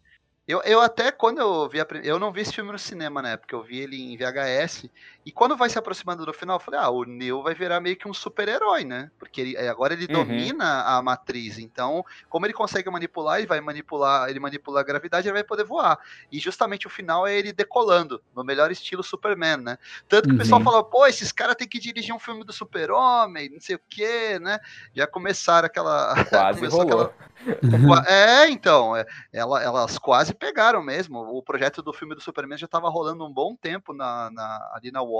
Eu, 0.47 0.63
eu 0.63 0.81
até, 0.81 1.13
quando 1.13 1.39
eu 1.39 1.69
vi 1.69 1.79
a, 1.79 1.87
Eu 2.03 2.19
não 2.19 2.33
vi 2.33 2.41
esse 2.41 2.55
filme 2.55 2.73
no 2.73 2.79
cinema, 2.79 3.21
né? 3.21 3.37
Porque 3.37 3.55
eu 3.55 3.63
vi 3.63 3.81
ele 3.81 4.01
em 4.01 4.17
VHS. 4.17 4.89
E 5.29 5.31
quando 5.31 5.59
vai 5.59 5.69
se 5.69 5.79
aproximando 5.79 6.25
do 6.25 6.33
final, 6.33 6.57
eu 6.57 6.61
falei, 6.61 6.81
ah, 6.81 6.89
o 6.89 7.05
Neo 7.05 7.43
vai 7.43 7.55
virar 7.55 7.81
meio 7.81 7.99
que 7.99 8.09
um 8.09 8.15
super-herói, 8.15 8.83
né? 8.83 9.11
Porque 9.19 9.43
ele, 9.43 9.59
agora 9.59 9.93
ele 9.93 10.07
uhum. 10.07 10.25
domina 10.25 10.85
a 10.85 11.03
matriz. 11.03 11.59
Então, 11.59 12.03
como 12.31 12.47
ele 12.47 12.55
consegue 12.55 12.89
manipular, 12.89 13.37
ele 13.37 13.47
vai 13.47 13.61
manipular, 13.61 14.31
ele 14.31 14.41
manipula 14.41 14.81
a 14.81 14.83
gravidade, 14.83 15.29
ele 15.29 15.35
vai 15.35 15.45
poder 15.45 15.65
voar. 15.65 15.99
E 16.33 16.39
justamente 16.39 16.87
o 16.87 16.91
final 16.91 17.27
é 17.27 17.37
ele 17.37 17.53
decolando, 17.53 18.23
no 18.35 18.43
melhor 18.43 18.71
estilo 18.71 19.03
Superman, 19.03 19.59
né? 19.59 19.79
Tanto 20.09 20.29
que 20.29 20.31
uhum. 20.31 20.37
o 20.37 20.39
pessoal 20.39 20.61
uhum. 20.61 20.65
fala, 20.65 20.83
pô, 20.83 21.07
esses 21.07 21.31
caras 21.31 21.57
têm 21.57 21.69
que 21.69 21.79
dirigir 21.79 22.15
um 22.15 22.19
filme 22.19 22.43
do 22.43 22.53
super-homem, 22.55 23.51
não 23.51 23.61
sei 23.61 23.77
o 23.77 23.81
quê, 23.87 24.39
né? 24.39 24.59
Já 24.95 25.07
começaram 25.07 25.67
aquela. 25.67 26.25
Quase 26.25 26.67
rolou. 26.69 27.03
Aquela... 27.03 27.29
É, 28.09 28.49
então, 28.49 28.97
é, 28.97 29.07
ela, 29.33 29.63
elas 29.63 29.99
quase 29.99 30.35
pegaram 30.35 30.83
mesmo. 30.83 31.19
O 31.21 31.43
projeto 31.43 31.83
do 31.83 31.93
filme 31.93 32.15
do 32.15 32.21
Superman 32.21 32.59
já 32.59 32.67
estava 32.67 32.89
rolando 32.89 33.25
um 33.25 33.33
bom 33.33 33.55
tempo 33.55 33.93
na, 33.93 34.31
na, 34.31 34.71
ali 34.75 34.91
na 34.91 35.03
Warner, 35.03 35.18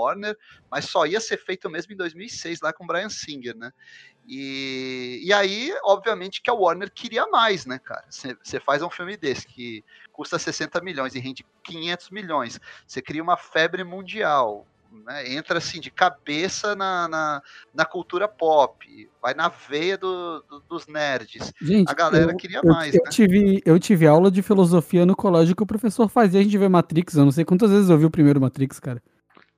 mas 0.69 0.85
só 0.85 1.05
ia 1.05 1.19
ser 1.19 1.37
feito 1.37 1.69
mesmo 1.69 1.93
em 1.93 1.97
2006, 1.97 2.61
lá 2.61 2.73
com 2.73 2.87
Brian 2.87 3.09
Singer, 3.09 3.55
né? 3.55 3.71
E, 4.27 5.21
e 5.23 5.33
aí, 5.33 5.73
obviamente, 5.83 6.41
que 6.41 6.49
a 6.49 6.53
Warner 6.53 6.91
queria 6.91 7.25
mais, 7.27 7.65
né, 7.65 7.79
cara? 7.79 8.05
Você 8.09 8.59
faz 8.59 8.83
um 8.83 8.89
filme 8.89 9.17
desse 9.17 9.47
que 9.47 9.83
custa 10.11 10.37
60 10.37 10.81
milhões 10.81 11.15
e 11.15 11.19
rende 11.19 11.45
500 11.63 12.09
milhões, 12.11 12.59
você 12.85 13.01
cria 13.01 13.23
uma 13.23 13.37
febre 13.37 13.83
mundial, 13.83 14.67
né, 15.05 15.33
entra 15.33 15.59
assim 15.59 15.79
de 15.79 15.91
cabeça 15.91 16.75
na, 16.75 17.07
na, 17.07 17.41
na, 17.73 17.85
cultura 17.85 18.27
pop, 18.27 19.09
vai 19.21 19.33
na 19.33 19.47
veia 19.47 19.97
do, 19.97 20.43
do, 20.49 20.59
dos 20.67 20.87
nerds. 20.87 21.53
Gente, 21.61 21.89
a 21.89 21.93
galera 21.93 22.31
eu, 22.31 22.37
queria 22.37 22.59
eu, 22.63 22.71
mais. 22.71 22.93
Eu, 22.93 23.01
né? 23.03 23.09
tive, 23.11 23.61
eu 23.65 23.79
tive 23.79 24.07
aula 24.07 24.31
de 24.31 24.41
filosofia 24.41 25.05
no 25.05 25.15
colégio 25.15 25.55
que 25.55 25.63
o 25.63 25.67
professor 25.67 26.09
fazia 26.09 26.39
a 26.39 26.43
gente 26.43 26.57
ver 26.57 26.69
Matrix. 26.69 27.15
Eu 27.15 27.25
não 27.25 27.31
sei 27.31 27.45
quantas 27.45 27.71
vezes 27.71 27.89
eu 27.89 27.97
vi 27.97 28.05
o 28.05 28.11
primeiro 28.11 28.41
Matrix, 28.41 28.79
cara. 28.79 29.01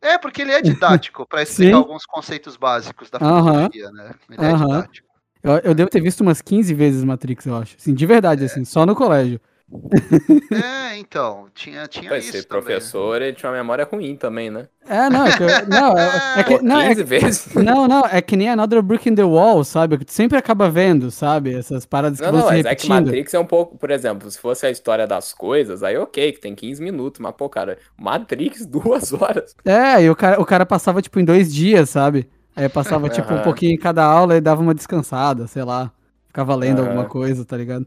É, 0.01 0.17
porque 0.17 0.41
ele 0.41 0.51
é 0.51 0.61
didático 0.61 1.25
para 1.27 1.43
explicar 1.43 1.77
alguns 1.77 2.05
conceitos 2.05 2.57
básicos 2.57 3.09
da 3.09 3.19
filosofia, 3.19 3.87
uh 3.87 3.89
-huh. 3.89 3.93
né? 3.93 4.15
Ele 4.29 4.45
é 4.45 4.53
uh 4.53 4.55
-huh. 4.55 4.65
didático. 4.65 5.07
Eu, 5.43 5.57
eu, 5.59 5.73
devo 5.73 5.89
ter 5.89 6.01
visto 6.01 6.21
umas 6.21 6.41
15 6.41 6.73
vezes 6.73 7.03
Matrix, 7.03 7.45
eu 7.45 7.55
acho. 7.55 7.75
Assim, 7.75 7.93
de 7.93 8.05
verdade, 8.05 8.43
é. 8.43 8.45
assim, 8.45 8.63
só 8.63 8.85
no 8.85 8.95
colégio. 8.95 9.39
É, 10.51 10.97
então, 10.97 11.47
tinha, 11.55 11.87
tinha 11.87 12.09
Vai 12.09 12.19
isso. 12.19 12.33
Ser 12.33 12.45
professor, 12.45 13.13
também. 13.13 13.29
ele 13.29 13.37
tinha 13.37 13.49
uma 13.49 13.57
memória 13.57 13.87
ruim 13.89 14.15
também, 14.15 14.51
né? 14.51 14.67
É, 14.87 15.09
não, 15.09 15.25
é 15.25 15.31
que, 15.31 15.69
não, 15.69 15.97
é, 15.97 16.33
é 16.39 16.43
que, 16.43 16.57
Pô, 16.57 16.63
não, 16.63 16.81
15 16.81 17.01
é, 17.01 17.03
vezes? 17.03 17.53
Não, 17.55 17.87
não, 17.87 18.05
é 18.05 18.21
que 18.21 18.35
nem 18.35 18.49
Another 18.49 18.81
Brick 18.81 19.07
in 19.07 19.15
the 19.15 19.23
Wall, 19.23 19.63
sabe? 19.63 19.97
Que 19.97 20.05
tu 20.05 20.11
sempre 20.11 20.37
acaba 20.37 20.69
vendo, 20.69 21.09
sabe? 21.11 21.53
Essas 21.53 21.85
paradas 21.85 22.19
que 22.19 22.25
não, 22.25 22.31
vão 22.33 22.41
não, 22.41 22.49
se 22.49 22.55
repetindo. 22.55 22.71
É 22.71 22.97
que 22.97 23.05
Matrix 23.05 23.33
é 23.33 23.39
um 23.39 23.45
pouco, 23.45 23.77
por 23.77 23.91
exemplo, 23.91 24.29
se 24.29 24.39
fosse 24.39 24.65
a 24.65 24.71
história 24.71 25.07
das 25.07 25.33
coisas, 25.33 25.83
aí 25.83 25.97
ok, 25.97 26.33
que 26.33 26.41
tem 26.41 26.53
15 26.53 26.81
minutos, 26.81 27.19
mas 27.21 27.33
pô, 27.35 27.47
cara, 27.47 27.77
Matrix, 27.97 28.65
duas 28.65 29.13
horas. 29.13 29.55
É, 29.63 30.03
e 30.03 30.09
o 30.09 30.15
cara, 30.15 30.41
o 30.41 30.45
cara 30.45 30.65
passava, 30.65 31.01
tipo, 31.01 31.19
em 31.19 31.25
dois 31.25 31.53
dias, 31.53 31.89
sabe? 31.89 32.29
Aí 32.55 32.67
passava, 32.67 33.07
tipo, 33.07 33.33
um 33.33 33.41
pouquinho 33.41 33.73
em 33.73 33.77
cada 33.77 34.03
aula 34.03 34.35
e 34.35 34.41
dava 34.41 34.61
uma 34.61 34.73
descansada, 34.73 35.47
sei 35.47 35.63
lá. 35.63 35.91
Ficava 36.27 36.55
lendo 36.55 36.79
uhum. 36.79 36.87
alguma 36.87 37.05
coisa, 37.05 37.45
tá 37.45 37.55
ligado? 37.55 37.85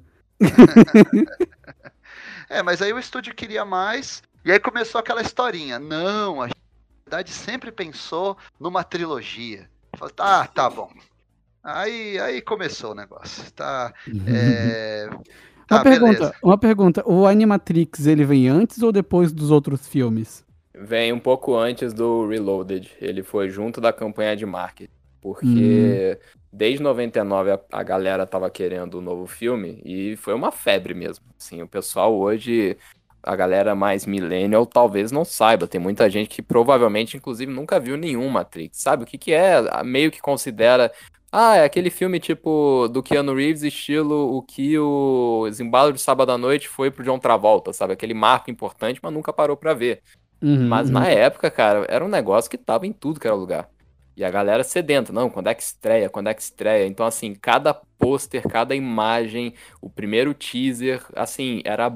É, 2.49 2.63
mas 2.63 2.81
aí 2.83 2.93
o 2.93 2.99
estúdio 2.99 3.35
queria 3.35 3.65
mais, 3.65 4.23
e 4.45 4.53
aí 4.53 4.59
começou 4.59 4.99
aquela 4.99 5.23
historinha. 5.23 5.79
Não, 5.79 6.43
a 6.43 6.49
verdade 7.05 7.31
sempre 7.31 7.73
pensou 7.73 8.37
numa 8.59 8.85
trilogia. 8.85 9.69
Falei, 9.97 10.15
ah, 10.19 10.47
tá 10.47 10.69
bom. 10.69 10.91
Aí, 11.63 12.19
aí 12.19 12.43
começou 12.43 12.93
o 12.93 12.95
negócio. 12.95 13.51
Tá, 13.53 13.93
é... 14.27 15.09
tá 15.67 15.77
uma, 15.77 15.83
pergunta, 15.83 16.35
uma 16.43 16.59
pergunta, 16.59 17.09
o 17.09 17.27
Animatrix 17.27 18.07
ele 18.07 18.25
vem 18.25 18.49
antes 18.49 18.83
ou 18.83 18.93
depois 18.93 19.33
dos 19.33 19.51
outros 19.51 19.89
filmes? 19.89 20.45
Vem 20.75 21.13
um 21.13 21.21
pouco 21.21 21.57
antes 21.57 21.95
do 21.95 22.27
Reloaded. 22.27 22.91
Ele 23.01 23.23
foi 23.23 23.49
junto 23.49 23.81
da 23.81 23.93
campanha 23.93 24.37
de 24.37 24.45
marketing. 24.45 24.93
Porque 25.25 26.19
hum 26.21 26.45
desde 26.55 26.83
99 26.83 27.51
a, 27.51 27.61
a 27.73 27.83
galera 27.83 28.27
tava 28.27 28.49
querendo 28.49 28.95
o 28.95 28.99
um 28.99 29.03
novo 29.03 29.27
filme 29.27 29.83
e 29.85 30.17
foi 30.17 30.33
uma 30.35 30.53
febre 30.53 30.95
mesmo. 30.95 31.25
Assim, 31.39 31.61
o 31.61 31.69
pessoal 31.69 32.17
hoje, 32.17 32.77
a 33.23 33.35
galera 33.35 33.75
mais 33.75 34.07
millennial 34.07 34.65
talvez 34.65 35.11
não 35.11 35.25
saiba. 35.25 35.67
Tem 35.67 35.81
muita 35.81 36.09
gente 36.09 36.29
que 36.29 36.41
provavelmente, 36.41 37.17
inclusive, 37.17 37.53
nunca 37.53 37.81
viu 37.81 37.97
nenhum 37.97 38.29
Matrix. 38.29 38.79
Sabe 38.79 39.03
o 39.03 39.07
que, 39.07 39.19
que 39.19 39.33
é? 39.33 39.83
Meio 39.83 40.11
que 40.11 40.23
considera. 40.23 40.93
Ah, 41.33 41.57
é 41.57 41.65
aquele 41.65 41.91
filme 41.91 42.21
tipo 42.21 42.87
do 42.93 43.03
Keanu 43.03 43.35
Reeves, 43.35 43.65
estilo 43.65 44.37
o 44.37 44.41
que 44.41 44.79
o 44.79 45.49
Embalo 45.61 45.93
de 45.93 46.01
Sábado 46.01 46.31
à 46.31 46.39
Noite 46.39 46.69
foi 46.69 46.93
pro 46.93 47.03
John 47.03 47.19
Travolta, 47.19 47.73
sabe? 47.73 47.93
Aquele 47.93 48.15
marco 48.15 48.53
importante, 48.53 49.01
mas 49.03 49.13
nunca 49.13 49.33
parou 49.33 49.57
pra 49.57 49.75
ver. 49.75 50.01
Uhum, 50.41 50.69
mas 50.69 50.87
uhum. 50.87 50.95
na 50.95 51.09
época, 51.09 51.51
cara, 51.51 51.85
era 51.89 52.05
um 52.05 52.09
negócio 52.09 52.49
que 52.49 52.57
tava 52.57 52.87
em 52.87 52.93
tudo 52.93 53.19
que 53.19 53.27
era 53.27 53.35
lugar. 53.35 53.69
E 54.17 54.25
a 54.25 54.31
galera 54.31 54.63
sedenta, 54.63 55.13
não, 55.13 55.29
quando 55.29 55.49
é 55.49 55.55
que 55.55 55.63
estreia, 55.63 56.09
quando 56.09 56.29
é 56.29 56.35
que 56.35 56.43
estreia. 56.43 56.87
Então, 56.87 57.05
assim, 57.05 57.35
cada 57.35 57.75
pôster, 57.75 58.43
cada 58.49 58.75
imagem, 58.75 59.55
o 59.81 59.91
primeiro 59.91 60.33
teaser, 60.33 61.03
assim, 61.17 61.61
era, 61.65 61.93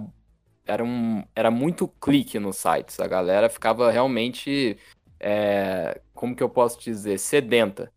era, 0.66 0.82
um, 0.82 1.22
era 1.34 1.50
muito 1.50 1.86
clique 1.86 2.38
nos 2.38 2.56
sites. 2.56 2.98
A 2.98 3.06
galera 3.06 3.48
ficava 3.48 3.90
realmente, 3.90 4.76
é, 5.20 6.00
como 6.12 6.34
que 6.34 6.42
eu 6.42 6.48
posso 6.48 6.80
dizer, 6.80 7.18
sedenta. 7.18 7.90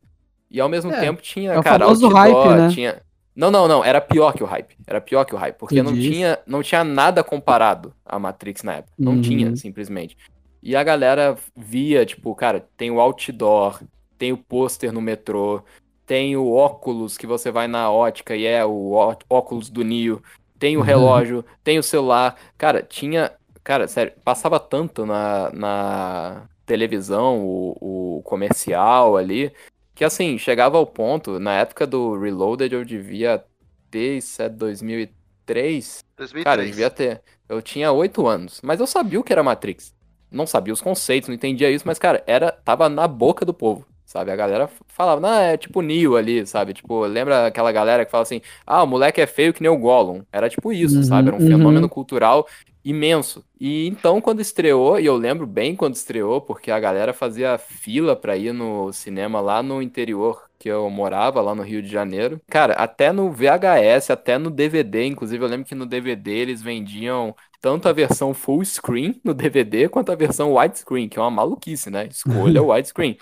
E 0.50 0.62
ao 0.62 0.70
mesmo 0.70 0.94
é, 0.94 1.00
tempo 1.00 1.22
tinha, 1.22 1.54
é 1.54 1.64
cara, 1.64 1.86
outdoor, 1.86 2.14
hype, 2.14 2.58
né? 2.58 2.70
tinha... 2.70 3.02
Não, 3.34 3.50
não, 3.50 3.68
não, 3.68 3.84
era 3.84 4.02
pior 4.02 4.34
que 4.34 4.44
o 4.44 4.46
hype. 4.46 4.76
Era 4.86 5.00
pior 5.02 5.24
que 5.24 5.34
o 5.34 5.38
hype, 5.38 5.56
porque 5.56 5.82
não 5.82 5.94
tinha, 5.94 6.38
não 6.46 6.62
tinha 6.62 6.84
nada 6.84 7.24
comparado 7.24 7.96
a 8.06 8.20
Matrix 8.20 8.62
na 8.62 8.76
época. 8.76 8.94
Não 9.00 9.14
uhum. 9.14 9.22
tinha, 9.22 9.56
simplesmente. 9.56 10.18
E 10.62 10.76
a 10.76 10.84
galera 10.84 11.36
via, 11.56 12.06
tipo, 12.06 12.36
cara, 12.36 12.68
tem 12.78 12.92
o 12.92 13.00
outdoor, 13.00 13.82
tem 14.22 14.32
o 14.32 14.38
pôster 14.38 14.94
no 14.94 15.02
metrô, 15.02 15.64
tem 16.06 16.38
o 16.38 16.54
óculos 16.54 17.18
que 17.18 17.26
você 17.26 17.50
vai 17.50 17.68
na 17.68 17.90
ótica 17.90 18.36
e 18.36 18.46
é 18.46 18.64
o 18.64 18.92
óculos 19.28 19.68
do 19.68 19.84
Nio, 19.84 20.22
tem 20.60 20.78
o 20.78 20.82
uhum. 20.82 20.86
relógio, 20.86 21.44
tem 21.64 21.80
o 21.80 21.84
celular. 21.84 22.40
Cara, 22.56 22.84
tinha. 22.84 23.32
Cara, 23.64 23.88
sério, 23.88 24.14
passava 24.24 24.60
tanto 24.60 25.08
na, 25.08 25.50
na 25.54 26.44
televisão, 26.68 27.44
o, 27.44 28.18
o 28.20 28.22
comercial 28.22 29.18
ali, 29.18 29.52
que 29.96 30.06
assim, 30.06 30.38
chegava 30.38 30.78
ao 30.78 30.86
ponto, 30.86 31.40
na 31.40 31.56
época 31.56 31.88
do 31.88 32.16
Reloaded 32.16 32.76
eu 32.76 32.86
devia 32.86 33.44
ter, 33.90 34.18
isso 34.18 34.40
é 34.40 34.50
2003? 34.50 36.06
2003. 36.16 36.44
Cara, 36.44 36.62
eu 36.62 36.66
devia 36.68 36.92
ter. 36.92 37.24
Eu 37.50 37.60
tinha 37.60 37.92
8 37.92 38.28
anos, 38.28 38.62
mas 38.64 38.80
eu 38.80 38.86
sabia 38.86 39.20
o 39.20 39.24
que 39.24 39.34
era 39.34 39.42
Matrix. 39.42 39.96
Não 40.30 40.46
sabia 40.46 40.74
os 40.74 40.82
conceitos, 40.82 41.28
não 41.28 41.36
entendia 41.36 41.72
isso, 41.72 41.88
mas, 41.88 41.98
cara, 41.98 42.24
era 42.28 42.52
tava 42.52 42.88
na 42.88 43.08
boca 43.08 43.44
do 43.44 43.54
povo 43.54 43.90
sabe? 44.12 44.30
A 44.32 44.36
galera 44.36 44.70
falava, 44.88 45.22
não, 45.22 45.34
é 45.34 45.56
tipo 45.56 45.82
Neo 45.82 46.18
ali, 46.18 46.46
sabe? 46.46 46.74
Tipo, 46.74 47.06
lembra 47.06 47.48
aquela 47.48 47.72
galera 47.72 48.04
que 48.06 48.12
fala 48.12 48.24
assim, 48.24 48.42
ah, 48.68 48.84
o 48.84 48.88
moleque 48.88 49.22
é 49.22 49.26
feio 49.26 49.54
que 49.54 49.62
nem 49.62 49.72
o 49.72 49.78
Gollum. 49.78 50.22
Era 50.32 50.50
tipo 50.50 50.74
isso, 50.74 50.98
uhum, 50.98 51.04
sabe? 51.04 51.30
Era 51.30 51.38
um 51.38 51.40
uhum. 51.40 51.48
fenômeno 51.48 51.88
cultural 51.88 52.46
imenso. 52.84 53.44
E 53.60 53.88
então, 53.88 54.20
quando 54.20 54.42
estreou, 54.42 55.00
e 55.00 55.06
eu 55.06 55.16
lembro 55.16 55.48
bem 55.48 55.76
quando 55.76 55.96
estreou, 55.96 56.42
porque 56.42 56.72
a 56.72 56.80
galera 56.80 57.14
fazia 57.14 57.58
fila 57.58 58.16
pra 58.16 58.36
ir 58.36 58.54
no 58.54 58.92
cinema 58.92 59.40
lá 59.40 59.64
no 59.64 59.82
interior 59.82 60.44
que 60.60 60.70
eu 60.70 60.90
morava, 60.90 61.42
lá 61.42 61.56
no 61.56 61.64
Rio 61.64 61.82
de 61.82 61.90
Janeiro. 61.90 62.40
Cara, 62.48 62.74
até 62.74 63.12
no 63.12 63.32
VHS, 63.32 64.12
até 64.12 64.38
no 64.38 64.52
DVD, 64.52 65.06
inclusive 65.06 65.44
eu 65.44 65.50
lembro 65.50 65.66
que 65.66 65.74
no 65.74 65.86
DVD 65.88 66.32
eles 66.32 66.62
vendiam 66.62 67.36
tanto 67.60 67.88
a 67.88 67.94
versão 67.94 68.34
full 68.34 68.64
screen 68.66 69.20
no 69.24 69.34
DVD 69.34 69.88
quanto 69.88 70.12
a 70.12 70.16
versão 70.16 70.54
widescreen, 70.54 71.08
que 71.08 71.18
é 71.18 71.22
uma 71.22 71.32
maluquice, 71.32 71.90
né? 71.90 72.08
Escolha 72.08 72.62
o 72.64 72.72
widescreen. 72.72 73.18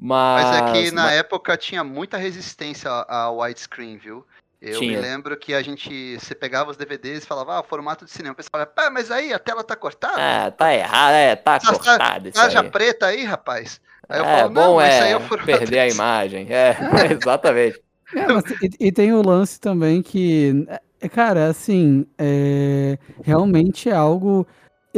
Mas, 0.00 0.44
mas 0.44 0.56
é 0.56 0.72
que 0.72 0.90
na 0.92 1.04
mas... 1.04 1.12
época 1.14 1.56
tinha 1.56 1.82
muita 1.82 2.16
resistência 2.16 2.88
ao 2.88 3.38
widescreen, 3.38 3.96
viu? 3.98 4.24
Eu 4.60 4.80
tinha. 4.80 4.96
me 4.96 5.00
lembro 5.00 5.36
que 5.36 5.54
a 5.54 5.62
gente, 5.62 6.18
você 6.18 6.34
pegava 6.34 6.70
os 6.70 6.76
DVDs 6.76 7.22
e 7.22 7.26
falava, 7.26 7.58
ah, 7.58 7.62
formato 7.62 8.04
de 8.04 8.10
cinema. 8.10 8.32
O 8.32 8.36
pessoal 8.36 8.50
falava, 8.52 8.70
pá, 8.70 8.90
mas 8.90 9.10
aí 9.10 9.32
a 9.32 9.38
tela 9.38 9.62
tá 9.62 9.76
cortada? 9.76 10.16
Ah, 10.18 10.50
tá 10.50 10.74
errado, 10.74 11.12
é, 11.12 11.36
tá 11.36 11.56
Essa 11.56 11.72
cortado 11.72 12.28
isso 12.28 12.40
Haja 12.40 12.64
preta 12.64 13.06
aí, 13.06 13.24
rapaz. 13.24 13.80
Aí 14.08 14.18
eu 14.18 14.24
é, 14.24 14.38
falo, 14.38 14.50
bom 14.50 14.80
é, 14.80 15.12
é 15.12 15.18
perder 15.44 15.78
a 15.80 15.88
imagem. 15.88 16.46
É, 16.50 16.76
exatamente. 17.10 17.80
É, 18.14 18.26
mas, 18.26 18.44
e, 18.62 18.88
e, 18.88 18.92
tem 18.92 19.12
o 19.12 19.22
lance 19.22 19.60
também 19.60 20.02
que, 20.02 20.66
é, 21.00 21.08
cara, 21.08 21.46
assim, 21.46 22.06
é, 22.18 22.98
realmente 23.22 23.88
é 23.88 23.94
algo 23.94 24.46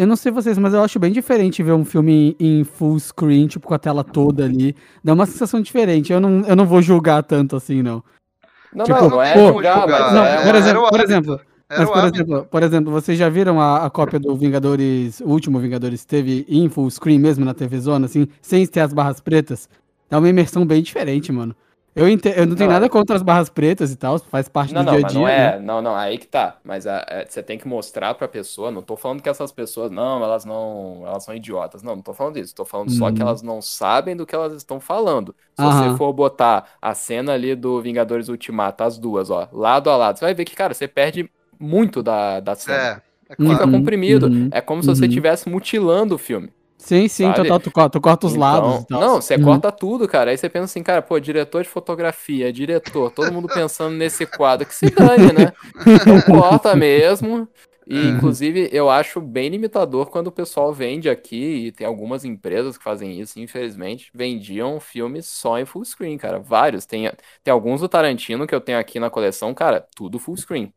eu 0.00 0.06
não 0.06 0.16
sei 0.16 0.32
vocês, 0.32 0.56
mas 0.56 0.72
eu 0.72 0.82
acho 0.82 0.98
bem 0.98 1.12
diferente 1.12 1.62
ver 1.62 1.72
um 1.72 1.84
filme 1.84 2.34
em 2.40 2.64
full 2.64 2.98
screen, 2.98 3.46
tipo, 3.46 3.66
com 3.66 3.74
a 3.74 3.78
tela 3.78 4.02
toda 4.02 4.44
ali. 4.44 4.74
Dá 5.04 5.12
uma 5.12 5.26
sensação 5.26 5.60
diferente. 5.60 6.10
Eu 6.10 6.20
não, 6.20 6.40
eu 6.40 6.56
não 6.56 6.64
vou 6.64 6.80
julgar 6.80 7.22
tanto 7.22 7.54
assim, 7.54 7.82
não. 7.82 8.02
Não, 8.74 8.84
tipo, 8.86 8.98
não, 8.98 9.10
não 9.10 9.22
é 9.22 9.34
pô, 9.34 9.52
julgar, 9.52 9.86
mas 9.86 10.12
não, 10.14 10.24
é, 10.24 10.44
por 10.44 10.54
exemplo, 10.54 10.88
por 10.88 11.00
exemplo, 11.00 11.40
mas, 11.68 11.90
por 11.90 12.04
exemplo, 12.04 12.46
por 12.50 12.62
exemplo, 12.62 12.92
vocês 12.92 13.18
já 13.18 13.28
viram 13.28 13.60
a, 13.60 13.84
a, 13.84 13.90
cópia 13.90 14.18
do 14.18 14.34
Vingadores, 14.36 15.20
o 15.20 15.28
último 15.28 15.58
Vingadores 15.58 16.04
teve 16.04 16.46
em 16.48 16.68
full 16.68 16.90
screen 16.90 17.18
mesmo 17.18 17.44
na 17.44 17.52
TV 17.52 17.78
Zona, 17.78 18.06
assim, 18.06 18.26
sem 18.40 18.66
ter 18.66 18.80
as 18.80 18.92
barras 18.92 19.20
pretas? 19.20 19.68
Dá 20.08 20.18
uma 20.18 20.28
imersão 20.28 20.64
bem 20.64 20.82
diferente, 20.82 21.30
mano. 21.30 21.54
Eu, 21.94 22.08
ente... 22.08 22.28
eu 22.28 22.46
não 22.46 22.56
tenho 22.56 22.68
Não, 22.68 22.70
nada 22.70 22.88
é- 22.88 22.88
contra 22.88 23.16
as 23.16 23.22
barras 23.22 23.48
pretas 23.50 23.90
e 23.92 23.96
tal, 23.96 24.18
faz 24.18 24.48
parte 24.48 24.72
Não, 24.72 24.82
do 24.82 24.84
não, 24.84 24.92
dia 24.92 25.00
a 25.00 25.02
dia. 25.02 25.26
não 25.26 25.28
né? 25.32 25.56
é. 25.56 25.58
Não, 25.58 25.82
não, 25.82 25.96
aí 25.96 26.16
que 26.18 26.26
tá. 26.28 26.60
Mas 26.62 26.86
a- 26.86 27.04
é, 27.08 27.26
você 27.26 27.42
tem 27.42 27.58
que 27.58 27.66
mostrar 27.66 28.14
pra 28.14 28.28
pessoa. 28.28 28.70
Não 28.70 28.82
tô 28.82 28.96
falando 28.96 29.22
que 29.22 29.28
essas 29.28 29.50
pessoas, 29.50 29.90
não, 29.90 30.22
elas 30.22 30.44
não. 30.44 31.02
Elas 31.06 31.24
são 31.24 31.34
idiotas. 31.34 31.82
Não, 31.82 31.96
não 31.96 32.02
tô 32.02 32.14
falando 32.14 32.34
disso. 32.34 32.54
Tô 32.54 32.64
falando 32.64 32.90
só 32.90 33.10
que 33.10 33.20
Uhum. 33.22 33.22
elas 33.22 33.42
não 33.42 33.60
sabem 33.60 34.14
do 34.16 34.26
que 34.26 34.34
elas 34.34 34.52
estão 34.52 34.78
falando. 34.78 35.34
Se 35.54 35.64
Aham. 35.64 35.66
você 35.66 35.90
for 35.90 36.12
botar 36.12 36.68
a 36.80 36.94
cena 36.94 37.32
ali 37.32 37.54
do 37.56 37.80
Vingadores 37.82 38.28
Ultimato, 38.28 38.84
as 38.84 38.98
duas, 38.98 39.30
ó, 39.30 39.48
lado 39.52 39.90
a 39.90 39.96
lado, 39.96 40.18
você 40.18 40.24
vai 40.26 40.34
ver 40.34 40.44
que, 40.44 40.54
cara, 40.54 40.72
você 40.74 40.86
perde 40.86 41.28
muito 41.58 42.02
da, 42.02 42.38
da 42.40 42.54
cena. 42.54 42.84
É, 42.84 43.02
é 43.28 43.36
Uhum. 43.38 43.56
Fica 43.56 43.66
claro. 43.66 43.66
comprimido. 43.66 44.30
uhum, 44.30 44.48
É 44.50 44.60
como 44.60 44.82
se 44.82 44.88
você 44.88 45.06
uhum. 45.06 45.08
estivesse 45.08 45.48
mutilando 45.48 46.14
o 46.14 46.18
filme. 46.18 46.52
Sim, 46.80 47.08
sim, 47.08 47.32
sabe? 47.32 47.32
total. 47.32 47.60
Tu 47.60 47.70
corta, 47.70 47.90
tu 47.98 48.00
corta 48.02 48.26
os 48.26 48.34
Então, 48.34 48.34
lados 48.34 48.82
e 48.82 48.86
tal. 48.86 49.00
Não, 49.00 49.20
você 49.20 49.38
Uhum. 49.38 49.38
corta 49.38 49.72
tudo, 49.72 50.08
cara. 50.08 50.30
Aí 50.30 50.38
você 50.38 50.48
pensa 50.50 50.66
assim, 50.66 50.82
cara, 50.82 51.02
pô, 51.02 51.18
diretor 51.20 51.62
de 51.62 51.68
fotografia, 51.68 52.52
diretor, 52.52 53.10
todo 53.10 53.32
mundo 53.32 53.48
pensando 53.48 53.96
nesse 53.96 54.26
quadro, 54.26 54.66
que 54.66 54.74
se 54.74 54.88
dane, 54.88 55.32
né? 55.32 55.54
Então 55.94 56.20
corta 56.22 56.76
mesmo. 56.76 57.48
E, 57.86 58.08
É. 58.08 58.10
inclusive, 58.10 58.68
eu 58.72 58.90
acho 58.90 59.20
bem 59.20 59.48
limitador 59.50 60.10
quando 60.10 60.28
o 60.28 60.32
pessoal 60.32 60.72
vende 60.72 61.10
aqui, 61.10 61.66
e 61.68 61.72
tem 61.72 61.86
algumas 61.86 62.24
empresas 62.24 62.78
que 62.78 62.84
fazem 62.84 63.20
isso, 63.20 63.40
infelizmente, 63.40 64.10
vendiam 64.14 64.78
filmes 64.80 65.26
só 65.26 65.58
em 65.58 65.66
full 65.66 65.84
screen, 65.84 66.18
cara. 66.18 66.38
Vários. 66.40 66.86
Tem, 66.86 67.10
tem 67.42 67.52
alguns 67.52 67.80
do 67.80 67.88
Tarantino 67.88 68.46
que 68.46 68.54
eu 68.54 68.60
tenho 68.60 68.78
aqui 68.78 69.00
na 69.00 69.10
coleção, 69.10 69.54
cara, 69.54 69.86
tudo 69.96 70.18
full 70.20 70.36
screen. 70.36 70.72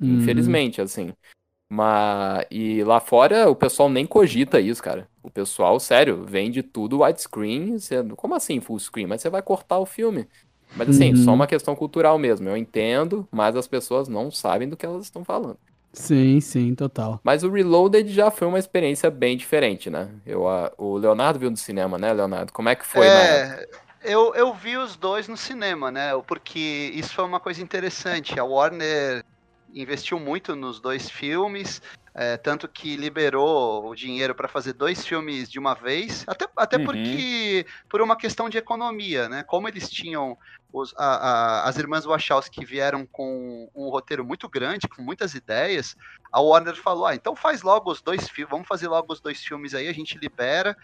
Uhum. 0.00 0.60
Infelizmente, 0.60 0.80
assim. 0.82 1.14
Mas, 1.70 2.46
e 2.50 2.82
lá 2.84 2.98
fora 3.00 3.50
o 3.50 3.56
pessoal 3.56 3.88
nem 3.90 4.06
cogita 4.06 4.60
isso, 4.60 4.82
cara. 4.82 5.08
O 5.22 5.30
pessoal, 5.30 5.78
sério, 5.78 6.24
vende 6.24 6.62
tudo 6.62 7.02
widescreen. 7.02 7.78
Você, 7.78 8.02
como 8.16 8.34
assim 8.34 8.60
full 8.60 8.78
screen? 8.78 9.06
Mas 9.06 9.20
você 9.22 9.28
vai 9.30 9.42
cortar 9.42 9.78
o 9.78 9.86
filme. 9.86 10.28
Mas 10.74 10.88
assim, 10.88 11.14
Uhum. 11.14 11.14
só 11.14 11.34
uma 11.34 11.46
questão 11.46 11.76
cultural 11.76 12.18
mesmo. 12.18 12.48
Eu 12.48 12.56
entendo, 12.56 13.28
mas 13.30 13.54
as 13.56 13.68
pessoas 13.68 14.08
não 14.08 14.30
sabem 14.30 14.68
do 14.68 14.76
que 14.76 14.86
elas 14.86 15.04
estão 15.04 15.24
falando. 15.24 15.58
Sim, 15.92 16.40
sim, 16.40 16.74
total. 16.74 17.20
Mas 17.22 17.42
o 17.44 17.50
Reloaded 17.50 18.08
já 18.12 18.30
foi 18.30 18.46
uma 18.46 18.58
experiência 18.58 19.10
bem 19.10 19.36
diferente, 19.36 19.90
né? 19.90 20.20
Eu, 20.24 20.48
a- 20.48 20.72
o 20.78 20.96
Leonardo 20.96 21.38
viu 21.38 21.50
no 21.50 21.56
cinema, 21.56 21.98
né, 21.98 22.12
Leonardo? 22.12 22.52
Como 22.52 22.68
é 22.68 22.76
que 22.76 22.86
foi 22.86 23.10
na? 23.10 23.26
É, 23.26 23.66
eu, 24.02 24.34
eu 24.34 24.54
vi 24.54 24.76
os 24.76 24.96
dois 24.96 25.28
no 25.28 25.36
cinema, 25.36 25.90
né? 25.90 26.10
Porque 26.26 26.90
isso 26.94 27.14
foi 27.14 27.24
uma 27.24 27.40
coisa 27.40 27.62
interessante. 27.62 28.38
A 28.38 28.44
Warner 28.44 29.24
investiu 29.74 30.18
muito 30.18 30.56
nos 30.56 30.80
dois 30.80 31.10
filmes, 31.10 31.80
é, 32.14 32.36
tanto 32.36 32.66
que 32.66 32.96
liberou 32.96 33.88
o 33.88 33.94
dinheiro 33.94 34.34
para 34.34 34.48
fazer 34.48 34.72
dois 34.72 35.06
filmes 35.06 35.48
de 35.48 35.58
uma 35.58 35.74
vez, 35.74 36.24
até, 36.26 36.46
até 36.56 36.76
Uhum. 36.78 36.84
porque 36.84 37.66
por 37.88 38.00
uma 38.00 38.16
questão 38.16 38.48
de 38.48 38.58
economia, 38.58 39.28
né? 39.28 39.44
Como 39.44 39.68
eles 39.68 39.88
tinham 39.88 40.36
os- 40.72 40.92
a- 40.98 41.04
a- 41.04 41.68
as 41.68 41.76
irmãs 41.78 42.04
Wachowski 42.04 42.64
vieram 42.64 43.06
com 43.06 43.70
um 43.74 43.88
roteiro 43.88 44.24
muito 44.24 44.48
grande, 44.48 44.88
com 44.88 45.02
muitas 45.02 45.34
ideias, 45.34 45.94
a 46.32 46.40
Warner 46.40 46.76
falou: 46.76 47.06
ah, 47.06 47.14
então 47.14 47.36
faz 47.36 47.62
logo 47.62 47.90
os 47.90 48.02
dois 48.02 48.28
filmes, 48.28 48.50
vamos 48.50 48.66
fazer 48.68 48.88
logo 48.88 49.12
os 49.12 49.20
dois 49.20 49.40
filmes 49.42 49.74
aí, 49.74 49.88
a 49.88 49.92
gente 49.94 50.18
libera. 50.18 50.76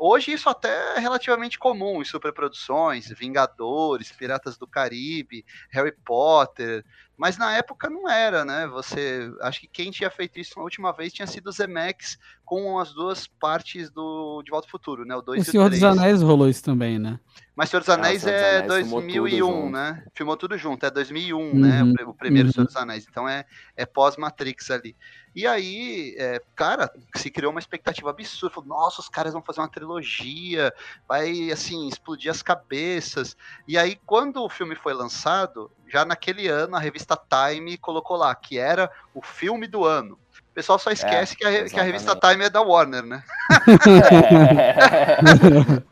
Hoje 0.00 0.32
isso 0.32 0.48
até 0.48 0.96
é 0.96 1.00
relativamente 1.00 1.58
comum 1.58 2.00
em 2.00 2.04
superproduções, 2.04 3.08
Vingadores, 3.08 4.12
Piratas 4.12 4.56
do 4.56 4.66
Caribe, 4.66 5.44
Harry 5.70 5.92
Potter, 6.04 6.84
mas 7.16 7.36
na 7.36 7.56
época 7.56 7.90
não 7.90 8.08
era, 8.08 8.44
né? 8.44 8.68
Você, 8.68 9.28
acho 9.40 9.60
que 9.60 9.66
quem 9.66 9.90
tinha 9.90 10.08
feito 10.08 10.38
isso 10.38 10.56
na 10.56 10.62
última 10.62 10.92
vez 10.92 11.12
tinha 11.12 11.26
sido 11.26 11.48
o 11.48 11.52
Zemeckis 11.52 12.16
com 12.48 12.78
as 12.78 12.94
duas 12.94 13.26
partes 13.26 13.90
do 13.90 14.42
De 14.42 14.50
Volta 14.50 14.66
ao 14.66 14.70
Futuro, 14.70 15.04
né? 15.04 15.14
O 15.14 15.20
2 15.20 15.38
O 15.38 15.40
e 15.40 15.42
o 15.42 15.52
Senhor 15.52 15.68
dos 15.68 15.78
3. 15.80 15.98
Anéis 15.98 16.22
rolou 16.22 16.48
isso 16.48 16.64
também, 16.64 16.98
né? 16.98 17.20
Mas 17.54 17.68
Senhor 17.68 17.80
dos 17.80 17.88
Ah, 17.90 17.94
Anéis 17.94 18.22
dos 18.22 18.30
é 18.30 18.58
Anéis 18.60 18.74
filmou 18.76 19.00
tudo 19.02 19.12
2001, 19.12 19.46
junto. 19.46 19.70
né? 19.70 20.04
Filmou 20.14 20.36
tudo 20.36 20.56
junto, 20.56 20.86
é 20.86 20.90
2001, 20.90 21.58
né? 21.58 21.82
Uhum, 21.82 21.90
O, 21.90 21.94
pri- 21.94 22.04
o 22.04 22.14
primeiro 22.14 22.48
uhum. 22.48 22.52
Senhor 22.52 22.66
dos 22.66 22.76
Anéis. 22.76 23.06
Então 23.10 23.28
é, 23.28 23.44
é 23.76 23.84
pós-Matrix 23.84 24.70
ali. 24.70 24.96
E 25.36 25.46
aí, 25.46 26.14
é, 26.18 26.40
cara, 26.56 26.90
se 27.16 27.30
criou 27.30 27.50
uma 27.50 27.60
expectativa 27.60 28.08
absurda. 28.10 28.54
Falou, 28.54 28.68
Nossa, 28.70 29.00
os 29.00 29.08
caras 29.10 29.32
vão 29.34 29.42
fazer 29.42 29.60
uma 29.60 29.68
trilogia, 29.68 30.72
vai, 31.06 31.50
assim, 31.50 31.86
explodir 31.88 32.30
as 32.30 32.42
cabeças. 32.42 33.36
E 33.66 33.76
aí, 33.76 33.98
quando 34.06 34.42
o 34.42 34.48
filme 34.48 34.74
foi 34.74 34.94
lançado, 34.94 35.70
já 35.86 36.04
naquele 36.04 36.48
ano, 36.48 36.76
a 36.76 36.80
revista 36.80 37.16
Time 37.16 37.76
colocou 37.76 38.16
lá 38.16 38.34
que 38.34 38.58
era 38.58 38.90
o 39.14 39.20
filme 39.22 39.66
do 39.66 39.84
ano. 39.84 40.18
O 40.58 40.60
pessoal 40.60 40.78
só 40.80 40.90
esquece 40.90 41.36
que, 41.36 41.44
a, 41.44 41.68
que 41.68 41.78
a 41.78 41.84
revista. 41.84 42.16
Time 42.16 42.44
é 42.44 42.50
da 42.50 42.60
Warner, 42.60 43.04
né? 43.04 43.22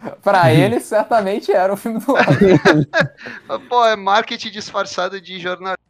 É. 0.03 0.17
pra 0.25 0.53
ele, 0.53 0.81
certamente 0.81 1.53
era 1.53 1.73
o 1.73 1.77
filme 1.77 2.01
do 2.01 2.17
ano. 2.17 2.27
Pô, 3.71 3.85
é 3.85 3.95
marketing 3.95 4.51
disfarçado 4.51 5.21
de 5.21 5.39
jornalismo. 5.39 5.87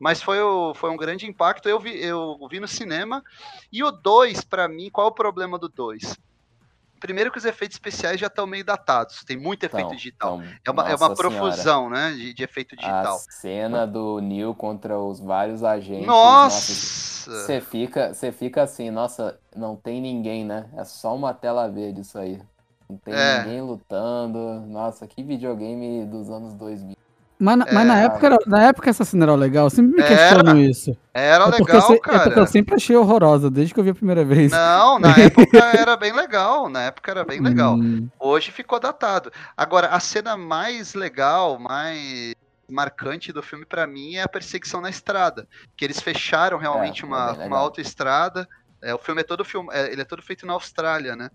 Mas 0.00 0.20
foi, 0.20 0.40
o, 0.40 0.74
foi 0.74 0.90
um 0.90 0.96
grande 0.96 1.26
impacto. 1.26 1.68
Eu 1.68 1.78
vi, 1.78 1.96
eu 2.04 2.36
vi 2.50 2.58
no 2.58 2.66
cinema. 2.66 3.22
E 3.70 3.84
o 3.84 3.92
2, 3.92 4.42
pra 4.42 4.66
mim, 4.66 4.90
qual 4.90 5.06
é 5.06 5.10
o 5.10 5.14
problema 5.14 5.56
do 5.56 5.68
2? 5.68 6.16
Primeiro 6.98 7.30
que 7.30 7.38
os 7.38 7.44
efeitos 7.44 7.76
especiais 7.76 8.18
já 8.20 8.26
estão 8.26 8.46
meio 8.46 8.64
datados. 8.64 9.24
Tem 9.24 9.36
muito 9.36 9.64
efeito 9.64 9.86
Então, 9.86 9.96
digital. 9.96 10.42
então, 10.42 10.54
É 10.64 10.70
uma, 10.70 10.82
é 10.82 10.90
uma 10.94 10.98
senhora. 10.98 11.14
profusão, 11.16 11.88
né? 11.90 12.10
De, 12.12 12.34
de 12.34 12.42
efeito 12.42 12.74
A 12.74 12.76
digital. 12.76 13.18
cena 13.30 13.86
do 13.86 14.20
Neil 14.20 14.54
contra 14.54 14.98
os 14.98 15.20
vários 15.20 15.62
agentes. 15.64 16.06
Nossa! 16.06 17.30
Você 17.30 17.60
fica, 17.60 18.14
você 18.14 18.32
fica 18.32 18.62
assim, 18.62 18.90
nossa, 18.90 19.38
não 19.54 19.76
tem 19.76 20.00
ninguém, 20.00 20.44
né? 20.44 20.66
É 20.76 20.84
só 20.84 21.14
uma 21.14 21.34
tela 21.34 21.68
verde 21.68 22.00
isso 22.00 22.18
aí. 22.18 22.40
Não 22.88 22.96
tem 22.96 23.12
É. 23.14 23.42
ninguém 23.44 23.60
lutando. 23.60 24.60
Nossa, 24.66 25.06
que 25.06 25.22
videogame 25.22 26.06
dos 26.06 26.30
anos 26.30 26.54
2000. 26.54 26.96
Mas, 27.40 27.56
na- 27.56 27.66
mas 27.72 27.86
na, 27.86 28.00
É. 28.00 28.04
época, 28.06 28.26
era- 28.26 28.38
na 28.46 28.62
época 28.64 28.90
essa 28.90 29.04
cena 29.04 29.24
era 29.24 29.34
legal, 29.36 29.66
eu 29.66 29.70
sempre 29.70 29.92
me 29.96 30.02
Era. 30.02 30.08
questiono 30.16 30.58
isso. 30.58 30.96
Era 31.14 31.44
é 31.44 31.50
porque, 31.52 31.62
eu 31.62 31.66
legal, 31.66 31.82
se- 31.82 31.92
é 31.92 31.96
porque 31.96 32.10
cara. 32.30 32.40
eu 32.40 32.46
sempre 32.46 32.74
achei 32.74 32.96
horrorosa, 32.96 33.48
desde 33.50 33.72
que 33.72 33.78
eu 33.80 33.84
vi 33.84 33.90
a 33.90 33.94
primeira 33.94 34.24
vez. 34.24 34.50
Não, 34.50 34.98
na 34.98 35.08
época 35.56 35.58
era 35.78 35.96
bem 35.96 36.12
legal. 36.12 36.68
Na 36.68 36.82
época 36.82 37.10
era 37.10 37.24
bem 37.24 37.40
legal. 37.40 37.74
Hum, 37.74 38.08
Hoje 38.18 38.50
ficou 38.50 38.80
datado. 38.80 39.30
Agora, 39.56 39.88
a 39.88 40.00
cena 40.00 40.36
mais 40.36 40.94
legal, 40.94 41.58
mais 41.60 42.34
marcante 42.68 43.32
do 43.32 43.42
filme 43.42 43.64
pra 43.64 43.86
mim 43.86 44.16
é 44.16 44.22
a 44.22 44.28
perseguição 44.28 44.80
na 44.80 44.90
estrada, 44.90 45.46
que 45.76 45.84
eles 45.84 46.00
fecharam 46.00 46.58
realmente 46.58 47.02
É, 47.02 47.04
é 47.04 47.08
uma, 47.08 47.26
bem 47.28 47.34
uma 47.36 47.44
legal. 47.44 47.58
autoestrada. 47.64 48.48
É, 48.82 48.94
o 48.94 48.98
filme 48.98 49.20
é 49.20 49.24
todo 49.24 49.44
filme, 49.44 49.68
é, 49.72 49.90
ele 49.92 50.02
é 50.02 50.04
todo 50.04 50.22
feito 50.22 50.44
na 50.44 50.52
Austrália, 50.54 51.14
né? 51.16 51.30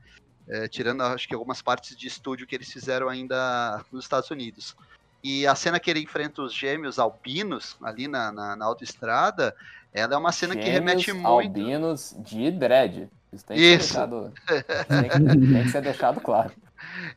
É, 0.47 0.67
tirando 0.67 1.01
acho 1.01 1.27
que 1.27 1.33
algumas 1.33 1.61
partes 1.61 1.95
de 1.95 2.05
estúdio 2.07 2.45
que 2.45 2.53
eles 2.53 2.71
fizeram 2.71 3.07
ainda 3.09 3.81
nos 3.91 4.03
Estados 4.03 4.29
Unidos. 4.29 4.75
E 5.23 5.47
a 5.47 5.55
cena 5.55 5.79
que 5.79 5.89
ele 5.89 6.01
enfrenta 6.01 6.41
os 6.41 6.53
gêmeos 6.53 6.99
albinos 6.99 7.77
ali 7.81 8.07
na, 8.07 8.31
na, 8.31 8.55
na 8.55 8.65
autoestrada, 8.65 9.55
ela 9.93 10.15
é 10.15 10.17
uma 10.17 10.31
cena 10.31 10.55
que 10.55 10.69
remete 10.69 11.05
Gêmeos 11.05 11.23
muito. 11.23 11.47
albinos 11.47 12.15
de 12.19 12.51
dread. 12.51 13.09
Isso 13.31 13.45
tem 13.45 13.57
que, 13.57 13.63
Isso. 13.63 13.93
Ser 13.93 14.07
deixado, 14.07 14.33
tem, 14.87 15.09
que, 15.09 15.53
tem 15.53 15.63
que 15.63 15.69
ser 15.69 15.81
deixado 15.81 16.19
claro. 16.19 16.51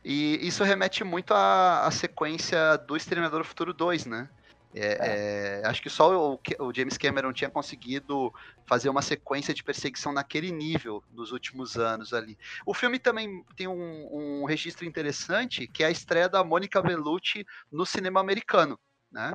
E 0.03 0.39
isso 0.41 0.63
remete 0.63 1.03
muito 1.03 1.33
à, 1.33 1.85
à 1.85 1.91
sequência 1.91 2.77
do 2.87 2.95
Exterminador 2.95 3.41
do 3.41 3.47
Futuro 3.47 3.73
2, 3.73 4.05
né? 4.05 4.29
É, 4.75 5.61
é, 5.61 5.67
acho 5.67 5.81
que 5.81 5.89
só 5.89 6.33
o, 6.33 6.39
o 6.59 6.73
James 6.73 6.97
Cameron 6.97 7.33
tinha 7.33 7.49
conseguido 7.49 8.33
fazer 8.65 8.89
uma 8.89 9.01
sequência 9.01 9.53
de 9.53 9.63
perseguição 9.63 10.11
naquele 10.11 10.51
nível 10.51 11.03
nos 11.11 11.31
últimos 11.31 11.77
anos 11.77 12.13
ali. 12.13 12.37
O 12.65 12.73
filme 12.73 12.99
também 12.99 13.43
tem 13.55 13.67
um, 13.67 14.41
um 14.41 14.45
registro 14.45 14.85
interessante, 14.85 15.67
que 15.67 15.83
é 15.83 15.87
a 15.87 15.91
estreia 15.91 16.29
da 16.29 16.43
Mônica 16.43 16.81
Bellucci 16.81 17.45
no 17.71 17.85
cinema 17.85 18.19
americano, 18.19 18.77
né? 19.11 19.33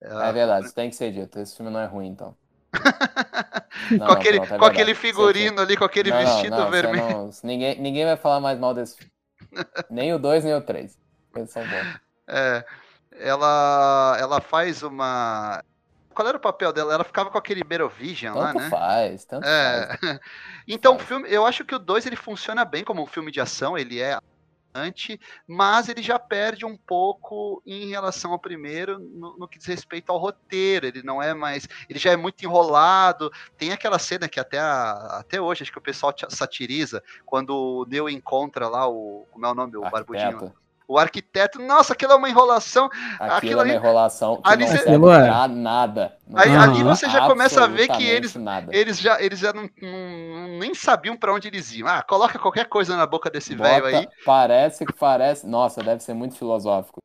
É 0.00 0.32
verdade, 0.32 0.66
isso 0.66 0.74
tem 0.74 0.88
que 0.88 0.96
ser 0.96 1.12
dito. 1.12 1.38
Esse 1.38 1.56
filme 1.56 1.70
não 1.70 1.80
é 1.80 1.86
ruim, 1.86 2.08
então. 2.08 2.34
Não, 3.90 4.06
com 4.06 4.12
aquele, 4.12 4.38
pronto, 4.38 4.54
é 4.54 4.58
com 4.58 4.64
aquele 4.64 4.94
figurino 4.94 5.60
ali, 5.60 5.76
com 5.76 5.84
aquele 5.84 6.10
Não, 6.10 6.18
vestido 6.18 6.56
não, 6.56 6.70
você 6.70 6.82
vermelho. 6.82 7.30
ninguém, 7.42 7.80
ninguém 7.80 8.04
vai 8.04 8.16
falar 8.16 8.40
mais 8.40 8.58
mal 8.58 8.74
desse 8.74 8.96
filme. 8.96 9.12
Nem 9.90 10.12
o 10.14 10.18
2, 10.18 10.44
nem 10.44 10.54
o 10.54 10.60
3. 10.60 10.98
Eles 11.34 11.50
são 11.50 11.62
bons. 11.62 12.00
É, 12.28 12.64
ela, 13.12 14.16
ela 14.18 14.40
faz 14.40 14.82
uma. 14.82 15.62
Qual 16.14 16.26
era 16.26 16.36
o 16.36 16.40
papel 16.40 16.72
dela? 16.72 16.92
Ela 16.94 17.04
ficava 17.04 17.30
com 17.30 17.38
aquele 17.38 17.62
Merovision 17.64 18.36
lá, 18.36 18.46
Tanto 18.52 18.58
né? 18.62 18.70
faz, 18.70 19.24
tanto 19.24 19.46
É. 19.46 19.96
faz. 20.00 20.00
Então, 20.68 20.94
o 20.94 20.96
Faz. 20.98 21.08
filme, 21.08 21.28
eu 21.30 21.46
acho 21.46 21.64
que 21.64 21.74
o 21.74 21.78
2 21.78 22.06
ele 22.06 22.16
funciona 22.16 22.64
bem 22.64 22.84
como 22.84 23.02
um 23.02 23.06
filme 23.06 23.30
de 23.32 23.40
ação, 23.40 23.76
ele 23.78 24.00
é 24.00 24.18
anti, 24.72 25.18
mas 25.48 25.88
ele 25.88 26.00
já 26.00 26.16
perde 26.16 26.64
um 26.64 26.76
pouco 26.76 27.60
em 27.66 27.88
relação 27.88 28.30
ao 28.30 28.38
primeiro 28.38 29.00
no, 29.00 29.36
no 29.36 29.48
que 29.48 29.58
diz 29.58 29.66
respeito 29.66 30.10
ao 30.12 30.18
roteiro. 30.18 30.86
Ele 30.86 31.02
não 31.02 31.20
é 31.20 31.34
mais, 31.34 31.66
ele 31.88 31.98
já 31.98 32.12
é 32.12 32.16
muito 32.16 32.44
enrolado. 32.44 33.32
Tem 33.58 33.72
aquela 33.72 33.98
cena 33.98 34.28
que 34.28 34.38
até 34.38 34.58
a- 34.60 35.18
até 35.20 35.40
hoje 35.40 35.62
acho 35.64 35.72
que 35.72 35.78
o 35.78 35.82
pessoal 35.82 36.14
satiriza 36.28 37.02
quando 37.26 37.50
o 37.50 37.84
Neo 37.86 38.08
encontra 38.08 38.68
lá 38.68 38.86
o 38.88 39.26
como 39.32 39.44
é 39.46 39.50
o 39.50 39.54
nome, 39.54 39.76
o 39.76 39.80
barbudinho, 39.90 40.28
Arquiteto. 40.36 40.59
O 40.90 40.98
arquiteto. 40.98 41.62
Nossa, 41.62 41.92
aquilo 41.92 42.12
é 42.12 42.16
uma 42.16 42.28
enrolação. 42.28 42.86
Aquilo, 43.20 43.32
Aquilo 43.34 43.52
é 43.52 43.54
uma 43.54 43.62
ali- 43.62 43.74
enrolação 43.74 44.42
que 44.42 44.48
ali 44.50 44.64
não 44.64 44.76
serve 44.76 44.94
é. 44.94 44.98
pra 44.98 45.46
nada. 45.48 46.16
Não 46.26 46.40
Aí, 46.40 46.56
ali 46.56 46.82
você 46.82 47.08
já 47.08 47.28
começa 47.28 47.62
a 47.62 47.66
ver 47.68 47.86
que 47.88 48.02
eles- 48.04 48.34
Nada. 48.34 48.74
Eles 48.74 48.98
já, 48.98 49.22
eles 49.22 49.38
já 49.38 49.52
não, 49.52 49.70
não- 49.80 50.58
nem 50.58 50.74
sabiam 50.74 51.16
pra 51.16 51.32
onde 51.32 51.46
eles 51.46 51.72
iam. 51.72 51.86
Ah, 51.86 52.02
coloca 52.02 52.40
qualquer 52.40 52.66
coisa 52.66 52.96
na 52.96 53.06
boca 53.06 53.30
desse 53.30 53.54
velho 53.54 53.86
aí. 53.86 54.08
Parece 54.26 54.84
que 54.84 54.92
parece. 54.92 55.46
Nossa, 55.46 55.80
deve 55.80 56.02
ser 56.02 56.14
muito 56.14 56.34
filosófico. 56.36 56.98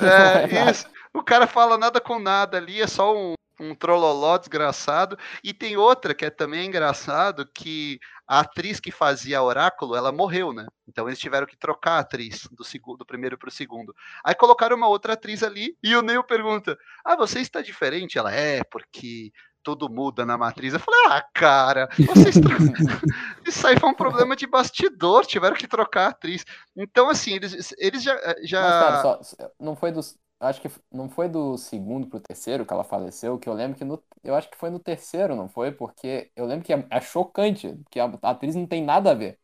É, 0.00 0.44
isso. 0.72 0.86
O 1.14 1.22
cara 1.22 1.46
fala 1.46 1.76
nada 1.76 2.00
com 2.00 2.18
nada 2.18 2.56
ali, 2.56 2.80
é 2.80 2.86
só 2.86 3.14
um, 3.14 3.34
um 3.60 3.74
trololó 3.74 4.38
desgraçado. 4.38 5.18
E 5.44 5.52
tem 5.52 5.76
outra 5.76 6.14
que 6.14 6.24
é 6.24 6.30
também 6.30 6.66
engraçado, 6.66 7.46
que 7.54 7.98
a 8.28 8.40
atriz 8.40 8.78
que 8.78 8.92
fazia 8.92 9.42
Oráculo, 9.42 9.96
ela 9.96 10.12
morreu, 10.12 10.52
né? 10.52 10.66
Então 10.86 11.08
eles 11.08 11.18
tiveram 11.18 11.46
que 11.46 11.56
trocar 11.56 11.92
a 11.92 11.98
atriz 12.00 12.46
do, 12.52 12.62
segundo, 12.62 12.98
do 12.98 13.06
primeiro 13.06 13.38
pro 13.38 13.50
segundo. 13.50 13.94
Aí 14.22 14.34
colocaram 14.34 14.76
uma 14.76 14.88
outra 14.88 15.14
atriz 15.14 15.42
ali 15.42 15.76
e 15.82 15.96
o 15.96 16.02
Neil 16.02 16.22
pergunta: 16.22 16.76
Ah, 17.04 17.16
você 17.16 17.40
está 17.40 17.62
diferente? 17.62 18.18
Ela 18.18 18.32
é, 18.32 18.62
porque 18.64 19.32
tudo 19.62 19.88
muda 19.88 20.24
na 20.24 20.38
matriz. 20.38 20.72
Eu 20.72 20.80
falei, 20.80 21.00
ah, 21.08 21.22
cara, 21.34 21.88
vocês 22.06 22.36
isso 23.46 23.66
aí 23.66 23.78
foi 23.78 23.90
um 23.90 23.94
problema 23.94 24.34
de 24.34 24.46
bastidor, 24.46 25.26
tiveram 25.26 25.56
que 25.56 25.66
trocar 25.66 26.06
a 26.06 26.10
atriz. 26.10 26.44
Então, 26.76 27.08
assim, 27.10 27.34
eles, 27.34 27.74
eles 27.78 28.02
já. 28.02 28.18
já... 28.42 28.62
Mas, 28.62 29.02
cara, 29.02 29.22
só, 29.22 29.50
não 29.60 29.76
foi 29.76 29.92
dos. 29.92 30.16
Acho 30.40 30.60
que 30.60 30.70
não 30.92 31.08
foi 31.08 31.28
do 31.28 31.56
segundo 31.58 32.06
pro 32.06 32.20
terceiro 32.20 32.64
que 32.64 32.72
ela 32.72 32.84
faleceu, 32.84 33.38
que 33.38 33.48
eu 33.48 33.54
lembro 33.54 33.76
que 33.76 33.84
no. 33.84 34.02
Eu 34.22 34.34
acho 34.34 34.48
que 34.50 34.56
foi 34.56 34.70
no 34.70 34.78
terceiro, 34.78 35.34
não 35.34 35.48
foi? 35.48 35.72
Porque 35.72 36.30
eu 36.36 36.46
lembro 36.46 36.64
que 36.64 36.72
é, 36.72 36.86
é 36.90 37.00
chocante, 37.00 37.76
que 37.90 37.98
a, 37.98 38.04
a 38.22 38.30
atriz 38.30 38.54
não 38.54 38.66
tem 38.66 38.84
nada 38.84 39.10
a 39.10 39.14
ver 39.14 39.38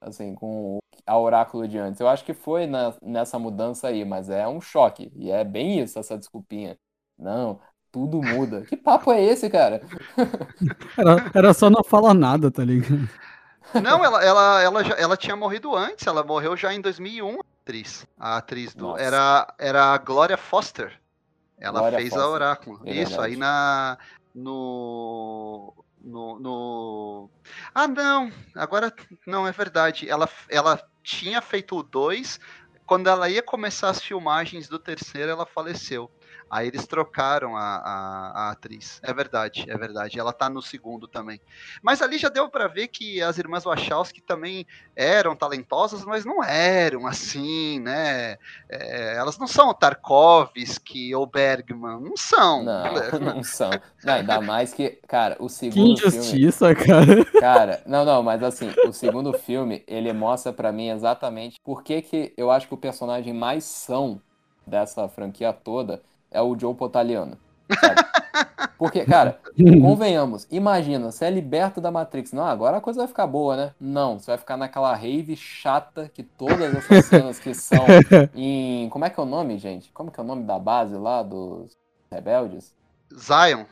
assim, 0.00 0.34
com 0.34 0.78
a 1.06 1.18
oráculo 1.18 1.66
de 1.68 1.78
antes. 1.78 2.00
Eu 2.00 2.08
acho 2.08 2.24
que 2.24 2.34
foi 2.34 2.66
na, 2.66 2.94
nessa 3.02 3.38
mudança 3.38 3.88
aí, 3.88 4.04
mas 4.04 4.28
é 4.30 4.46
um 4.46 4.60
choque. 4.60 5.10
E 5.14 5.30
é 5.30 5.44
bem 5.44 5.80
isso, 5.80 5.98
essa 5.98 6.18
desculpinha. 6.18 6.78
Não, 7.18 7.60
tudo 7.92 8.22
muda. 8.22 8.62
Que 8.62 8.76
papo 8.76 9.12
é 9.12 9.22
esse, 9.22 9.48
cara? 9.50 9.80
Era, 10.98 11.30
era 11.34 11.54
só 11.54 11.68
não 11.68 11.84
falar 11.84 12.14
nada, 12.14 12.50
tá 12.50 12.64
ligado? 12.64 13.08
Não, 13.74 14.02
ela, 14.04 14.24
ela, 14.24 14.62
ela, 14.62 14.84
já, 14.84 14.94
ela 14.94 15.16
tinha 15.16 15.36
morrido 15.36 15.74
antes, 15.74 16.06
ela 16.06 16.24
morreu 16.24 16.56
já 16.56 16.72
em 16.72 16.80
2001, 16.80 17.38
a 17.38 17.42
atriz. 17.66 18.06
A 18.16 18.36
atriz 18.36 18.74
do. 18.74 18.96
Era, 18.96 19.52
era 19.58 19.92
a 19.92 19.98
Gloria 19.98 20.36
Foster. 20.36 20.98
Ela 21.58 21.90
fez 21.90 22.10
Foster. 22.10 22.22
a 22.22 22.28
Oráculo. 22.28 22.80
É 22.84 22.94
Isso, 22.94 23.20
aí 23.20 23.36
na. 23.36 23.98
No, 24.32 25.74
no, 26.00 26.38
no. 26.38 27.30
Ah, 27.74 27.88
não! 27.88 28.30
Agora 28.54 28.94
não 29.26 29.46
é 29.46 29.52
verdade. 29.52 30.08
Ela, 30.08 30.28
ela 30.48 30.80
tinha 31.02 31.42
feito 31.42 31.76
o 31.76 31.82
2. 31.82 32.38
Quando 32.86 33.08
ela 33.08 33.28
ia 33.28 33.42
começar 33.42 33.88
as 33.88 34.00
filmagens 34.00 34.68
do 34.68 34.78
terceiro, 34.78 35.32
ela 35.32 35.44
faleceu. 35.44 36.08
Aí 36.48 36.68
eles 36.68 36.86
trocaram 36.86 37.56
a, 37.56 37.60
a, 37.60 38.32
a, 38.34 38.50
atriz. 38.52 39.00
É 39.02 39.12
verdade, 39.12 39.64
é 39.68 39.76
verdade. 39.76 40.18
Ela 40.18 40.32
tá 40.32 40.48
no 40.48 40.62
segundo 40.62 41.08
também. 41.08 41.40
Mas 41.82 42.00
ali 42.00 42.18
já 42.18 42.28
deu 42.28 42.48
para 42.48 42.68
ver 42.68 42.86
que 42.86 43.20
as 43.20 43.36
irmãs 43.36 43.64
Wachowski 43.64 44.20
também 44.20 44.64
eram 44.94 45.34
talentosas, 45.34 46.04
mas 46.04 46.24
não 46.24 46.44
eram 46.44 47.06
assim, 47.06 47.80
né? 47.80 48.36
É, 48.68 49.16
elas 49.16 49.36
não 49.38 49.48
são 49.48 49.74
Tarkovsky 49.74 51.12
ou 51.16 51.26
Bergman. 51.26 52.00
Não 52.00 52.16
são. 52.16 52.62
Não, 52.62 52.84
não 53.18 53.42
são. 53.42 53.70
Não, 54.04 54.14
ainda 54.14 54.40
mais 54.40 54.72
que, 54.72 55.00
cara, 55.08 55.36
o 55.40 55.48
segundo 55.48 56.00
que 56.00 56.06
injustiça, 56.06 56.74
filme... 56.74 56.86
cara. 56.86 57.26
Cara, 57.46 57.82
não, 57.86 58.04
não, 58.04 58.22
mas 58.22 58.42
assim, 58.42 58.72
o 58.86 58.92
segundo 58.92 59.32
filme, 59.32 59.84
ele 59.86 60.12
mostra 60.12 60.52
para 60.52 60.72
mim 60.72 60.88
exatamente 60.88 61.60
por 61.62 61.82
que 61.82 62.02
que 62.02 62.32
eu 62.36 62.50
acho 62.50 62.66
que 62.66 62.74
o 62.74 62.78
personagem 62.78 63.32
mais 63.32 63.64
são 63.64 64.20
dessa 64.66 65.08
franquia 65.08 65.52
toda 65.52 66.02
é 66.36 66.42
o 66.42 66.58
Joe 66.58 66.74
Potaliano. 66.74 67.38
Sabe? 67.80 67.96
Porque, 68.78 69.06
cara, 69.06 69.40
convenhamos, 69.80 70.46
imagina, 70.50 71.10
você 71.10 71.24
é 71.24 71.30
liberto 71.30 71.80
da 71.80 71.90
Matrix. 71.90 72.32
Não, 72.32 72.44
agora 72.44 72.76
a 72.76 72.80
coisa 72.80 72.98
vai 72.98 73.08
ficar 73.08 73.26
boa, 73.26 73.56
né? 73.56 73.74
Não, 73.80 74.18
você 74.18 74.26
vai 74.26 74.38
ficar 74.38 74.56
naquela 74.58 74.94
rave 74.94 75.34
chata 75.34 76.10
que 76.12 76.22
todas 76.22 76.74
essas 76.74 77.06
cenas 77.06 77.38
que 77.38 77.54
são 77.54 77.86
em. 78.36 78.88
Como 78.90 79.04
é 79.04 79.10
que 79.10 79.18
é 79.18 79.22
o 79.22 79.26
nome, 79.26 79.56
gente? 79.56 79.90
Como 79.92 80.10
que 80.10 80.20
é 80.20 80.22
o 80.22 80.26
nome 80.26 80.44
da 80.44 80.58
base 80.58 80.94
lá 80.94 81.22
dos 81.22 81.74
rebeldes? 82.10 82.74
Zion. 83.14 83.64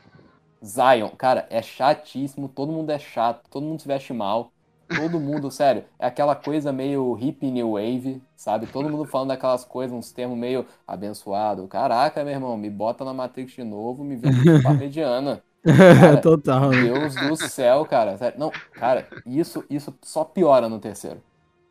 Zion, 0.65 1.09
cara, 1.09 1.45
é 1.51 1.61
chatíssimo, 1.61 2.49
todo 2.49 2.71
mundo 2.71 2.89
é 2.89 2.97
chato, 2.97 3.47
todo 3.51 3.63
mundo 3.63 3.81
se 3.81 3.87
veste 3.87 4.11
mal. 4.11 4.51
Todo 4.87 5.19
mundo, 5.19 5.49
sério, 5.49 5.83
é 5.97 6.05
aquela 6.05 6.35
coisa 6.35 6.71
meio 6.71 7.13
hippie 7.13 7.49
new 7.49 7.71
wave, 7.71 8.21
sabe? 8.35 8.67
Todo 8.67 8.87
mundo 8.89 9.05
falando 9.05 9.29
daquelas 9.29 9.65
coisas, 9.65 9.97
uns 9.97 10.11
termos 10.11 10.37
meio 10.37 10.65
abençoado. 10.87 11.67
Caraca, 11.67 12.23
meu 12.23 12.33
irmão, 12.33 12.55
me 12.55 12.69
bota 12.69 13.03
na 13.03 13.13
Matrix 13.13 13.53
de 13.53 13.63
novo, 13.63 14.03
me 14.03 14.15
vê 14.15 14.29
um 14.29 14.61
parmediana. 14.61 15.41
Cara, 15.65 16.17
Total. 16.21 16.69
Deus 16.69 17.15
do 17.15 17.35
céu, 17.35 17.85
cara. 17.85 18.17
Sério. 18.17 18.39
Não, 18.39 18.51
cara, 18.73 19.07
isso, 19.25 19.63
isso 19.69 19.93
só 20.03 20.23
piora 20.23 20.69
no 20.69 20.79
terceiro. 20.79 21.21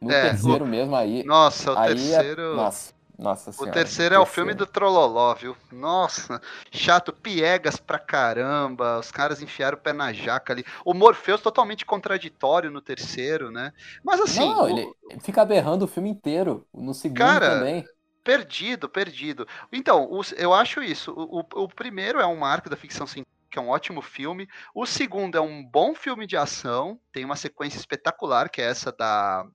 No 0.00 0.10
é, 0.10 0.30
terceiro 0.30 0.64
o... 0.64 0.68
mesmo 0.68 0.96
aí. 0.96 1.22
Nossa, 1.24 1.72
o 1.72 1.78
aí 1.78 1.92
é 1.92 1.94
terceiro. 1.94 2.42
É... 2.42 2.56
Nossa. 2.56 2.92
Nossa 3.18 3.52
senhora, 3.52 3.70
o 3.70 3.72
terceiro 3.74 4.14
é 4.14 4.18
o 4.18 4.26
filme 4.26 4.54
do 4.54 4.66
Trololó, 4.66 5.34
viu? 5.34 5.56
Nossa, 5.70 6.40
chato, 6.70 7.12
piegas 7.12 7.76
pra 7.76 7.98
caramba. 7.98 8.98
Os 8.98 9.12
caras 9.12 9.40
enfiaram 9.40 9.78
o 9.78 9.80
pé 9.80 9.92
na 9.92 10.12
jaca 10.12 10.52
ali. 10.52 10.64
O 10.84 10.92
Morpheus 10.92 11.40
totalmente 11.40 11.86
contraditório 11.86 12.70
no 12.70 12.80
terceiro, 12.80 13.50
né? 13.50 13.72
Mas 14.02 14.20
assim. 14.20 14.40
Não, 14.40 14.64
o... 14.64 14.68
ele 14.68 14.94
fica 15.20 15.44
berrando 15.44 15.84
o 15.84 15.88
filme 15.88 16.10
inteiro. 16.10 16.66
No 16.74 16.92
segundo 16.92 17.18
cara, 17.18 17.58
também. 17.58 17.84
Perdido, 18.24 18.88
perdido. 18.88 19.46
Então, 19.72 20.10
eu 20.36 20.52
acho 20.52 20.82
isso. 20.82 21.12
O, 21.12 21.40
o, 21.40 21.64
o 21.64 21.68
primeiro 21.68 22.18
é 22.18 22.26
um 22.26 22.36
marco 22.36 22.68
da 22.68 22.76
ficção 22.76 23.06
científica 23.06 23.34
que 23.54 23.58
é 23.60 23.62
um 23.62 23.68
ótimo 23.68 24.02
filme. 24.02 24.48
O 24.74 24.84
segundo 24.84 25.38
é 25.38 25.40
um 25.40 25.64
bom 25.64 25.94
filme 25.94 26.26
de 26.26 26.36
ação, 26.36 26.98
tem 27.12 27.24
uma 27.24 27.36
sequência 27.36 27.78
espetacular, 27.78 28.48
que 28.48 28.60
é 28.60 28.64
essa 28.64 28.90
da, 28.90 29.46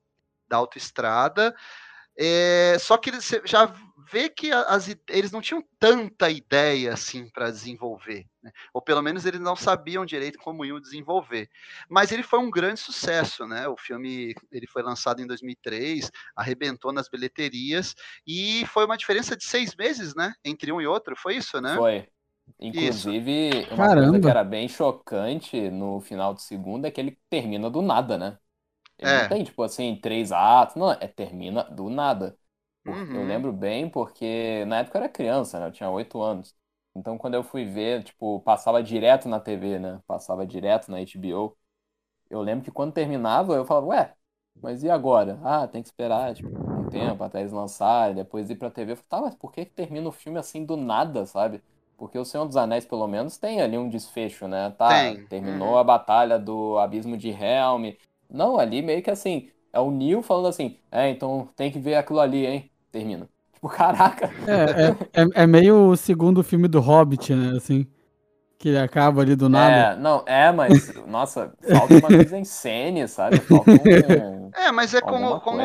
da 0.48 0.56
autoestrada. 0.56 1.54
É, 2.22 2.76
só 2.78 2.98
que 2.98 3.10
você 3.10 3.40
já 3.46 3.74
vê 4.12 4.28
que 4.28 4.52
as, 4.52 4.94
eles 5.08 5.32
não 5.32 5.40
tinham 5.40 5.64
tanta 5.78 6.28
ideia 6.28 6.92
assim 6.92 7.28
para 7.30 7.50
desenvolver, 7.50 8.26
né? 8.42 8.50
ou 8.74 8.82
pelo 8.82 9.00
menos 9.00 9.24
eles 9.24 9.40
não 9.40 9.56
sabiam 9.56 10.04
direito 10.04 10.38
como 10.38 10.64
iam 10.64 10.78
desenvolver. 10.78 11.48
Mas 11.88 12.12
ele 12.12 12.22
foi 12.22 12.38
um 12.38 12.50
grande 12.50 12.80
sucesso, 12.80 13.46
né? 13.46 13.68
O 13.68 13.76
filme 13.76 14.34
ele 14.52 14.66
foi 14.66 14.82
lançado 14.82 15.22
em 15.22 15.26
2003, 15.26 16.10
arrebentou 16.36 16.92
nas 16.92 17.08
bilheterias 17.08 17.94
e 18.26 18.66
foi 18.66 18.84
uma 18.84 18.98
diferença 18.98 19.34
de 19.34 19.44
seis 19.44 19.74
meses, 19.74 20.14
né? 20.14 20.34
Entre 20.44 20.70
um 20.72 20.80
e 20.80 20.86
outro, 20.86 21.16
foi 21.16 21.36
isso, 21.36 21.58
né? 21.60 21.74
Foi. 21.76 22.06
Inclusive, 22.58 23.60
isso. 23.60 23.74
uma 23.74 23.86
Caramba. 23.86 24.08
coisa 24.08 24.20
que 24.20 24.28
era 24.28 24.44
bem 24.44 24.68
chocante 24.68 25.70
no 25.70 26.00
final 26.00 26.34
do 26.34 26.40
segundo 26.40 26.84
é 26.84 26.90
que 26.90 27.00
ele 27.00 27.16
termina 27.30 27.70
do 27.70 27.80
nada, 27.80 28.18
né? 28.18 28.38
Ele 29.00 29.10
é. 29.10 29.22
não 29.22 29.28
tem, 29.28 29.42
tipo 29.42 29.62
assim, 29.62 29.96
três 29.96 30.30
atos. 30.30 30.76
Não, 30.76 30.92
é 30.92 31.08
termina 31.08 31.64
do 31.64 31.88
nada. 31.88 32.36
Uhum. 32.86 33.14
Eu 33.14 33.24
lembro 33.26 33.52
bem 33.52 33.88
porque 33.88 34.64
na 34.66 34.78
época 34.80 34.98
eu 34.98 35.02
era 35.02 35.12
criança, 35.12 35.58
né? 35.58 35.66
Eu 35.66 35.72
tinha 35.72 35.90
oito 35.90 36.20
anos. 36.20 36.54
Então 36.94 37.16
quando 37.16 37.34
eu 37.34 37.42
fui 37.42 37.64
ver, 37.64 38.02
tipo, 38.04 38.40
passava 38.40 38.82
direto 38.82 39.28
na 39.28 39.40
TV, 39.40 39.78
né? 39.78 40.00
Passava 40.06 40.46
direto 40.46 40.90
na 40.90 40.98
HBO. 40.98 41.56
Eu 42.28 42.42
lembro 42.42 42.64
que 42.64 42.70
quando 42.70 42.92
terminava, 42.92 43.54
eu 43.54 43.64
falava, 43.64 43.86
ué, 43.86 44.14
mas 44.60 44.82
e 44.82 44.90
agora? 44.90 45.38
Ah, 45.42 45.66
tem 45.66 45.82
que 45.82 45.88
esperar, 45.88 46.34
tipo, 46.34 46.48
um 46.48 46.88
tempo 46.88 47.22
até 47.24 47.40
eles 47.40 47.52
lançarem, 47.52 48.14
depois 48.14 48.50
ir 48.50 48.56
pra 48.56 48.70
TV. 48.70 48.92
Eu 48.92 48.96
falei, 48.96 49.08
tá, 49.08 49.20
mas 49.22 49.34
por 49.34 49.52
que 49.52 49.64
termina 49.64 50.08
o 50.08 50.12
filme 50.12 50.38
assim 50.38 50.64
do 50.64 50.76
nada, 50.76 51.26
sabe? 51.26 51.62
Porque 51.96 52.18
o 52.18 52.24
Senhor 52.24 52.46
dos 52.46 52.56
Anéis, 52.56 52.86
pelo 52.86 53.06
menos, 53.06 53.36
tem 53.36 53.60
ali 53.60 53.76
um 53.76 53.88
desfecho, 53.88 54.48
né? 54.48 54.70
Tá, 54.70 54.88
tem. 54.88 55.26
terminou 55.26 55.70
uhum. 55.70 55.78
a 55.78 55.84
batalha 55.84 56.38
do 56.38 56.78
Abismo 56.78 57.16
de 57.16 57.28
Helm, 57.28 57.92
não, 58.30 58.58
ali 58.58 58.82
meio 58.82 59.02
que 59.02 59.10
assim, 59.10 59.48
é 59.72 59.80
o 59.80 59.90
Neil 59.90 60.22
falando 60.22 60.48
assim, 60.48 60.76
é, 60.90 61.10
então 61.10 61.48
tem 61.56 61.70
que 61.70 61.78
ver 61.78 61.94
aquilo 61.94 62.20
ali, 62.20 62.46
hein? 62.46 62.70
Termina. 62.90 63.28
Tipo, 63.52 63.68
caraca. 63.68 64.30
É, 64.46 65.20
é, 65.20 65.22
é, 65.22 65.42
é 65.42 65.46
meio 65.46 65.90
o 65.90 65.96
segundo 65.96 66.42
filme 66.42 66.66
do 66.66 66.80
Hobbit, 66.80 67.34
né? 67.34 67.56
Assim. 67.58 67.86
Que 68.58 68.70
ele 68.70 68.78
acaba 68.78 69.20
ali 69.22 69.36
do 69.36 69.48
nada. 69.48 69.94
É, 69.94 69.96
não, 69.96 70.22
é, 70.26 70.50
mas, 70.52 70.94
nossa, 71.06 71.52
falta 71.70 71.94
uma 71.94 72.08
coisa 72.08 72.36
em 72.38 72.44
cena, 72.44 73.06
sabe? 73.06 73.38
Falta 73.40 73.70
um, 73.70 74.50
É, 74.54 74.72
mas 74.72 74.94
é 74.94 75.00
como, 75.00 75.40
como 75.40 75.60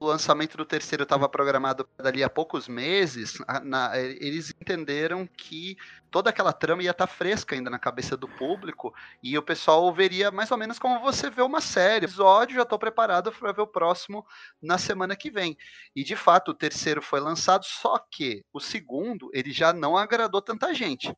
o 0.00 0.06
lançamento 0.06 0.56
do 0.56 0.64
terceiro 0.64 1.02
estava 1.02 1.28
programado 1.28 1.86
dali 1.98 2.24
a 2.24 2.30
poucos 2.30 2.66
meses, 2.66 3.34
na, 3.62 3.96
eles 3.98 4.50
entenderam 4.58 5.26
que 5.26 5.76
toda 6.10 6.30
aquela 6.30 6.54
trama 6.54 6.82
ia 6.82 6.90
estar 6.90 7.06
tá 7.06 7.12
fresca 7.12 7.54
ainda 7.54 7.68
na 7.68 7.78
cabeça 7.78 8.16
do 8.16 8.26
público 8.26 8.94
e 9.22 9.36
o 9.36 9.42
pessoal 9.42 9.92
veria 9.92 10.30
mais 10.30 10.50
ou 10.50 10.56
menos 10.56 10.78
como 10.78 10.98
você 11.00 11.28
vê 11.28 11.42
uma 11.42 11.60
série. 11.60 12.06
Episódio 12.06 12.56
já 12.56 12.62
estou 12.62 12.78
preparado 12.78 13.30
para 13.30 13.52
ver 13.52 13.60
o 13.60 13.66
próximo 13.66 14.26
na 14.60 14.78
semana 14.78 15.14
que 15.14 15.30
vem. 15.30 15.54
E 15.94 16.02
de 16.02 16.16
fato 16.16 16.52
o 16.52 16.54
terceiro 16.54 17.02
foi 17.02 17.20
lançado, 17.20 17.66
só 17.66 17.98
que 17.98 18.42
o 18.54 18.58
segundo 18.58 19.30
ele 19.34 19.52
já 19.52 19.70
não 19.70 19.98
agradou 19.98 20.40
tanta 20.40 20.72
gente 20.72 21.14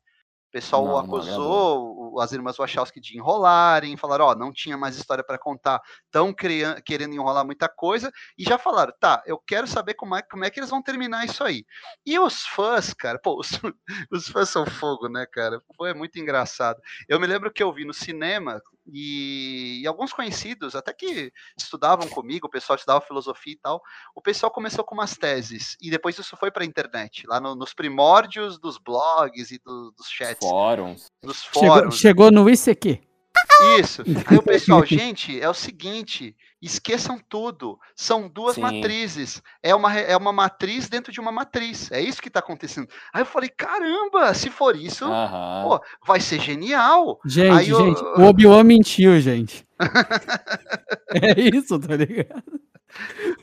pessoal 0.53 0.85
não, 0.85 0.97
acusou 0.99 1.95
não 1.95 2.19
as 2.21 2.31
irmãs 2.31 2.57
Wachowski 2.57 2.99
de 2.99 3.17
enrolarem, 3.17 3.97
falaram, 3.97 4.25
ó, 4.25 4.31
oh, 4.31 4.35
não 4.35 4.53
tinha 4.53 4.77
mais 4.77 4.95
história 4.95 5.23
para 5.23 5.37
contar, 5.37 5.81
estão 6.05 6.33
querendo 6.33 7.13
enrolar 7.13 7.45
muita 7.45 7.67
coisa, 7.67 8.11
e 8.37 8.43
já 8.43 8.57
falaram, 8.57 8.93
tá, 8.99 9.23
eu 9.25 9.39
quero 9.39 9.67
saber 9.67 9.95
como 9.95 10.15
é, 10.15 10.21
como 10.21 10.45
é 10.45 10.49
que 10.49 10.59
eles 10.59 10.69
vão 10.69 10.81
terminar 10.81 11.25
isso 11.25 11.43
aí. 11.43 11.65
E 12.05 12.19
os 12.19 12.45
fãs, 12.45 12.93
cara, 12.93 13.19
pô, 13.19 13.39
os, 13.39 13.49
os 14.11 14.27
fãs 14.27 14.49
são 14.49 14.65
fogo, 14.65 15.07
né, 15.07 15.25
cara? 15.25 15.59
Foi 15.75 15.93
muito 15.93 16.19
engraçado. 16.19 16.79
Eu 17.07 17.19
me 17.19 17.27
lembro 17.27 17.51
que 17.51 17.63
eu 17.63 17.73
vi 17.73 17.85
no 17.85 17.93
cinema, 17.93 18.61
E, 18.85 19.81
e, 19.81 19.87
alguns 19.87 20.11
conhecidos, 20.11 20.75
até 20.75 20.91
que 20.93 21.31
estudavam 21.57 22.07
comigo, 22.09 22.47
o 22.47 22.49
pessoal 22.49 22.75
estudava 22.75 23.05
filosofia 23.05 23.53
e 23.53 23.57
tal, 23.57 23.81
o 24.13 24.21
pessoal 24.21 24.51
começou 24.51 24.83
com 24.83 24.93
umas 24.93 25.15
teses, 25.15 25.77
e 25.81 25.89
depois 25.89 26.17
isso 26.19 26.35
foi 26.35 26.51
para 26.51 26.63
a 26.63 26.67
internet, 26.67 27.25
lá 27.25 27.39
no, 27.39 27.55
nos 27.55 27.73
primórdios 27.73 28.59
dos 28.59 28.77
blogs 28.77 29.51
e 29.51 29.59
do, 29.59 29.91
dos 29.91 30.07
chats. 30.09 30.47
Fóruns. 30.47 31.05
Dos 31.21 31.45
fóruns. 31.45 31.95
Chegou, 31.95 32.29
chegou 32.29 32.31
no 32.31 32.49
ICQ. 32.49 33.01
Isso. 33.79 34.03
Aí 34.27 34.37
o 34.37 34.43
pessoal, 34.43 34.85
gente, 34.85 35.39
é 35.39 35.49
o 35.49 35.53
seguinte, 35.53 36.35
esqueçam 36.65 37.19
tudo. 37.29 37.77
São 37.95 38.27
duas 38.29 38.55
Sim. 38.55 38.61
matrizes. 38.61 39.41
É 39.61 39.75
uma, 39.75 39.93
é 39.95 40.15
uma 40.15 40.31
matriz 40.31 40.87
dentro 40.87 41.11
de 41.11 41.19
uma 41.19 41.31
matriz. 41.31 41.91
É 41.91 42.01
isso 42.01 42.21
que 42.21 42.29
está 42.29 42.39
acontecendo. 42.39 42.87
Aí 43.13 43.21
eu 43.21 43.25
falei, 43.25 43.49
caramba, 43.49 44.33
se 44.33 44.49
for 44.49 44.75
isso, 44.75 45.05
pô, 45.05 45.79
vai 46.05 46.19
ser 46.19 46.39
genial. 46.39 47.19
Gente, 47.25 47.57
Aí 47.57 47.65
gente, 47.65 48.01
eu... 48.01 48.13
o 48.17 48.23
Obi-Wan 48.23 48.63
mentiu, 48.63 49.19
gente. 49.19 49.67
é 51.11 51.39
isso, 51.39 51.79
tá 51.79 51.95
ligado? 51.95 52.43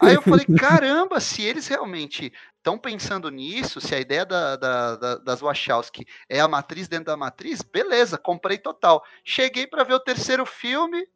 Aí 0.01 0.15
eu 0.15 0.23
falei, 0.23 0.47
caramba, 0.59 1.21
se 1.21 1.43
eles 1.43 1.67
realmente 1.67 2.33
estão 2.57 2.79
pensando 2.79 3.29
nisso, 3.31 3.81
se 3.81 3.95
a 3.95 4.01
ideia 4.01 4.25
da, 4.25 4.57
da, 4.57 4.97
da, 4.97 5.17
das 5.17 5.41
Wachowski 5.41 6.07
é 6.29 6.41
a 6.41 6.49
matriz 6.49 6.89
dentro 6.89 7.07
da 7.07 7.17
matriz, 7.17 7.63
beleza, 7.63 8.17
comprei 8.17 8.59
total. 8.59 9.03
Cheguei 9.25 9.67
para 9.67 9.85
ver 9.85 9.95
o 9.95 10.01
terceiro 10.01 10.47
filme, 10.47 11.07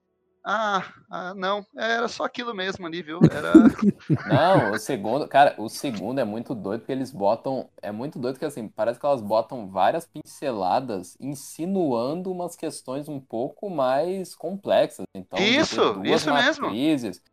ah, 0.47 0.93
ah, 1.11 1.35
não, 1.35 1.65
era 1.75 2.07
só 2.07 2.25
aquilo 2.25 2.55
mesmo 2.55 2.87
ali, 2.87 3.03
viu? 3.03 3.19
Era... 3.31 3.53
Não, 4.29 4.73
o 4.73 4.79
segundo, 4.79 5.27
cara, 5.27 5.55
o 5.57 5.71
segundo 5.71 6.19
é 6.21 6.25
muito 6.25 6.55
doido 6.55 6.81
porque 6.81 6.93
eles 6.93 7.11
botam, 7.11 7.71
é 7.81 7.91
muito 7.91 8.19
doido 8.19 8.39
que 8.39 8.45
assim, 8.45 8.69
parece 8.69 9.01
que 9.01 9.07
elas 9.07 9.23
botam 9.23 9.71
várias 9.71 10.07
pinceladas 10.07 11.17
insinuando 11.19 12.31
umas 12.31 12.55
questões 12.55 13.09
um 13.09 13.19
pouco 13.19 13.71
mais 13.71 14.35
complexas. 14.35 15.07
Então, 15.15 15.39
isso, 15.39 16.03
isso 16.05 16.29
matrizes, 16.29 17.19
mesmo. 17.19 17.25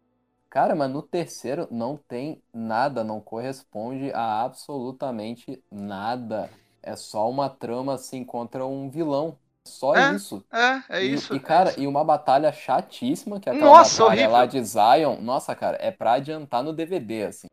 Cara, 0.49 0.73
mas 0.73 0.89
no 0.89 1.01
terceiro 1.01 1.67
não 1.69 1.97
tem 1.97 2.41
nada, 2.53 3.03
não 3.03 3.19
corresponde 3.19 4.11
a 4.13 4.41
absolutamente 4.41 5.61
nada. 5.69 6.49
É 6.81 6.95
só 6.95 7.29
uma 7.29 7.49
trama 7.49 7.95
assim 7.95 8.23
contra 8.23 8.65
um 8.65 8.89
vilão. 8.89 9.37
Só 9.65 9.95
é, 9.95 10.15
isso. 10.15 10.43
É, 10.51 10.97
é 10.97 11.05
e, 11.05 11.13
isso. 11.13 11.35
E, 11.35 11.39
cara, 11.39 11.71
é 11.71 11.81
e 11.81 11.87
uma 11.87 12.03
batalha 12.03 12.51
chatíssima, 12.51 13.39
que 13.39 13.49
é 13.49 13.51
aquela 13.51 13.69
Nossa, 13.69 14.03
batalha 14.03 14.21
horrível. 14.21 14.31
lá 14.31 14.45
de 14.45 14.63
Zion. 14.63 15.21
Nossa, 15.21 15.55
cara, 15.55 15.77
é 15.79 15.91
pra 15.91 16.13
adiantar 16.13 16.63
no 16.63 16.73
DVD, 16.73 17.23
assim. 17.23 17.47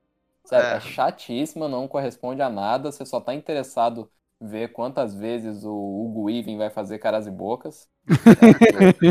Sério, 0.44 0.66
é. 0.66 0.76
é 0.76 0.80
chatíssima, 0.80 1.68
não 1.68 1.86
corresponde 1.86 2.40
a 2.40 2.48
nada. 2.48 2.90
Você 2.90 3.04
só 3.04 3.20
tá 3.20 3.34
interessado 3.34 4.10
ver 4.40 4.72
quantas 4.72 5.14
vezes 5.14 5.64
o 5.64 5.72
Hugo 5.72 6.30
Even 6.30 6.56
vai 6.56 6.70
fazer 6.70 6.98
caras 6.98 7.26
e 7.26 7.30
bocas. 7.30 7.86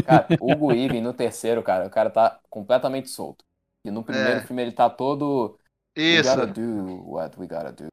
cara, 0.05 0.27
o 0.39 0.51
Hugo 0.51 0.71
Even 0.71 1.01
no 1.01 1.13
terceiro, 1.13 1.61
cara, 1.61 1.85
o 1.85 1.89
cara 1.89 2.09
tá 2.09 2.39
completamente 2.49 3.09
solto. 3.09 3.45
E 3.85 3.91
no 3.91 4.03
primeiro 4.03 4.39
é. 4.39 4.41
filme 4.41 4.61
ele 4.61 4.71
tá 4.71 4.89
todo. 4.89 5.59
Isso. 5.95 6.29
We 6.29 6.35
gotta 6.35 6.47
do 6.47 7.09
what 7.09 7.39
we 7.39 7.47
gotta 7.47 7.71
do. 7.71 7.87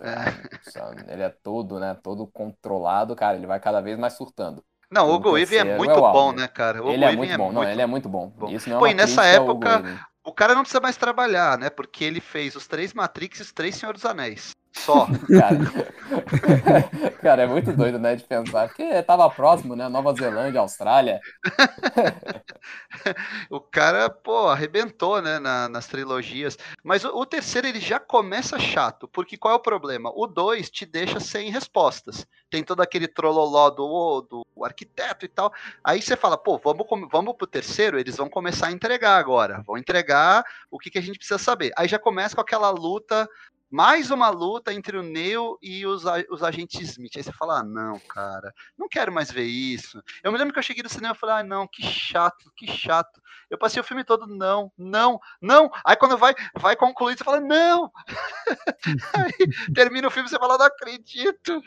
É. 0.00 1.12
Ele 1.12 1.22
é 1.22 1.28
todo, 1.28 1.80
né? 1.80 1.96
Todo 2.02 2.26
controlado, 2.26 3.16
cara. 3.16 3.36
Ele 3.36 3.46
vai 3.46 3.60
cada 3.60 3.80
vez 3.80 3.98
mais 3.98 4.14
surtando. 4.14 4.64
Não, 4.90 5.08
o 5.08 5.14
Hugo 5.14 5.32
Weaving 5.32 5.56
é 5.56 5.76
muito 5.76 5.92
é 5.92 5.96
bom, 5.96 6.32
né, 6.32 6.46
cara? 6.46 6.84
O 6.84 6.90
ele 6.90 7.04
é 7.04 7.16
muito 7.16 7.32
é 7.32 7.36
bom. 7.36 7.44
Muito... 7.44 7.54
Não, 7.56 7.64
ele 7.64 7.82
é 7.82 7.86
muito 7.86 8.08
bom. 8.08 8.28
bom. 8.28 8.48
Isso 8.50 8.68
não 8.68 8.76
é 8.76 8.78
Pô, 8.80 8.86
e 8.86 8.94
nessa 8.94 9.24
época, 9.24 9.82
o 10.24 10.32
cara 10.32 10.54
não 10.54 10.62
precisa 10.62 10.80
mais 10.80 10.96
trabalhar, 10.96 11.58
né? 11.58 11.70
Porque 11.70 12.04
ele 12.04 12.20
fez 12.20 12.54
os 12.54 12.66
três 12.66 12.94
Matrix 12.94 13.38
e 13.38 13.42
os 13.42 13.52
três 13.52 13.74
Senhor 13.74 13.92
dos 13.92 14.04
Anéis. 14.04 14.54
Só. 14.76 15.06
Cara, 15.06 15.58
cara, 17.20 17.42
é 17.42 17.46
muito 17.46 17.72
doido, 17.72 17.98
né, 17.98 18.14
de 18.14 18.24
pensar. 18.24 18.68
Porque 18.68 19.02
tava 19.02 19.28
próximo, 19.30 19.74
né? 19.74 19.88
Nova 19.88 20.14
Zelândia, 20.14 20.60
Austrália. 20.60 21.20
o 23.50 23.58
cara, 23.58 24.10
pô, 24.10 24.48
arrebentou, 24.48 25.20
né, 25.20 25.38
na, 25.38 25.68
nas 25.68 25.86
trilogias. 25.86 26.56
Mas 26.84 27.04
o, 27.04 27.08
o, 27.08 27.26
terceiro, 27.26 27.66
ele 27.66 27.80
já 27.80 27.98
começa 27.98 28.58
chato. 28.58 29.08
Porque 29.08 29.36
qual 29.36 29.54
é 29.54 29.56
o 29.56 29.62
problema? 29.62 30.12
O 30.14 30.26
dois 30.26 30.70
te 30.70 30.84
deixa 30.84 31.18
sem 31.18 31.50
respostas. 31.50 32.26
Tem 32.50 32.62
todo 32.62 32.82
aquele 32.82 33.08
trololó 33.08 33.70
do, 33.70 34.26
do 34.30 34.64
arquiteto 34.64 35.24
e 35.24 35.28
tal. 35.28 35.52
Aí 35.82 36.00
você 36.00 36.16
fala, 36.16 36.36
pô, 36.36 36.60
vamos, 36.62 36.86
vamos 37.10 37.34
pro 37.36 37.46
terceiro, 37.46 37.98
eles 37.98 38.16
vão 38.16 38.28
começar 38.28 38.68
a 38.68 38.72
entregar 38.72 39.16
agora. 39.16 39.62
Vão 39.66 39.78
entregar 39.78 40.44
o 40.70 40.78
que, 40.78 40.90
que 40.90 40.98
a 40.98 41.02
gente 41.02 41.18
precisa 41.18 41.38
saber. 41.38 41.72
Aí 41.76 41.88
já 41.88 41.98
começa 41.98 42.34
com 42.34 42.42
aquela 42.42 42.70
luta 42.70 43.28
mais 43.70 44.10
uma 44.10 44.28
luta 44.30 44.72
entre 44.72 44.96
o 44.96 45.02
Neo 45.02 45.58
e 45.60 45.86
os, 45.86 46.04
os 46.30 46.42
agentes 46.42 46.80
Smith. 46.90 47.16
Aí 47.16 47.22
você 47.22 47.32
fala, 47.32 47.60
ah, 47.60 47.62
não, 47.62 47.98
cara, 48.00 48.52
não 48.78 48.88
quero 48.88 49.12
mais 49.12 49.30
ver 49.30 49.44
isso. 49.44 50.02
Eu 50.22 50.32
me 50.32 50.38
lembro 50.38 50.52
que 50.52 50.58
eu 50.58 50.62
cheguei 50.62 50.82
no 50.82 50.88
cinema 50.88 51.14
e 51.14 51.18
falei, 51.18 51.36
ah, 51.36 51.42
não, 51.42 51.66
que 51.66 51.82
chato, 51.82 52.50
que 52.56 52.66
chato. 52.66 53.20
Eu 53.50 53.58
passei 53.58 53.80
o 53.80 53.84
filme 53.84 54.04
todo, 54.04 54.26
não, 54.26 54.72
não, 54.76 55.20
não. 55.40 55.70
Aí 55.84 55.96
quando 55.96 56.16
vai, 56.16 56.34
vai 56.58 56.76
concluir, 56.76 57.16
você 57.16 57.24
fala, 57.24 57.40
não. 57.40 57.90
Aí 59.14 59.72
termina 59.74 60.08
o 60.08 60.10
filme 60.10 60.28
e 60.28 60.30
você 60.30 60.38
fala, 60.38 60.58
não 60.58 60.66
acredito. 60.66 61.60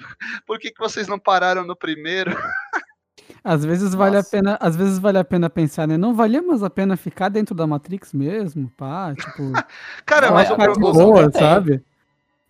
Por 0.45 0.59
que, 0.59 0.71
que 0.71 0.79
vocês 0.79 1.07
não 1.07 1.19
pararam 1.19 1.65
no 1.65 1.75
primeiro? 1.75 2.35
Às 3.43 3.63
vezes 3.63 3.93
vale 3.93 4.17
a 4.17 4.23
pena, 4.23 4.57
às 4.59 4.75
vezes 4.75 4.99
vale 4.99 5.17
a 5.17 5.23
pena 5.23 5.49
pensar, 5.49 5.87
né? 5.87 5.97
Não 5.97 6.13
valia 6.13 6.41
mais 6.41 6.63
a 6.63 6.69
pena 6.69 6.97
ficar 6.97 7.29
dentro 7.29 7.55
da 7.55 7.65
Matrix 7.65 8.13
mesmo, 8.13 8.69
pá, 8.75 9.13
tipo. 9.15 9.51
Cara, 10.05 10.31
mas 10.31 10.49
o 10.49 10.57
boa, 10.79 11.31
sabe? 11.31 11.83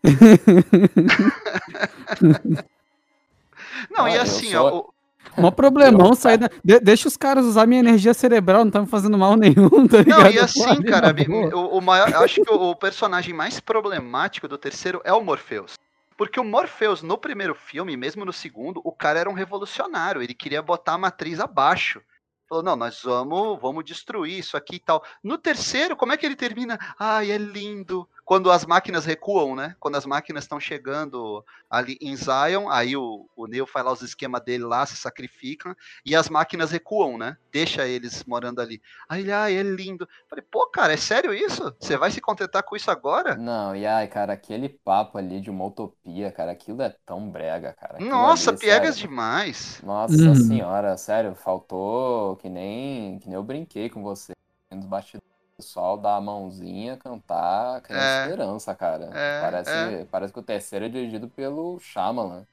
não, 3.91 4.05
ah, 4.05 4.11
e 4.11 4.17
assim, 4.17 4.51
sou... 4.51 4.93
ó. 4.95 4.99
Mó 5.37 5.51
problemão 5.51 6.13
sair 6.15 6.37
da... 6.37 6.49
De 6.63 6.79
deixa 6.79 7.07
os 7.07 7.15
caras 7.15 7.45
usar 7.45 7.65
minha 7.65 7.79
energia 7.79 8.13
cerebral, 8.13 8.65
não 8.65 8.71
tá 8.71 8.81
me 8.81 8.87
fazendo 8.87 9.17
mal 9.17 9.35
nenhum, 9.37 9.87
tá 9.87 9.99
ligado? 9.99 10.23
Não, 10.23 10.31
e 10.31 10.39
assim, 10.39 10.81
cara, 10.83 11.15
o, 11.53 11.77
o 11.77 11.81
maior, 11.81 12.13
acho 12.15 12.41
que 12.41 12.51
o, 12.51 12.71
o, 12.71 12.75
personagem 12.75 13.33
mais 13.33 13.59
problemático 13.59 14.47
do 14.47 14.57
terceiro 14.57 15.01
é 15.03 15.13
o 15.13 15.21
Morpheus. 15.21 15.73
Porque 16.17 16.39
o 16.39 16.43
Morpheus, 16.43 17.01
no 17.01 17.17
primeiro 17.17 17.55
filme, 17.55 17.95
mesmo 17.95 18.25
no 18.25 18.33
segundo, 18.33 18.81
o 18.83 18.91
cara 18.91 19.19
era 19.19 19.29
um 19.29 19.33
revolucionário, 19.33 20.21
ele 20.21 20.33
queria 20.33 20.61
botar 20.61 20.93
a 20.93 20.97
matriz 20.97 21.39
abaixo. 21.39 22.01
Falou, 22.49 22.63
não, 22.63 22.75
nós 22.75 23.01
vamos, 23.03 23.61
vamos 23.61 23.85
destruir 23.85 24.39
isso 24.39 24.57
aqui 24.57 24.77
e 24.77 24.79
tal. 24.79 25.03
No 25.23 25.37
terceiro, 25.37 25.95
como 25.95 26.11
é 26.11 26.17
que 26.17 26.25
ele 26.25 26.35
termina? 26.35 26.77
Ai, 26.99 27.31
é 27.31 27.37
lindo 27.37 28.09
quando 28.29 28.51
as 28.51 28.63
máquinas 28.63 29.05
recuam, 29.05 29.55
né? 29.55 29.75
Quando 29.79 29.95
as 29.95 30.05
máquinas 30.05 30.43
estão 30.43 30.59
chegando 30.59 31.43
ali 31.67 31.97
em 31.99 32.15
Zion, 32.15 32.69
aí 32.69 32.95
o, 32.95 33.27
o 33.35 33.47
Neo 33.47 33.65
faz 33.65 33.83
lá 33.83 33.91
os 33.91 34.03
esquemas 34.03 34.43
dele 34.43 34.65
lá, 34.65 34.85
se 34.85 34.95
sacrificam, 34.95 35.75
e 36.05 36.15
as 36.15 36.29
máquinas 36.29 36.69
recuam, 36.69 37.17
né? 37.17 37.37
Deixa 37.51 37.87
eles 37.87 38.23
morando 38.25 38.61
ali. 38.61 38.79
Aí 39.09 39.21
ele, 39.21 39.31
ai, 39.31 39.55
é 39.55 39.63
lindo. 39.63 40.07
Falei, 40.29 40.45
pô, 40.47 40.67
cara, 40.67 40.93
é 40.93 40.97
sério 40.97 41.33
isso? 41.33 41.75
Você 41.79 41.97
vai 41.97 42.11
se 42.11 42.21
contentar 42.21 42.61
com 42.61 42.75
isso 42.75 42.91
agora? 42.91 43.35
Não, 43.35 43.75
e 43.75 43.83
ai, 43.87 44.07
cara, 44.07 44.33
aquele 44.33 44.69
papo 44.69 45.17
ali 45.17 45.41
de 45.41 45.49
uma 45.49 45.65
utopia, 45.65 46.31
cara, 46.31 46.51
aquilo 46.51 46.83
é 46.83 46.95
tão 47.03 47.27
brega, 47.31 47.73
cara. 47.73 47.95
Aquilo 47.95 48.11
Nossa, 48.11 48.51
ali, 48.51 48.59
piegas 48.59 48.93
sério. 48.93 49.09
demais. 49.09 49.81
Nossa 49.83 50.13
uhum. 50.13 50.35
senhora, 50.35 50.95
sério, 50.97 51.33
faltou 51.33 52.35
que 52.35 52.47
nem, 52.47 53.17
que 53.17 53.27
nem 53.27 53.33
eu 53.33 53.43
brinquei 53.43 53.89
com 53.89 54.03
você 54.03 54.33
nos 54.71 54.85
bastidores 54.85 55.18
pessoal 55.59 55.97
dar 55.97 56.15
a 56.15 56.21
mãozinha, 56.21 56.95
cantar 56.95 57.81
Criança 57.81 58.05
é, 58.05 58.23
Esperança, 58.23 58.75
cara. 58.75 59.09
É, 59.13 59.41
parece, 59.41 59.71
é. 59.71 60.07
parece 60.09 60.33
que 60.33 60.39
o 60.39 60.43
terceiro 60.43 60.85
é 60.85 60.89
dirigido 60.89 61.27
pelo 61.27 61.77
Shyamalan. 61.79 62.45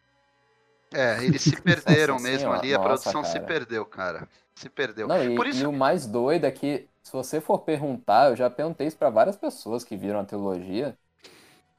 É, 0.92 1.24
eles 1.24 1.42
se 1.42 1.54
perderam 1.62 2.18
mesmo 2.18 2.52
ali, 2.52 2.74
a 2.74 2.80
produção 2.80 3.22
cara. 3.22 3.32
se 3.32 3.40
perdeu, 3.40 3.84
cara. 3.84 4.28
Se 4.57 4.68
perdeu. 4.68 5.07
Não, 5.07 5.22
e, 5.22 5.36
Por 5.36 5.46
isso... 5.46 5.62
e 5.62 5.66
o 5.66 5.72
mais 5.72 6.07
doido 6.07 6.44
é 6.46 6.50
que, 6.50 6.88
se 7.02 7.12
você 7.12 7.40
for 7.40 7.61
perguntar, 7.61 8.30
eu 8.30 8.36
já 8.36 8.50
perguntei 8.50 8.88
isso 8.88 8.96
pra 8.96 9.11
várias 9.11 9.36
pessoas 9.36 9.84
que 9.84 9.96
viram 9.96 10.18
a 10.18 10.24
trilogia, 10.24 10.96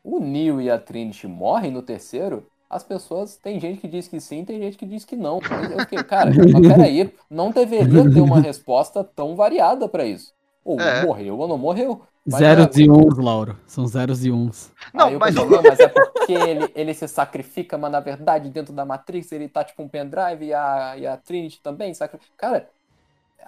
o 0.04 0.20
Neo 0.20 0.62
e 0.62 0.70
a 0.70 0.80
Trinity 0.80 1.28
morrem 1.28 1.72
no 1.72 1.82
terceiro? 1.82 2.48
As 2.70 2.84
pessoas, 2.84 3.38
tem 3.38 3.60
gente 3.60 3.80
que 3.80 3.88
diz 3.88 4.08
que 4.08 4.20
sim, 4.20 4.44
tem 4.44 4.60
gente 4.60 4.78
que 4.78 4.86
diz 4.86 5.06
que 5.06 5.16
não. 5.16 5.40
Eu 5.72 5.80
fiquei, 5.80 6.04
cara, 6.04 6.32
mas 6.32 6.68
peraí, 6.68 7.14
não 7.30 7.52
deveria 7.52 8.10
ter 8.10 8.22
uma 8.22 8.42
resposta 8.42 9.04
tão 9.04 9.36
variada 9.36 9.88
para 9.88 10.06
isso. 10.06 10.37
Ou 10.68 10.82
é. 10.82 11.06
morreu 11.06 11.40
ou 11.40 11.48
não 11.48 11.58
morreu. 11.58 12.02
Zeros 12.30 12.78
é... 12.78 12.82
e 12.82 12.92
uns, 12.92 13.18
Lauro. 13.18 13.58
São 13.66 13.88
zeros 13.88 14.26
e 14.26 14.30
uns. 14.30 14.70
Não, 14.94 15.18
mas... 15.18 15.34
Pensei, 15.34 15.62
mas 15.62 15.80
é 15.80 15.88
porque 15.88 16.34
ele, 16.34 16.70
ele 16.76 16.94
se 16.94 17.08
sacrifica, 17.08 17.78
mas 17.78 17.90
na 17.90 18.02
verdade, 18.02 18.50
dentro 18.50 18.74
da 18.74 18.84
Matrix, 18.84 19.32
ele 19.32 19.48
tá 19.48 19.64
tipo 19.64 19.82
um 19.82 19.88
pendrive 19.88 20.46
e 20.46 20.54
a, 20.54 20.98
e 20.98 21.08
a 21.08 21.16
Trinity 21.16 21.62
também 21.62 21.94
sacrifica. 21.94 22.34
Cara, 22.36 22.70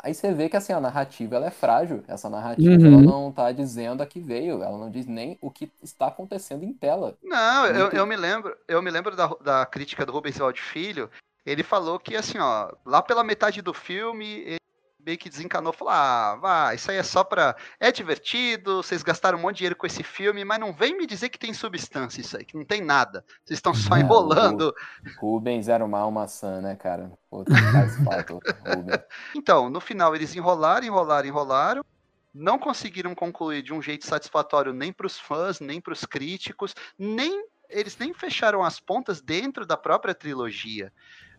aí 0.01 0.13
você 0.13 0.33
vê 0.33 0.47
que 0.47 0.55
assim, 0.55 0.71
a 0.71 0.79
narrativa 0.79 1.35
ela 1.35 1.47
é 1.47 1.51
frágil. 1.51 2.05
Essa 2.07 2.29
narrativa 2.29 2.71
uhum. 2.71 2.93
ela 2.93 3.01
não 3.01 3.31
tá 3.33 3.51
dizendo 3.51 4.01
a 4.01 4.05
que 4.05 4.21
veio. 4.21 4.63
Ela 4.63 4.77
não 4.77 4.89
diz 4.89 5.05
nem 5.05 5.37
o 5.41 5.51
que 5.51 5.69
está 5.83 6.07
acontecendo 6.07 6.63
em 6.63 6.71
tela. 6.71 7.17
Não, 7.21 7.65
eu, 7.65 7.89
eu 7.89 8.05
me 8.05 8.15
lembro, 8.15 8.55
eu 8.65 8.81
me 8.81 8.89
lembro 8.89 9.13
da, 9.13 9.27
da 9.41 9.65
crítica 9.65 10.05
do 10.05 10.13
Rubens 10.13 10.39
Wald 10.39 10.57
Filho. 10.57 11.09
Ele 11.45 11.63
falou 11.63 11.99
que 11.99 12.15
assim, 12.15 12.37
ó, 12.37 12.71
lá 12.85 13.01
pela 13.01 13.25
metade 13.25 13.61
do 13.61 13.73
filme, 13.73 14.57
meio 15.03 15.17
que 15.17 15.29
desencanou, 15.29 15.71
falou: 15.73 15.93
ah, 15.93 16.35
vai, 16.35 16.75
isso 16.75 16.91
aí 16.91 16.97
é 16.97 17.03
só 17.03 17.23
pra. 17.23 17.55
É 17.79 17.91
divertido, 17.91 18.77
vocês 18.77 19.01
gastaram 19.01 19.37
um 19.37 19.41
monte 19.41 19.55
de 19.55 19.57
dinheiro 19.59 19.75
com 19.75 19.87
esse 19.87 20.03
filme, 20.03 20.43
mas 20.43 20.59
não 20.59 20.73
vem 20.73 20.97
me 20.97 21.07
dizer 21.07 21.29
que 21.29 21.39
tem 21.39 21.53
substância 21.53 22.21
isso 22.21 22.37
aí, 22.37 22.45
que 22.45 22.57
não 22.57 22.65
tem 22.65 22.81
nada. 22.81 23.23
Vocês 23.43 23.57
estão 23.57 23.73
só 23.73 23.97
enrolando. 23.97 24.73
Rubens 25.19 25.67
era 25.67 25.83
uma 25.83 26.09
maçã, 26.11 26.61
né, 26.61 26.75
cara? 26.75 27.11
Puta, 27.29 27.53
faz 27.71 27.95
falta 28.03 28.33
Rubens. 28.33 28.99
Então, 29.35 29.69
no 29.69 29.79
final, 29.79 30.15
eles 30.15 30.35
enrolaram, 30.35 30.85
enrolaram, 30.85 31.27
enrolaram. 31.27 31.85
Não 32.33 32.59
conseguiram 32.59 33.15
concluir 33.15 33.63
de 33.63 33.73
um 33.73 33.81
jeito 33.81 34.05
satisfatório 34.05 34.73
nem 34.73 34.93
para 34.93 35.07
os 35.07 35.19
fãs, 35.19 35.59
nem 35.59 35.81
para 35.81 35.93
os 35.93 36.05
críticos, 36.05 36.75
nem 36.97 37.43
eles 37.69 37.97
nem 37.97 38.13
fecharam 38.13 38.63
as 38.63 38.79
pontas 38.79 39.21
dentro 39.21 39.65
da 39.65 39.77
própria 39.77 40.15
trilogia. 40.15 40.91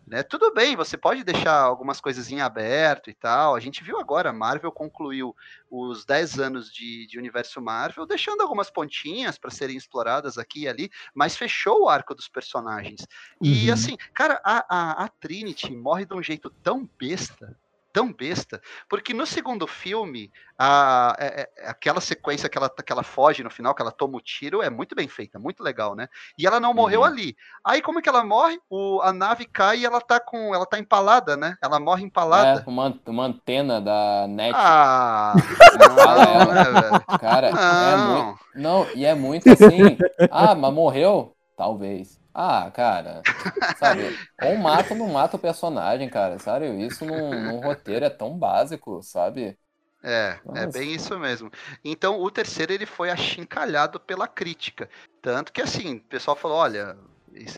Né? 0.05 0.23
Tudo 0.23 0.53
bem, 0.53 0.75
você 0.75 0.97
pode 0.97 1.23
deixar 1.23 1.61
algumas 1.61 2.01
coisas 2.01 2.31
em 2.31 2.41
aberto 2.41 3.09
e 3.09 3.13
tal. 3.13 3.55
A 3.55 3.59
gente 3.59 3.83
viu 3.83 3.99
agora, 3.99 4.33
Marvel 4.33 4.71
concluiu 4.71 5.35
os 5.69 6.03
10 6.05 6.39
anos 6.39 6.71
de, 6.71 7.07
de 7.07 7.17
universo 7.17 7.61
Marvel, 7.61 8.05
deixando 8.05 8.41
algumas 8.41 8.69
pontinhas 8.69 9.37
para 9.37 9.51
serem 9.51 9.77
exploradas 9.77 10.37
aqui 10.37 10.61
e 10.61 10.67
ali, 10.67 10.91
mas 11.13 11.37
fechou 11.37 11.83
o 11.83 11.89
arco 11.89 12.13
dos 12.13 12.27
personagens. 12.27 13.07
E 13.41 13.67
Uhum. 13.67 13.73
assim, 13.73 13.97
cara, 14.13 14.41
a, 14.43 14.65
a, 14.69 15.05
a 15.05 15.07
Trinity 15.07 15.75
morre 15.75 16.05
de 16.05 16.13
um 16.13 16.21
jeito 16.21 16.49
tão 16.61 16.89
besta, 16.99 17.57
tão 17.93 18.11
besta, 18.13 18.61
porque 18.89 19.13
no 19.13 19.25
segundo 19.25 19.65
filme, 19.67 20.31
a, 20.57 21.15
é- 21.19 21.41
é- 21.57 21.69
aquela 21.69 21.99
sequência 22.01 22.47
que 22.49 22.57
ela, 22.57 22.69
que 22.69 22.91
ela 22.91 23.03
foge 23.03 23.43
no 23.43 23.49
final, 23.49 23.73
que 23.73 23.81
ela 23.81 23.91
toma 23.91 24.17
o 24.17 24.21
tiro, 24.21 24.61
é 24.61 24.69
muito 24.69 24.95
bem 24.95 25.07
feita, 25.07 25.39
muito 25.39 25.61
legal, 25.63 25.95
né? 25.95 26.07
E 26.37 26.45
ela 26.45 26.59
não 26.59 26.73
morreu 26.73 27.01
Uhum. 27.01 27.05
ali. 27.07 27.35
Aí 27.65 27.81
como 27.81 27.99
é 27.99 28.01
que 28.01 28.09
ela 28.09 28.23
morre? 28.23 28.59
O, 28.69 29.01
a 29.01 29.11
nave 29.11 29.45
cai 29.45 29.79
e 29.79 29.85
ela 29.85 29.99
tá 30.01 30.19
com. 30.19 30.53
Ela 30.53 30.65
tá 30.65 30.77
empalada, 30.79 31.35
né? 31.35 31.55
Ela 31.61 31.79
morre 31.79 32.03
empalada. 32.03 32.63
É, 32.65 32.69
uma, 32.69 32.99
uma 33.05 33.25
antena 33.25 33.81
da 33.81 34.25
NET. 34.27 34.53
Ah! 34.55 35.33
Não, 35.79 35.99
ela. 35.99 36.53
né, 36.53 36.63
velho? 36.81 37.19
Cara, 37.19 37.47
é 37.49 37.95
muito. 37.97 38.39
Não. 38.55 38.81
Não, 38.85 38.87
e 38.95 39.05
é 39.05 39.13
muito 39.15 39.49
assim. 39.49 39.97
Ah, 40.29 40.53
mas 40.55 40.73
morreu? 40.73 41.35
Talvez. 41.55 42.19
Ah, 42.33 42.71
cara, 42.71 43.27
sabe? 43.73 44.03
Ou 44.37 44.57
mata 44.57 44.93
ou 44.93 44.99
não 44.99 45.09
mata 45.09 45.37
o 45.37 45.39
personagem, 45.39 46.09
cara. 46.09 46.39
Sério, 46.39 46.79
isso 46.79 47.05
num, 47.05 47.43
num 47.43 47.59
roteiro 47.61 48.05
é 48.05 48.09
tão 48.09 48.37
básico, 48.37 49.01
sabe? 49.03 49.57
É, 50.03 50.39
é 50.55 50.65
Nossa. 50.65 50.67
bem 50.67 50.93
isso 50.95 51.17
mesmo. 51.19 51.51
Então, 51.83 52.19
o 52.19 52.31
terceiro 52.31 52.73
ele 52.73 52.85
foi 52.87 53.11
achincalhado 53.11 53.99
pela 53.99 54.27
crítica. 54.27 54.89
Tanto 55.21 55.53
que, 55.53 55.61
assim, 55.61 55.95
o 55.97 56.01
pessoal 56.03 56.35
falou: 56.35 56.57
olha, 56.57 56.97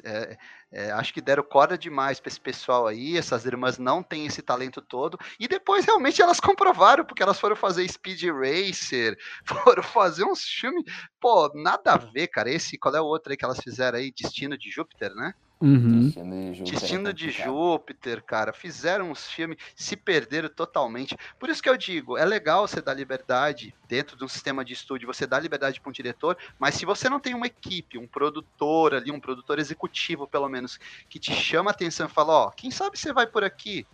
é- 0.03 0.37
é, 0.73 0.91
acho 0.91 1.13
que 1.13 1.21
deram 1.21 1.43
corda 1.43 1.77
demais 1.77 2.19
pra 2.19 2.29
esse 2.29 2.39
pessoal 2.39 2.87
aí, 2.87 3.15
essas 3.15 3.45
irmãs 3.45 3.77
não 3.77 4.01
têm 4.01 4.25
esse 4.25 4.41
talento 4.41 4.81
todo. 4.81 5.19
E 5.39 5.47
depois, 5.47 5.85
realmente, 5.85 6.21
elas 6.21 6.39
comprovaram, 6.41 7.05
porque 7.05 7.21
elas 7.21 7.39
foram 7.39 7.55
fazer 7.55 7.87
Speed 7.87 8.23
Racer, 8.23 9.15
foram 9.45 9.83
fazer 9.83 10.23
uns 10.25 10.43
filmes. 10.43 10.83
Pô, 11.21 11.51
nada 11.53 11.93
a 11.93 11.97
ver, 11.97 12.27
cara. 12.27 12.49
Esse, 12.49 12.77
qual 12.77 12.95
é 12.95 12.99
o 12.99 13.05
outro 13.05 13.31
aí 13.31 13.37
que 13.37 13.45
elas 13.45 13.59
fizeram 13.59 13.99
aí? 13.99 14.11
Destino 14.11 14.57
de 14.57 14.71
Júpiter, 14.71 15.13
né? 15.13 15.33
Uhum. 15.63 16.07
Destino 16.07 16.33
de 16.33 16.53
Júpiter 16.53 16.73
é 16.73 16.79
Destino 16.81 17.13
de. 17.13 17.31
Júpiter, 17.31 18.21
cara, 18.21 18.51
fizeram 18.51 19.09
uns 19.09 19.27
filmes, 19.27 19.57
se 19.73 19.95
perderam 19.95 20.49
totalmente. 20.49 21.15
Por 21.39 21.49
isso 21.49 21.63
que 21.63 21.69
eu 21.69 21.77
digo, 21.77 22.17
é 22.17 22.25
legal 22.25 22.67
você 22.67 22.81
dar 22.81 22.93
liberdade 22.93 23.73
dentro 23.87 24.17
de 24.17 24.25
um 24.25 24.27
sistema 24.27 24.65
de 24.65 24.73
estúdio, 24.73 25.07
você 25.07 25.25
dá 25.25 25.39
liberdade 25.39 25.79
para 25.79 25.89
um 25.89 25.93
diretor, 25.93 26.37
mas 26.59 26.75
se 26.75 26.85
você 26.85 27.07
não 27.07 27.17
tem 27.17 27.33
uma 27.33 27.47
equipe, 27.47 27.97
um 27.97 28.05
produtor 28.05 28.93
ali, 28.93 29.09
um 29.09 29.21
produtor 29.21 29.57
executivo, 29.57 30.27
pelo 30.27 30.49
menos, 30.49 30.77
que 31.07 31.17
te 31.17 31.31
chama 31.31 31.71
a 31.71 31.73
atenção 31.73 32.07
e 32.07 32.09
fala, 32.09 32.33
ó, 32.33 32.49
quem 32.49 32.69
sabe 32.69 32.99
você 32.99 33.13
vai 33.13 33.25
por 33.25 33.45
aqui, 33.45 33.87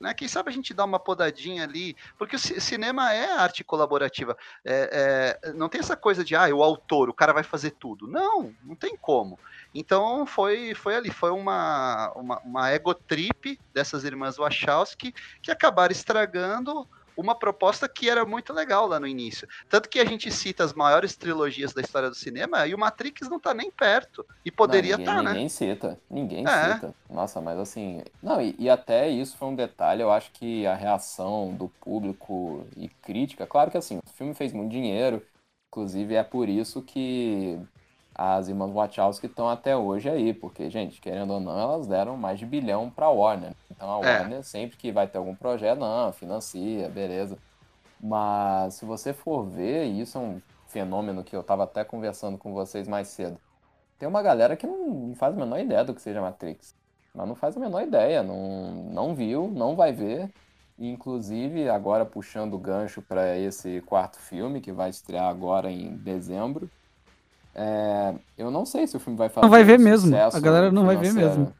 né? 0.00 0.12
Quem 0.14 0.28
sabe 0.28 0.50
a 0.50 0.52
gente 0.52 0.74
dá 0.74 0.84
uma 0.84 0.98
podadinha 0.98 1.64
ali, 1.64 1.96
porque 2.18 2.36
o 2.36 2.38
ci- 2.38 2.60
cinema 2.60 3.12
é 3.12 3.32
arte 3.32 3.64
colaborativa. 3.64 4.36
É- 4.64 5.38
é, 5.44 5.52
não 5.52 5.68
tem 5.68 5.80
essa 5.80 5.96
coisa 5.96 6.24
de, 6.24 6.34
ah, 6.34 6.46
o 6.54 6.62
autor, 6.62 7.08
o 7.08 7.14
cara 7.14 7.32
vai 7.32 7.42
fazer 7.42 7.70
tudo. 7.72 8.06
Não, 8.06 8.54
não 8.62 8.74
tem 8.74 8.96
como. 8.96 9.38
Então 9.74 10.26
foi, 10.26 10.74
foi 10.74 10.94
ali, 10.94 11.10
foi 11.10 11.30
uma, 11.30 12.12
uma, 12.14 12.40
uma 12.40 12.70
ego 12.70 12.94
trip 12.94 13.58
dessas 13.72 14.04
irmãs 14.04 14.36
Wachowski 14.36 15.12
que 15.42 15.50
acabaram 15.50 15.92
estragando 15.92 16.88
uma 17.16 17.34
proposta 17.34 17.88
que 17.88 18.08
era 18.08 18.24
muito 18.24 18.52
legal 18.52 18.86
lá 18.86 18.98
no 18.98 19.06
início. 19.06 19.48
Tanto 19.68 19.88
que 19.88 20.00
a 20.00 20.04
gente 20.04 20.30
cita 20.30 20.64
as 20.64 20.72
maiores 20.72 21.16
trilogias 21.16 21.72
da 21.72 21.80
história 21.80 22.08
do 22.08 22.16
cinema 22.16 22.66
e 22.66 22.74
o 22.74 22.78
Matrix 22.78 23.28
não 23.28 23.38
tá 23.38 23.54
nem 23.54 23.70
perto. 23.70 24.26
E 24.44 24.50
poderia 24.50 24.96
estar, 24.96 25.16
ninguém, 25.16 25.24
né? 25.24 25.32
Ninguém 25.32 25.48
cita, 25.48 26.00
ninguém 26.10 26.46
É. 26.46 26.74
cita. 26.74 26.94
Nossa, 27.08 27.40
mas 27.40 27.58
assim. 27.58 28.02
Não, 28.22 28.40
e, 28.40 28.54
e 28.58 28.68
até 28.68 29.08
isso 29.08 29.36
foi 29.36 29.48
um 29.48 29.54
detalhe. 29.54 30.02
Eu 30.02 30.10
acho 30.10 30.30
que 30.32 30.66
a 30.66 30.74
reação 30.74 31.54
do 31.54 31.68
público 31.68 32.66
e 32.76 32.88
crítica, 32.88 33.46
claro 33.46 33.70
que 33.70 33.78
assim, 33.78 33.98
o 33.98 34.10
filme 34.10 34.34
fez 34.34 34.52
muito 34.52 34.70
dinheiro, 34.70 35.22
inclusive 35.68 36.14
é 36.14 36.22
por 36.22 36.48
isso 36.48 36.82
que 36.82 37.58
as 38.14 38.48
irmãs 38.48 38.70
Wachowski 38.72 39.26
estão 39.26 39.48
até 39.48 39.76
hoje 39.76 40.08
aí, 40.08 40.32
porque, 40.32 40.70
gente, 40.70 41.00
querendo 41.00 41.32
ou 41.32 41.40
não, 41.40 41.58
elas 41.58 41.86
deram 41.86 42.16
mais 42.16 42.38
de 42.38 42.46
bilhão 42.46 42.90
pra 42.90 43.08
Warner. 43.08 43.52
Então 43.70 43.90
a 44.02 44.06
É. 44.06 44.18
Warner, 44.18 44.42
sempre 44.44 44.76
que 44.76 44.92
vai 44.92 45.06
ter 45.06 45.18
algum 45.18 45.34
projeto, 45.34 45.78
não, 45.80 46.12
financia, 46.12 46.88
beleza. 46.88 47.38
Mas 48.00 48.74
se 48.74 48.84
você 48.84 49.12
for 49.12 49.44
ver, 49.44 49.86
e 49.86 50.00
isso 50.00 50.18
é 50.18 50.20
um 50.20 50.40
fenômeno 50.68 51.24
que 51.24 51.34
eu 51.34 51.42
tava 51.42 51.64
até 51.64 51.84
conversando 51.84 52.36
com 52.38 52.52
vocês 52.52 52.86
mais 52.88 53.08
cedo. 53.08 53.38
Tem 53.98 54.08
uma 54.08 54.22
galera 54.22 54.56
que 54.56 54.66
não 54.66 54.86
não 54.86 55.14
faz 55.14 55.34
a 55.34 55.38
menor 55.38 55.58
ideia 55.60 55.84
do 55.84 55.94
que 55.94 56.02
seja 56.02 56.20
Matrix. 56.20 56.74
Mas 57.14 57.28
não 57.28 57.34
faz 57.34 57.56
a 57.56 57.60
menor 57.60 57.82
ideia, 57.82 58.22
não, 58.22 58.72
não 58.92 59.14
viu, 59.14 59.48
não 59.54 59.76
vai 59.76 59.92
ver. 59.92 60.30
E, 60.78 60.88
Inclusive, 60.90 61.68
agora 61.68 62.04
puxando 62.04 62.54
o 62.54 62.58
gancho 62.58 63.00
para 63.00 63.38
esse 63.38 63.80
quarto 63.82 64.18
filme, 64.18 64.60
que 64.60 64.72
vai 64.72 64.90
estrear 64.90 65.28
agora 65.28 65.70
em 65.70 65.96
dezembro. 65.96 66.68
É, 67.54 68.14
eu 68.36 68.50
não 68.50 68.66
sei 68.66 68.86
se 68.86 68.96
o 68.96 69.00
filme 69.00 69.16
vai 69.16 69.28
fazer 69.28 69.44
Não 69.44 69.50
vai 69.50 69.62
ver 69.62 69.78
mesmo. 69.78 70.14
A 70.16 70.40
galera 70.40 70.72
não 70.72 70.84
vai 70.84 70.96
ver 70.96 71.12
mesmo. 71.12 71.52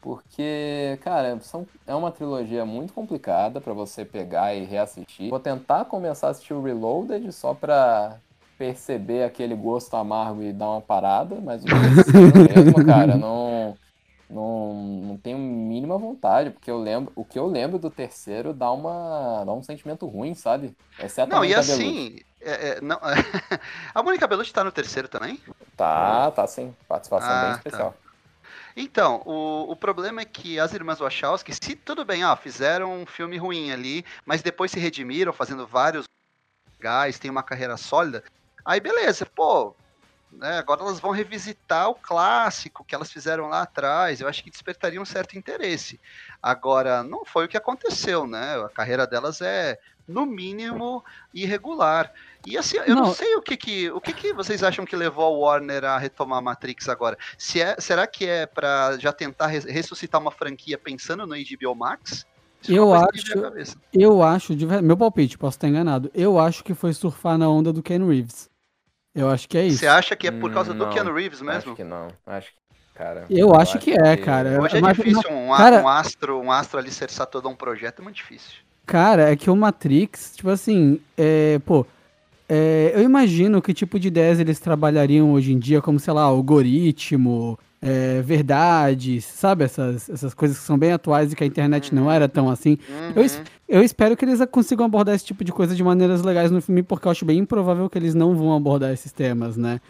Porque, 0.00 0.98
cara, 1.02 1.38
são, 1.40 1.66
é 1.86 1.94
uma 1.94 2.10
trilogia 2.10 2.66
muito 2.66 2.92
complicada 2.92 3.58
pra 3.58 3.72
você 3.72 4.04
pegar 4.04 4.54
e 4.54 4.64
reassistir. 4.64 5.30
Vou 5.30 5.40
tentar 5.40 5.86
começar 5.86 6.26
a 6.26 6.30
assistir 6.30 6.52
o 6.52 6.62
Reloaded 6.62 7.32
só 7.32 7.54
pra 7.54 8.18
perceber 8.58 9.24
aquele 9.24 9.54
gosto 9.54 9.96
amargo 9.96 10.42
e 10.42 10.52
dar 10.52 10.70
uma 10.72 10.80
parada, 10.80 11.40
mas 11.42 11.64
o 11.64 11.66
terceiro 11.66 12.64
mesmo, 12.64 12.84
cara, 12.84 13.16
não, 13.16 13.74
não, 14.28 14.74
não 14.74 15.16
tenho 15.16 15.38
mínima 15.38 15.96
vontade, 15.96 16.50
porque 16.50 16.70
eu 16.70 16.78
lembro, 16.78 17.10
o 17.16 17.24
que 17.24 17.38
eu 17.38 17.46
lembro 17.46 17.78
do 17.78 17.90
terceiro 17.90 18.52
dá 18.52 18.70
uma, 18.70 19.42
dá 19.44 19.52
um 19.52 19.62
sentimento 19.62 20.06
ruim, 20.06 20.34
sabe? 20.34 20.76
Exceto 21.02 21.34
a 21.34 21.36
Não, 21.36 21.44
e 21.44 21.48
Bellucci. 21.48 22.26
É- 22.44 22.68
é, 22.68 22.80
não, 22.80 23.00
a 23.94 24.02
Mônica 24.02 24.26
Bellucci 24.26 24.52
tá 24.52 24.62
no 24.64 24.72
terceiro 24.72 25.08
também? 25.08 25.40
Tá, 25.76 26.30
tá 26.30 26.46
sim, 26.46 26.74
participação 26.88 27.28
Ah, 27.28 27.40
bem 27.40 27.50
tá. 27.50 27.56
especial. 27.56 27.96
Então, 28.76 29.22
o, 29.24 29.70
o 29.72 29.76
problema 29.76 30.20
é 30.20 30.24
que 30.24 30.58
as 30.58 30.72
irmãs 30.72 30.98
Wachowski, 30.98 31.52
se 31.54 31.76
tudo 31.76 32.04
bem, 32.04 32.24
ó, 32.24 32.36
fizeram 32.36 32.92
um 33.02 33.06
filme 33.06 33.36
ruim 33.36 33.72
ali, 33.72 34.04
mas 34.26 34.42
depois 34.42 34.70
se 34.70 34.78
redimiram 34.78 35.32
fazendo 35.32 35.66
vários 35.66 36.04
legais, 36.78 37.18
tem 37.18 37.30
uma 37.30 37.42
carreira 37.42 37.76
sólida, 37.76 38.22
aí 38.64 38.80
beleza, 38.80 39.26
pô, 39.26 39.74
né, 40.32 40.58
agora 40.58 40.82
elas 40.82 40.98
vão 40.98 41.12
revisitar 41.12 41.88
o 41.88 41.94
clássico 41.94 42.84
que 42.84 42.94
elas 42.94 43.10
fizeram 43.12 43.48
lá 43.48 43.62
atrás, 43.62 44.20
eu 44.20 44.28
acho 44.28 44.42
que 44.42 44.50
despertaria 44.50 45.00
um 45.00 45.04
certo 45.04 45.38
interesse. 45.38 46.00
Agora, 46.42 47.02
não 47.02 47.24
foi 47.24 47.44
o 47.44 47.48
que 47.48 47.56
aconteceu, 47.56 48.26
né? 48.26 48.56
A 48.64 48.68
carreira 48.68 49.06
delas 49.06 49.40
é, 49.40 49.78
no 50.06 50.26
mínimo, 50.26 51.02
irregular. 51.32 52.12
E 52.46 52.58
assim, 52.58 52.76
eu 52.86 52.94
não, 52.94 53.04
Não. 53.04 53.14
sei 53.14 53.34
o 53.36 53.42
que 53.42 53.56
que, 53.56 53.90
o 53.90 54.00
que 54.00 54.12
que 54.12 54.32
vocês 54.32 54.62
acham 54.62 54.84
que 54.84 54.94
levou 54.94 55.24
a 55.24 55.28
Warner 55.30 55.84
a 55.84 55.96
retomar 55.98 56.38
a 56.38 56.42
Matrix 56.42 56.88
agora. 56.88 57.16
Se 57.38 57.60
é, 57.62 57.76
será 57.80 58.06
que 58.06 58.26
é 58.26 58.44
pra 58.46 58.98
já 58.98 59.12
tentar 59.12 59.46
res- 59.46 59.64
ressuscitar 59.64 60.20
uma 60.20 60.30
franquia 60.30 60.76
pensando 60.76 61.26
no 61.26 61.34
HBO 61.34 61.74
Max? 61.74 62.26
Foi 62.62 62.74
Eu 62.76 62.88
que 63.12 63.18
acho-. 63.18 63.76
Eu 63.92 64.22
acho, 64.22 64.52
meu 64.82 64.96
palpite, 64.96 65.38
posso 65.38 65.56
estar 65.56 65.68
enganado. 65.68 66.10
Eu 66.14 66.38
acho 66.38 66.62
que 66.64 66.74
foi 66.74 66.92
surfar 66.92 67.38
na 67.38 67.48
onda 67.48 67.72
do 67.72 67.82
Ken 67.82 68.06
Reeves. 68.06 68.48
Eu 69.14 69.30
acho 69.30 69.48
que 69.48 69.56
é 69.56 69.66
isso. 69.66 69.78
Você 69.78 69.86
acha 69.86 70.16
que 70.16 70.26
é 70.26 70.30
por 70.30 70.52
causa 70.52 70.72
Hum, 70.72 70.78
do 70.78 70.86
não. 70.86 70.92
Keanu 70.92 71.14
Reeves 71.14 71.40
mesmo? 71.40 71.72
Acho 71.72 71.74
que 71.76 71.84
não, 71.84 72.08
acho 72.26 72.48
que, 72.48 72.54
cara... 72.94 73.24
Eu 73.30 73.54
acho 73.54 73.78
que 73.78 73.92
é, 73.92 74.16
cara. 74.16 74.60
Hoje 74.60 74.76
é 74.78 74.80
Mas- 74.80 74.96
difícil 74.96 75.30
um, 75.30 75.56
cara- 75.56 75.82
um 75.82 75.88
astro, 75.88 76.40
um 76.40 76.50
astro 76.50 76.78
alicerçar 76.78 77.26
todo 77.28 77.48
um 77.48 77.54
projeto, 77.54 78.00
é 78.00 78.02
muito 78.02 78.16
difícil. 78.16 78.58
Cara, 78.84 79.30
é 79.32 79.36
que 79.36 79.48
o 79.48 79.54
Matrix, 79.56 80.32
tipo 80.36 80.50
assim, 80.50 81.00
é, 81.16 81.58
pô, 81.60 81.86
é, 82.48 82.92
eu 82.94 83.02
imagino 83.02 83.60
que 83.62 83.72
tipo 83.72 83.98
de 83.98 84.08
ideias 84.08 84.38
eles 84.38 84.58
trabalhariam 84.60 85.32
hoje 85.32 85.52
em 85.52 85.58
dia, 85.58 85.80
como, 85.80 85.98
sei 85.98 86.12
lá, 86.12 86.22
algoritmo, 86.22 87.58
é, 87.80 88.22
verdades, 88.22 89.24
sabe? 89.24 89.64
Essas, 89.64 90.08
essas 90.08 90.32
coisas 90.34 90.58
que 90.58 90.64
são 90.64 90.78
bem 90.78 90.92
atuais 90.92 91.32
e 91.32 91.36
que 91.36 91.44
a 91.44 91.46
internet 91.46 91.94
não 91.94 92.10
era 92.10 92.28
tão 92.28 92.48
assim. 92.50 92.78
Eu, 93.14 93.22
Uhum. 93.22 93.28
eu 93.68 93.82
espero 93.82 94.16
que 94.16 94.24
eles 94.24 94.40
consigam 94.50 94.86
abordar 94.86 95.14
esse 95.14 95.24
tipo 95.24 95.44
de 95.44 95.52
coisa 95.52 95.74
de 95.74 95.82
maneiras 95.84 96.22
legais 96.22 96.50
no 96.50 96.60
filme, 96.62 96.82
porque 96.82 97.06
eu 97.06 97.12
acho 97.12 97.24
bem 97.24 97.38
improvável 97.38 97.88
que 97.90 97.98
eles 97.98 98.14
não 98.14 98.34
vão 98.34 98.54
abordar 98.54 98.92
esses 98.92 99.12
temas, 99.12 99.56
né? 99.56 99.80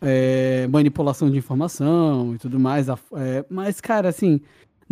É, 0.00 0.66
manipulação 0.68 1.30
de 1.30 1.38
informação 1.38 2.34
e 2.34 2.38
tudo 2.38 2.58
mais. 2.58 2.88
é, 2.88 3.44
mas, 3.48 3.80
cara, 3.80 4.08
assim, 4.08 4.40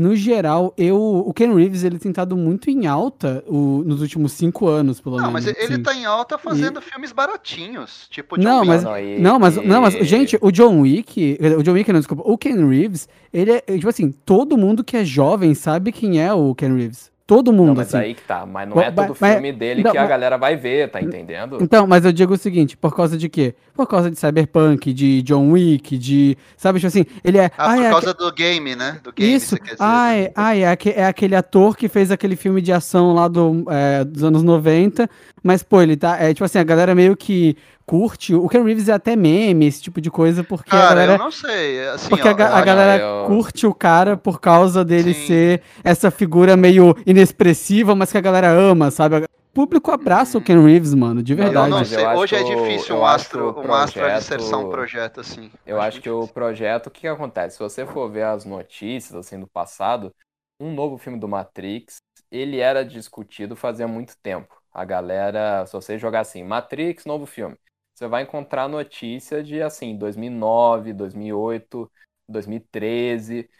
no 0.00 0.16
geral, 0.16 0.72
eu. 0.78 0.96
O 0.98 1.32
Ken 1.34 1.54
Reeves, 1.54 1.84
ele 1.84 1.98
tem 1.98 2.10
estado 2.10 2.36
muito 2.36 2.70
em 2.70 2.86
alta 2.86 3.44
o, 3.46 3.82
nos 3.84 4.00
últimos 4.00 4.32
cinco 4.32 4.66
anos, 4.66 5.00
pelo 5.00 5.16
Não, 5.16 5.30
menos. 5.30 5.44
mas 5.44 5.56
ele 5.56 5.74
assim. 5.74 5.82
tá 5.82 5.94
em 5.94 6.04
alta 6.06 6.38
fazendo 6.38 6.80
filmes 6.80 7.12
baratinhos. 7.12 8.06
Tipo 8.10 8.36
John 8.38 8.42
Não, 8.44 8.58
Wick. 8.60 8.68
mas, 8.68 8.82
Não, 8.84 8.98
e- 8.98 9.18
não, 9.18 9.38
mas, 9.38 9.56
não, 9.56 9.80
mas, 9.82 9.94
e- 9.94 10.04
gente, 10.04 10.38
o 10.40 10.50
John 10.50 10.80
Wick, 10.80 11.38
o 11.58 11.62
John 11.62 11.72
Wick, 11.72 11.92
não, 11.92 12.00
desculpa, 12.00 12.22
o 12.24 12.38
Ken 12.38 12.66
Reeves, 12.66 13.08
ele 13.32 13.52
é, 13.52 13.60
tipo 13.60 13.88
assim, 13.88 14.10
todo 14.24 14.56
mundo 14.56 14.82
que 14.82 14.96
é 14.96 15.04
jovem 15.04 15.54
sabe 15.54 15.92
quem 15.92 16.20
é 16.20 16.32
o 16.32 16.54
Ken 16.54 16.74
Reeves. 16.74 17.10
Todo 17.30 17.52
mundo, 17.52 17.68
Não, 17.68 17.74
mas 17.76 17.94
assim. 17.94 18.04
aí 18.06 18.14
que 18.14 18.22
tá. 18.22 18.44
Mas 18.44 18.68
não 18.68 18.82
é 18.82 18.90
todo 18.90 19.16
mas- 19.20 19.34
filme 19.34 19.52
dele 19.52 19.84
não, 19.84 19.92
que 19.92 19.98
a 19.98 20.04
galera 20.04 20.36
vai 20.36 20.56
ver, 20.56 20.90
tá 20.90 21.00
entendendo? 21.00 21.58
Então, 21.60 21.86
mas 21.86 22.04
eu 22.04 22.10
digo 22.10 22.34
o 22.34 22.36
seguinte, 22.36 22.76
por 22.76 22.92
causa 22.92 23.16
de 23.16 23.28
quê? 23.28 23.54
Por 23.72 23.86
causa 23.86 24.10
de 24.10 24.18
Cyberpunk, 24.18 24.92
de 24.92 25.22
John 25.22 25.52
Wick, 25.52 25.96
de, 25.96 26.36
sabe, 26.56 26.80
tipo 26.80 26.88
assim, 26.88 27.06
ele 27.22 27.38
é... 27.38 27.44
Ah, 27.56 27.70
ai, 27.70 27.76
por 27.78 27.84
é 27.86 27.90
causa 27.90 28.14
do 28.14 28.32
game, 28.32 28.74
né? 28.74 28.98
Do 29.04 29.12
game, 29.12 29.32
Isso, 29.32 29.50
você 29.50 29.58
quer 29.58 29.64
dizer. 29.74 29.76
ai, 29.78 30.32
ai, 30.34 30.62
é, 30.64 30.68
aque- 30.70 30.90
é 30.96 31.04
aquele 31.06 31.36
ator 31.36 31.76
que 31.76 31.88
fez 31.88 32.10
aquele 32.10 32.34
filme 32.34 32.60
de 32.60 32.72
ação 32.72 33.14
lá 33.14 33.28
do, 33.28 33.64
é, 33.70 34.02
dos 34.04 34.24
anos 34.24 34.42
90, 34.42 35.08
mas, 35.40 35.62
pô, 35.62 35.80
ele 35.80 35.96
tá, 35.96 36.16
é 36.20 36.34
tipo 36.34 36.44
assim, 36.44 36.58
a 36.58 36.64
galera 36.64 36.96
meio 36.96 37.16
que 37.16 37.56
curte, 37.90 38.34
o 38.34 38.48
Ken 38.48 38.62
Reeves 38.62 38.88
é 38.88 38.92
até 38.92 39.16
meme, 39.16 39.66
esse 39.66 39.82
tipo 39.82 40.00
de 40.00 40.10
coisa, 40.10 40.44
porque 40.44 40.70
a 40.74 40.78
Cara, 40.78 40.94
galera... 40.94 41.12
eu 41.14 41.18
não 41.18 41.30
sei. 41.32 41.88
Assim, 41.88 42.08
Porque 42.08 42.28
ó, 42.28 42.30
a, 42.30 42.34
a 42.46 42.56
acho- 42.58 42.64
galera 42.64 43.02
eu- 43.02 43.26
curte 43.26 43.66
o 43.66 43.74
cara 43.74 44.16
por 44.16 44.40
causa 44.40 44.84
dele 44.84 45.12
Sim. 45.12 45.26
ser 45.26 45.62
essa 45.82 46.10
figura 46.10 46.56
meio 46.56 46.94
inexpressiva, 47.04 47.94
mas 47.96 48.12
que 48.12 48.18
a 48.18 48.20
galera 48.20 48.48
ama, 48.48 48.90
sabe? 48.90 49.16
O 49.16 49.28
público 49.52 49.90
abraça 49.90 50.38
o 50.38 50.40
Ken 50.40 50.62
Reeves, 50.64 50.94
mano, 50.94 51.20
de 51.22 51.32
Eu 51.32 51.38
verdade. 51.38 51.74
acho 51.74 52.18
Hoje 52.18 52.36
é 52.36 52.44
difícil 52.44 52.96
um 52.96 53.04
acho 53.04 53.14
astro, 53.16 53.44
um 53.46 53.48
astro 53.48 53.62
projeto- 53.62 54.00
alicerçar 54.04 54.60
um 54.60 54.70
projeto 54.70 55.20
assim. 55.20 55.50
Eu 55.66 55.80
acho 55.80 56.00
que 56.00 56.08
o 56.08 56.28
projeto, 56.28 56.86
o 56.86 56.90
que, 56.90 57.00
que 57.00 57.08
acontece? 57.08 57.56
Se 57.56 57.62
você 57.62 57.84
for 57.84 58.08
ver 58.08 58.22
as 58.24 58.44
notícias 58.44 59.14
assim 59.14 59.40
do 59.40 59.48
passado, 59.48 60.14
um 60.60 60.72
novo 60.72 60.96
filme 60.98 61.18
do 61.18 61.26
Matrix, 61.26 61.96
ele 62.30 62.58
era 62.58 62.84
discutido 62.84 63.56
fazia 63.56 63.88
muito 63.88 64.16
tempo. 64.22 64.54
A 64.72 64.84
galera, 64.84 65.66
se 65.66 65.72
você 65.72 65.98
jogar 65.98 66.20
assim, 66.20 66.44
Matrix, 66.44 67.04
novo 67.04 67.26
filme, 67.26 67.56
você 68.00 68.08
vai 68.08 68.22
encontrar 68.22 68.66
notícia 68.66 69.42
de 69.42 69.60
assim, 69.60 69.94
2009, 69.94 70.94
2008, 70.94 71.90
2013, 72.26 73.50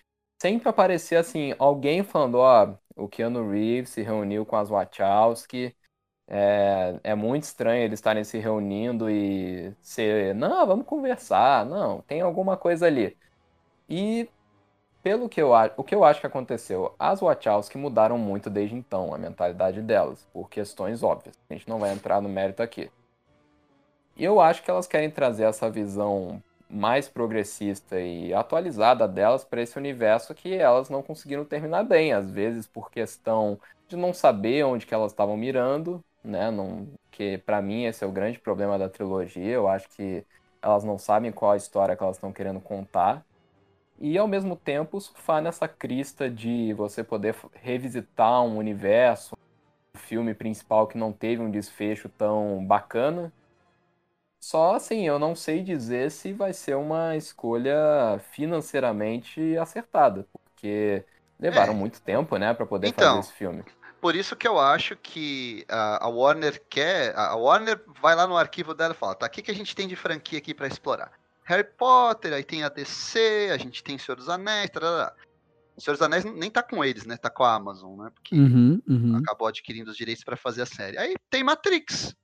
sempre 0.40 0.66
aparecia 0.68 1.20
assim, 1.20 1.54
alguém 1.58 2.02
falando, 2.02 2.36
ó, 2.36 2.74
o 2.96 3.06
Keanu 3.06 3.50
Reeves 3.50 3.90
se 3.90 4.00
reuniu 4.02 4.46
com 4.46 4.56
as 4.56 4.70
Wachowski, 4.70 5.76
é, 6.28 7.00
é 7.04 7.14
muito 7.14 7.44
estranho 7.44 7.82
eles 7.84 7.98
estarem 7.98 8.24
se 8.24 8.38
reunindo 8.38 9.10
e 9.10 9.74
ser, 9.82 10.34
não, 10.34 10.66
vamos 10.66 10.86
conversar, 10.86 11.66
não, 11.66 12.00
tem 12.02 12.22
alguma 12.22 12.56
coisa 12.56 12.86
ali. 12.86 13.18
E 13.88 14.28
pelo 15.02 15.28
que 15.28 15.42
eu 15.42 15.54
acho, 15.54 15.74
o 15.76 15.84
que 15.84 15.94
eu 15.94 16.04
acho 16.04 16.20
que 16.20 16.26
aconteceu, 16.26 16.94
as 16.98 17.20
Wachowski 17.20 17.78
mudaram 17.78 18.18
muito 18.18 18.50
desde 18.50 18.76
então, 18.76 19.14
a 19.14 19.18
mentalidade 19.18 19.82
delas, 19.82 20.26
por 20.32 20.48
questões 20.50 21.02
óbvias. 21.02 21.36
A 21.50 21.54
gente 21.54 21.68
não 21.68 21.78
vai 21.78 21.92
entrar 21.92 22.22
no 22.22 22.28
mérito 22.28 22.62
aqui. 22.62 22.90
Eu 24.22 24.38
acho 24.38 24.62
que 24.62 24.70
elas 24.70 24.86
querem 24.86 25.10
trazer 25.10 25.44
essa 25.44 25.70
visão 25.70 26.42
mais 26.68 27.08
progressista 27.08 27.98
e 27.98 28.34
atualizada 28.34 29.08
delas 29.08 29.44
para 29.44 29.62
esse 29.62 29.78
universo 29.78 30.34
que 30.34 30.54
elas 30.54 30.90
não 30.90 31.02
conseguiram 31.02 31.42
terminar 31.42 31.84
bem, 31.84 32.12
às 32.12 32.30
vezes 32.30 32.66
por 32.66 32.90
questão 32.90 33.58
de 33.88 33.96
não 33.96 34.12
saber 34.12 34.62
onde 34.64 34.84
que 34.84 34.92
elas 34.92 35.12
estavam 35.12 35.38
mirando, 35.38 36.04
né? 36.22 36.50
Não, 36.50 36.86
que 37.10 37.38
para 37.38 37.62
mim 37.62 37.86
esse 37.86 38.04
é 38.04 38.06
o 38.06 38.12
grande 38.12 38.38
problema 38.38 38.78
da 38.78 38.90
trilogia. 38.90 39.54
Eu 39.54 39.66
acho 39.66 39.88
que 39.88 40.22
elas 40.60 40.84
não 40.84 40.98
sabem 40.98 41.32
qual 41.32 41.52
a 41.52 41.56
história 41.56 41.96
que 41.96 42.02
elas 42.02 42.16
estão 42.16 42.30
querendo 42.30 42.60
contar. 42.60 43.24
E 43.98 44.18
ao 44.18 44.28
mesmo 44.28 44.54
tempo 44.54 45.00
surfar 45.00 45.40
nessa 45.40 45.66
crista 45.66 46.28
de 46.28 46.74
você 46.74 47.02
poder 47.02 47.34
revisitar 47.54 48.42
um 48.42 48.58
universo, 48.58 49.34
um 49.96 49.98
filme 49.98 50.34
principal 50.34 50.86
que 50.86 50.98
não 50.98 51.10
teve 51.10 51.40
um 51.40 51.50
desfecho 51.50 52.08
tão 52.10 52.62
bacana. 52.66 53.32
Só 54.40 54.74
assim, 54.74 55.06
eu 55.06 55.18
não 55.18 55.36
sei 55.36 55.62
dizer 55.62 56.10
se 56.10 56.32
vai 56.32 56.52
ser 56.52 56.74
uma 56.76 57.14
escolha 57.16 58.18
financeiramente 58.32 59.56
acertada, 59.58 60.26
porque 60.44 61.04
levaram 61.38 61.72
É. 61.72 61.76
muito 61.76 62.00
tempo, 62.00 62.36
né, 62.38 62.54
para 62.54 62.66
poder 62.66 62.88
Então, 62.88 63.16
fazer 63.16 63.20
esse 63.28 63.32
filme. 63.34 63.64
Por 64.00 64.16
isso 64.16 64.34
que 64.34 64.48
eu 64.48 64.58
acho 64.58 64.96
que 64.96 65.64
a, 65.68 66.08
Warner 66.08 66.62
quer. 66.70 67.14
A 67.14 67.28
a 67.32 67.36
Warner 67.36 67.84
vai 68.00 68.14
lá 68.16 68.26
no 68.26 68.36
arquivo 68.36 68.72
dela 68.74 68.94
e 68.94 68.96
fala: 68.96 69.14
tá, 69.14 69.26
o 69.26 69.30
que, 69.30 69.42
que 69.42 69.50
a 69.50 69.54
gente 69.54 69.76
tem 69.76 69.86
de 69.86 69.94
franquia 69.94 70.38
aqui 70.38 70.54
pra 70.54 70.66
explorar? 70.66 71.12
Harry 71.44 71.64
Potter, 71.64 72.32
aí 72.32 72.42
tem 72.44 72.62
a 72.64 72.68
DC, 72.70 73.50
a 73.52 73.58
gente 73.58 73.82
tem 73.84 73.98
Senhor 73.98 74.16
dos 74.16 74.28
Anéis, 74.30 74.70
tarará. 74.70 75.12
O 75.76 75.80
Senhor 75.80 75.94
dos 75.94 76.02
Anéis 76.02 76.24
nem 76.24 76.50
tá 76.50 76.62
com 76.62 76.82
eles, 76.84 77.04
né? 77.04 77.16
Tá 77.16 77.28
com 77.28 77.44
a 77.44 77.54
Amazon, 77.54 77.98
né? 78.04 78.10
Porque 78.14 78.34
Uhum, 78.34 78.80
uhum. 78.88 79.16
acabou 79.16 79.48
adquirindo 79.48 79.90
os 79.90 79.96
direitos 79.96 80.24
pra 80.24 80.36
fazer 80.36 80.62
a 80.62 80.66
série. 80.66 80.96
Aí 80.96 81.14
tem 81.28 81.44
Matrix. 81.44 82.14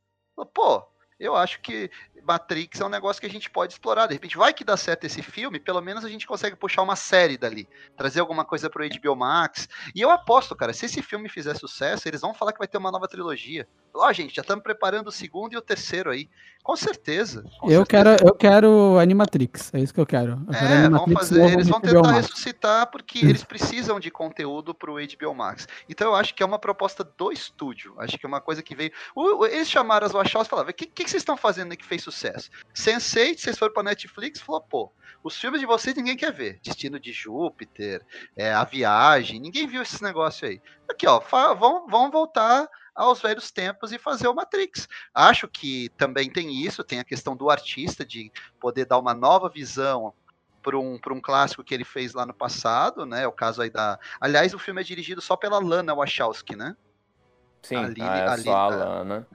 Pô, 0.54 0.82
eu 1.18 1.34
acho 1.36 1.60
que 1.60 1.90
Matrix 2.26 2.80
é 2.80 2.84
um 2.84 2.88
negócio 2.88 3.20
que 3.20 3.26
a 3.26 3.30
gente 3.30 3.48
pode 3.48 3.72
explorar. 3.72 4.06
De 4.06 4.14
repente, 4.14 4.36
vai 4.36 4.52
que 4.52 4.64
dá 4.64 4.76
certo 4.76 5.04
esse 5.04 5.22
filme, 5.22 5.60
pelo 5.60 5.80
menos 5.80 6.04
a 6.04 6.08
gente 6.08 6.26
consegue 6.26 6.56
puxar 6.56 6.82
uma 6.82 6.96
série 6.96 7.38
dali, 7.38 7.68
trazer 7.96 8.20
alguma 8.20 8.44
coisa 8.44 8.68
pro 8.68 8.84
HBO 8.88 9.14
Max. 9.16 9.68
E 9.94 10.00
eu 10.00 10.10
aposto, 10.10 10.54
cara, 10.56 10.72
se 10.72 10.86
esse 10.86 11.00
filme 11.02 11.28
fizer 11.28 11.54
sucesso, 11.54 12.08
eles 12.08 12.20
vão 12.20 12.34
falar 12.34 12.52
que 12.52 12.58
vai 12.58 12.68
ter 12.68 12.78
uma 12.78 12.90
nova 12.90 13.06
trilogia. 13.08 13.66
Ó, 13.94 14.12
gente, 14.12 14.34
já 14.34 14.42
estamos 14.42 14.62
preparando 14.62 15.08
o 15.08 15.12
segundo 15.12 15.52
e 15.54 15.56
o 15.56 15.62
terceiro 15.62 16.10
aí. 16.10 16.28
Com 16.62 16.74
certeza. 16.74 17.44
com 17.60 17.70
Eu 17.70 17.84
certeza. 17.84 17.86
quero, 17.86 18.28
eu 18.28 18.34
quero 18.34 18.98
Animatrix, 18.98 19.72
é 19.72 19.78
isso 19.78 19.94
que 19.94 20.00
eu 20.00 20.06
quero. 20.06 20.32
Eu 20.48 20.52
quero 20.52 20.66
É, 20.74 20.88
vão 20.88 21.06
fazer, 21.10 21.52
eles 21.52 21.68
vão 21.68 21.80
tentar 21.80 22.02
Max. 22.02 22.26
ressuscitar 22.26 22.90
porque 22.90 23.20
eles 23.20 23.44
precisam 23.44 24.00
de 24.00 24.10
conteúdo 24.10 24.74
pro 24.74 24.94
HBO 24.96 25.32
Max. 25.34 25.68
Então 25.88 26.08
eu 26.08 26.14
acho 26.16 26.34
que 26.34 26.42
é 26.42 26.46
uma 26.46 26.58
proposta 26.58 27.04
do 27.04 27.30
estúdio. 27.30 27.94
Acho 27.98 28.18
que 28.18 28.26
é 28.26 28.28
uma 28.28 28.40
coisa 28.40 28.64
que 28.64 28.74
veio. 28.74 28.90
Eles 29.48 29.70
chamaram 29.70 30.06
as 30.06 30.12
Wachowski 30.12 30.48
e 30.48 30.50
falaram: 30.50 30.70
o 30.70 30.74
que, 30.74 30.86
que, 30.86 31.05
que 31.06 31.10
vocês 31.10 31.20
estão 31.22 31.36
fazendo 31.36 31.70
aí 31.70 31.76
que 31.76 31.84
fez 31.86 32.02
sucesso? 32.02 32.50
Sense8, 32.74 33.38
vocês 33.38 33.58
foram 33.58 33.72
pra 33.72 33.82
Netflix 33.82 34.40
falou, 34.40 34.60
pô, 34.60 34.92
os 35.22 35.36
filmes 35.36 35.60
de 35.60 35.66
vocês 35.66 35.96
ninguém 35.96 36.16
quer 36.16 36.32
ver. 36.32 36.60
Destino 36.62 37.00
de 37.00 37.12
Júpiter, 37.12 38.04
é, 38.36 38.52
A 38.52 38.64
Viagem, 38.64 39.40
ninguém 39.40 39.66
viu 39.66 39.82
esse 39.82 40.02
negócio 40.02 40.46
aí. 40.46 40.60
Aqui, 40.90 41.06
ó, 41.06 41.20
vão, 41.54 41.86
vão 41.88 42.10
voltar 42.10 42.68
aos 42.94 43.20
velhos 43.20 43.50
tempos 43.50 43.92
e 43.92 43.98
fazer 43.98 44.26
o 44.28 44.34
Matrix. 44.34 44.88
Acho 45.14 45.46
que 45.48 45.88
também 45.96 46.30
tem 46.30 46.52
isso, 46.64 46.82
tem 46.84 46.98
a 46.98 47.04
questão 47.04 47.36
do 47.36 47.50
artista 47.50 48.04
de 48.04 48.30
poder 48.60 48.84
dar 48.86 48.98
uma 48.98 49.14
nova 49.14 49.48
visão 49.48 50.12
para 50.62 50.78
um, 50.78 50.98
pra 50.98 51.12
um 51.14 51.20
clássico 51.20 51.62
que 51.62 51.72
ele 51.74 51.84
fez 51.84 52.12
lá 52.14 52.26
no 52.26 52.34
passado, 52.34 53.06
né? 53.06 53.26
O 53.26 53.32
caso 53.32 53.62
aí 53.62 53.70
da. 53.70 53.98
Aliás, 54.20 54.52
o 54.54 54.58
filme 54.58 54.80
é 54.80 54.84
dirigido 54.84 55.20
só 55.20 55.36
pela 55.36 55.58
Lana 55.60 55.94
Wachowski, 55.94 56.56
né? 56.56 56.76
Sim, 57.62 57.76
a 57.76 57.82
Lily- 57.88 58.02
ah, 58.02 58.16
é 58.16 58.24
a 58.28 58.38
só 58.38 58.56
a 58.56 58.68
Lily- 58.70 58.80
Lana. 58.80 59.28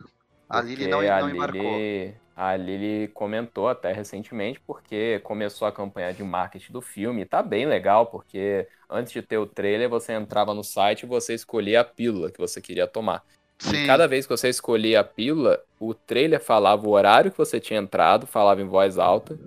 A 0.52 0.62
Porque 0.62 0.88
não, 0.88 1.00
a 1.00 1.22
não 1.22 1.30
embarcou. 1.30 1.62
Lily, 1.62 2.14
a 2.36 2.56
Lily 2.58 3.08
comentou 3.14 3.70
até 3.70 3.94
recentemente 3.94 4.60
porque 4.60 5.20
começou 5.20 5.66
a 5.66 5.72
campanha 5.72 6.14
de 6.14 6.24
marketing 6.24 6.74
do 6.74 6.82
filme. 6.82 7.24
Tá 7.24 7.42
bem 7.42 7.66
legal, 7.66 8.08
porque 8.08 8.68
antes 8.90 9.14
de 9.14 9.22
ter 9.22 9.38
o 9.38 9.46
trailer, 9.46 9.88
você 9.88 10.12
entrava 10.12 10.54
no 10.54 10.64
site 10.64 11.04
e 11.04 11.06
você 11.06 11.34
escolhia 11.34 11.80
a 11.80 11.86
pílula 11.86 12.30
que 12.30 12.38
você 12.38 12.60
queria 12.60 12.86
tomar. 12.86 13.24
Sim. 13.60 13.84
E 13.84 13.88
cada 13.88 14.08
vez 14.08 14.26
que 14.26 14.36
você 14.36 14.50
escolhia 14.50 15.00
a 15.00 15.04
pílula, 15.06 15.62
o 15.80 15.94
trailer 15.94 16.42
falava 16.42 16.86
o 16.86 16.92
horário 16.92 17.32
que 17.32 17.38
você 17.38 17.60
tinha 17.60 17.80
entrado, 17.80 18.28
falava 18.28 18.62
em 18.62 18.68
voz 18.68 18.98
alta, 18.98 19.40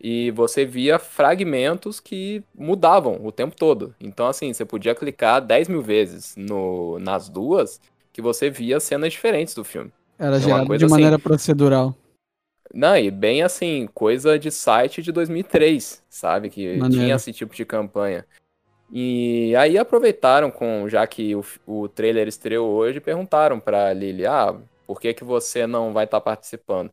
e 0.00 0.30
você 0.30 0.64
via 0.64 1.00
fragmentos 1.00 1.98
que 1.98 2.44
mudavam 2.54 3.18
o 3.24 3.32
tempo 3.32 3.56
todo. 3.56 3.96
Então, 3.98 4.28
assim, 4.28 4.52
você 4.52 4.64
podia 4.64 4.94
clicar 4.94 5.40
10 5.40 5.68
mil 5.68 5.82
vezes 5.82 6.36
no, 6.36 7.00
nas 7.00 7.28
duas, 7.28 7.80
que 8.12 8.22
você 8.22 8.48
via 8.48 8.78
cenas 8.78 9.12
diferentes 9.12 9.54
do 9.54 9.64
filme. 9.64 9.90
Era 10.18 10.38
gerado 10.38 10.66
coisa 10.66 10.78
de 10.78 10.84
assim. 10.84 10.94
maneira 10.94 11.18
procedural. 11.18 11.94
Não, 12.72 12.96
e 12.96 13.10
bem 13.10 13.42
assim, 13.42 13.88
coisa 13.94 14.38
de 14.38 14.50
site 14.50 15.02
de 15.02 15.12
2003, 15.12 16.02
sabe? 16.08 16.50
Que 16.50 16.76
Maneiro. 16.76 17.04
tinha 17.04 17.14
esse 17.16 17.32
tipo 17.32 17.54
de 17.54 17.64
campanha. 17.64 18.26
E 18.90 19.54
aí 19.56 19.78
aproveitaram 19.78 20.50
com, 20.50 20.88
já 20.88 21.06
que 21.06 21.34
o, 21.34 21.44
o 21.66 21.88
trailer 21.88 22.28
estreou 22.28 22.70
hoje, 22.70 23.00
perguntaram 23.00 23.58
pra 23.58 23.92
Lily, 23.92 24.26
ah, 24.26 24.54
por 24.86 25.00
que 25.00 25.12
que 25.12 25.24
você 25.24 25.66
não 25.66 25.92
vai 25.92 26.04
estar 26.04 26.20
participando? 26.20 26.92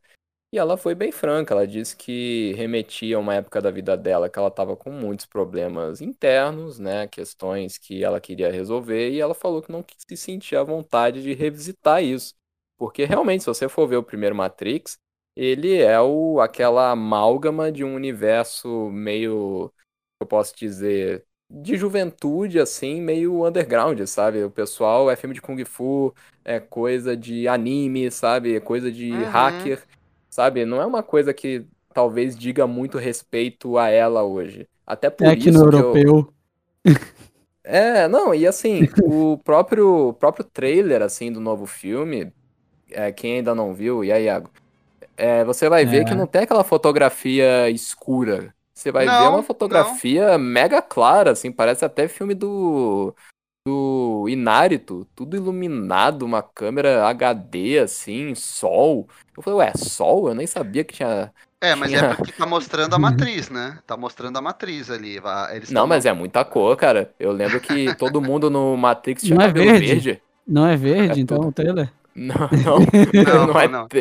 E 0.52 0.58
ela 0.58 0.78
foi 0.78 0.94
bem 0.94 1.12
franca, 1.12 1.54
ela 1.54 1.66
disse 1.68 1.96
que 1.96 2.54
remetia 2.54 3.18
a 3.18 3.20
uma 3.20 3.34
época 3.36 3.60
da 3.60 3.72
vida 3.72 3.98
dela 3.98 4.30
que 4.30 4.38
ela 4.38 4.50
estava 4.50 4.76
com 4.76 4.92
muitos 4.92 5.26
problemas 5.26 6.00
internos, 6.00 6.78
né, 6.78 7.08
questões 7.08 7.78
que 7.78 8.04
ela 8.04 8.22
queria 8.22 8.52
resolver, 8.52 9.10
e 9.10 9.20
ela 9.20 9.34
falou 9.34 9.64
que 9.64 9.72
não 9.72 9.84
se 9.98 10.16
sentia 10.16 10.60
à 10.60 10.64
vontade 10.64 11.24
de 11.24 11.34
revisitar 11.34 12.04
isso. 12.04 12.36
Porque 12.84 13.06
realmente, 13.06 13.44
se 13.44 13.48
você 13.48 13.70
for 13.70 13.88
ver 13.88 13.96
o 13.96 14.04
primeiro 14.04 14.36
Matrix, 14.36 14.98
ele 15.38 15.78
é 15.78 16.02
o, 16.02 16.42
aquela 16.42 16.92
amálgama 16.92 17.72
de 17.72 17.82
um 17.82 17.96
universo 17.96 18.90
meio, 18.92 19.74
eu 20.20 20.28
posso 20.28 20.54
dizer, 20.54 21.26
de 21.50 21.78
juventude, 21.78 22.60
assim, 22.60 23.00
meio 23.00 23.48
underground, 23.48 24.02
sabe? 24.06 24.44
O 24.44 24.52
pessoal 24.52 25.10
é 25.10 25.16
filme 25.16 25.34
de 25.34 25.42
Kung 25.42 25.64
Fu, 25.64 26.14
é 26.44 26.60
coisa 26.60 27.16
de 27.16 27.48
anime, 27.48 28.12
sabe? 28.12 28.54
É 28.58 28.60
coisa 28.60 28.92
de 28.92 29.24
Uhum. 29.24 29.24
hacker, 29.24 29.88
sabe? 30.30 30.66
Não 30.66 30.82
é 30.82 30.86
uma 30.86 31.02
coisa 31.02 31.34
que 31.34 31.66
talvez 31.94 32.36
diga 32.36 32.68
muito 32.68 32.98
respeito 32.98 33.78
a 33.78 33.88
ela 33.88 34.24
hoje. 34.24 34.68
Até 34.86 35.10
por 35.10 35.32
É 35.32 35.34
isso 35.38 35.52
no 35.52 35.70
que 35.70 35.80
eu... 35.80 36.04
europeu. 36.04 36.34
É, 37.64 38.08
não, 38.10 38.36
e 38.36 38.46
assim, 38.46 38.90
o 39.00 39.38
próprio, 39.38 40.14
próprio 40.16 40.44
trailer, 40.46 41.02
assim, 41.02 41.32
do 41.32 41.40
novo 41.40 41.66
filme, 41.66 42.34
é, 42.94 43.12
quem 43.12 43.38
ainda 43.38 43.54
não 43.56 43.74
viu, 43.74 44.04
e 44.04 44.12
aí, 44.12 44.26
Iago, 44.26 44.50
é, 45.18 45.44
você 45.44 45.70
vai 45.70 45.86
ver 45.86 46.02
É. 46.02 46.04
que 46.06 46.16
não 46.16 46.28
tem 46.28 46.44
aquela 46.44 46.64
fotografia 46.64 47.70
escura. 47.70 48.54
Você 48.74 48.92
vai 48.92 49.06
ver 49.06 49.12
Não, 49.12 49.36
uma 49.36 49.44
fotografia 49.44 50.38
mega 50.38 50.82
clara, 50.82 51.32
assim, 51.32 51.52
parece 51.52 51.86
até 51.86 52.08
filme 52.08 52.34
do, 52.34 53.14
do 53.66 54.26
Inárito, 54.28 55.08
tudo 55.16 55.36
iluminado, 55.38 56.24
uma 56.24 56.42
câmera 56.42 57.06
HD, 57.08 57.80
assim, 57.80 58.34
sol. 58.36 59.08
Eu 59.38 59.44
falei, 59.44 59.60
ué, 59.60 59.74
sol? 59.78 60.28
Eu 60.28 60.36
nem 60.36 60.48
sabia 60.48 60.84
que 60.84 60.96
tinha. 60.96 61.32
É, 61.62 61.76
mas 61.76 61.92
Tinha- 61.92 62.02
é 62.08 62.14
porque 62.16 62.34
tá 62.34 62.46
mostrando 62.46 62.94
a 62.94 63.00
matriz, 63.00 63.50
né? 63.50 63.80
Tá 63.88 63.96
mostrando 63.96 64.38
a 64.38 64.42
matriz 64.42 64.90
ali. 64.90 65.18
Eles 65.54 65.70
Não, 65.70 65.82
tão- 65.82 65.88
mas 65.88 66.06
é 66.06 66.12
muita 66.12 66.44
cor, 66.44 66.76
cara. 66.76 67.14
Eu 67.18 67.32
lembro 67.32 67.62
que 67.62 67.96
todo 67.96 68.20
mundo 68.22 68.50
no 68.50 68.76
Matrix 68.76 69.24
tinha 69.24 69.38
Não 69.38 69.46
é 69.46 69.48
cabelo 69.48 69.66
verde? 69.68 69.88
verde. 69.88 70.22
Não 70.46 70.68
é 70.68 70.76
verde, 70.76 71.20
É 71.20 71.22
então, 71.22 71.38
tudo. 71.38 71.48
o 71.50 71.52
trailer? 71.54 71.90
Não, 72.16 72.36
não, 72.36 72.80
Não, 73.26 73.48
não 73.48 73.60
é 73.60 73.68
não. 73.68 73.88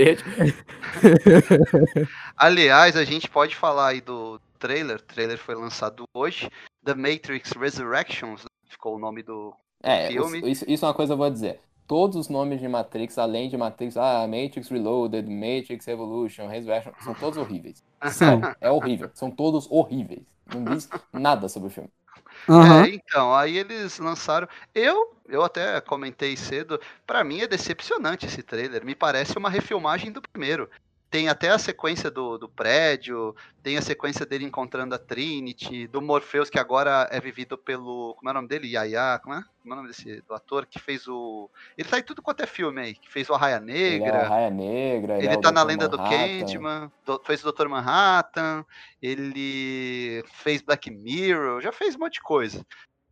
Aliás, 2.36 2.96
a 2.96 3.04
gente 3.04 3.28
pode 3.28 3.56
falar 3.56 3.88
aí 3.88 4.00
do 4.00 4.38
trailer. 4.58 4.96
O 4.96 5.02
trailer 5.02 5.38
foi 5.38 5.54
lançado 5.54 6.04
hoje. 6.14 6.50
The 6.84 6.94
Matrix 6.94 7.52
Resurrections, 7.52 8.44
ficou 8.68 8.96
o 8.96 8.98
nome 8.98 9.22
do. 9.22 9.54
É, 9.82 10.08
filme. 10.08 10.50
isso, 10.50 10.64
isso 10.68 10.84
é 10.84 10.88
uma 10.88 10.94
coisa 10.94 11.10
que 11.10 11.14
eu 11.14 11.18
vou 11.18 11.30
dizer. 11.30 11.60
Todos 11.86 12.16
os 12.16 12.28
nomes 12.28 12.60
de 12.60 12.68
Matrix, 12.68 13.18
além 13.18 13.48
de 13.48 13.56
Matrix, 13.56 13.96
ah, 13.96 14.26
Matrix 14.26 14.68
Reloaded, 14.68 15.28
Matrix 15.28 15.88
Evolution, 15.88 16.46
Resurrection, 16.46 16.92
são 17.00 17.14
todos 17.14 17.38
horríveis. 17.38 17.82
São. 18.10 18.40
É 18.60 18.70
horrível. 18.70 19.10
São 19.14 19.30
todos 19.30 19.66
horríveis. 19.70 20.22
Não 20.54 20.64
diz 20.64 20.88
nada 21.12 21.48
sobre 21.48 21.68
o 21.68 21.70
filme. 21.70 21.90
Aham. 22.48 22.84
É, 22.84 22.88
então, 22.94 23.34
aí 23.34 23.56
eles 23.58 23.98
lançaram. 23.98 24.48
Eu, 24.74 25.16
eu 25.28 25.42
até 25.44 25.80
comentei 25.80 26.36
cedo, 26.36 26.80
pra 27.06 27.22
mim 27.22 27.40
é 27.40 27.46
decepcionante 27.46 28.26
esse 28.26 28.42
trailer. 28.42 28.84
Me 28.84 28.94
parece 28.94 29.36
uma 29.38 29.48
refilmagem 29.50 30.10
do 30.10 30.20
primeiro. 30.20 30.68
Tem 31.12 31.28
até 31.28 31.50
a 31.50 31.58
sequência 31.58 32.10
do, 32.10 32.38
do 32.38 32.48
prédio, 32.48 33.36
tem 33.62 33.76
a 33.76 33.82
sequência 33.82 34.24
dele 34.24 34.46
encontrando 34.46 34.94
a 34.94 34.98
Trinity, 34.98 35.86
do 35.86 36.00
Morpheus, 36.00 36.48
que 36.48 36.58
agora 36.58 37.06
é 37.12 37.20
vivido 37.20 37.58
pelo. 37.58 38.14
Como 38.14 38.30
é 38.30 38.32
o 38.32 38.34
nome 38.34 38.48
dele? 38.48 38.72
Yaya, 38.72 39.20
como 39.22 39.34
é? 39.34 39.44
Como 39.60 39.74
é 39.74 39.76
o 39.76 39.76
nome 39.76 39.88
desse 39.88 40.22
do 40.22 40.32
ator 40.34 40.64
que 40.64 40.78
fez 40.78 41.06
o. 41.06 41.50
Ele 41.76 41.86
tá 41.86 41.98
em 41.98 42.02
tudo 42.02 42.22
quanto 42.22 42.42
é 42.42 42.46
filme 42.46 42.80
aí, 42.80 42.94
que 42.94 43.12
fez 43.12 43.28
o 43.28 43.34
Arraia 43.34 43.56
Ele 43.56 43.70
é 43.72 43.84
o 43.94 44.00
Negra. 44.00 44.50
Negra, 44.50 45.14
ele, 45.18 45.26
Ele 45.26 45.34
é 45.34 45.40
tá 45.42 45.52
na 45.52 45.62
Dr. 45.62 45.68
lenda 45.68 45.86
do 45.86 45.98
Manhattan. 45.98 46.38
Candyman, 46.38 46.92
do- 47.04 47.22
fez 47.26 47.44
o 47.44 47.52
Dr. 47.52 47.68
Manhattan, 47.68 48.64
ele 49.02 50.24
fez 50.32 50.62
Black 50.62 50.90
Mirror, 50.90 51.60
já 51.60 51.72
fez 51.72 51.94
um 51.94 51.98
monte 51.98 52.14
de 52.14 52.22
coisa. 52.22 52.64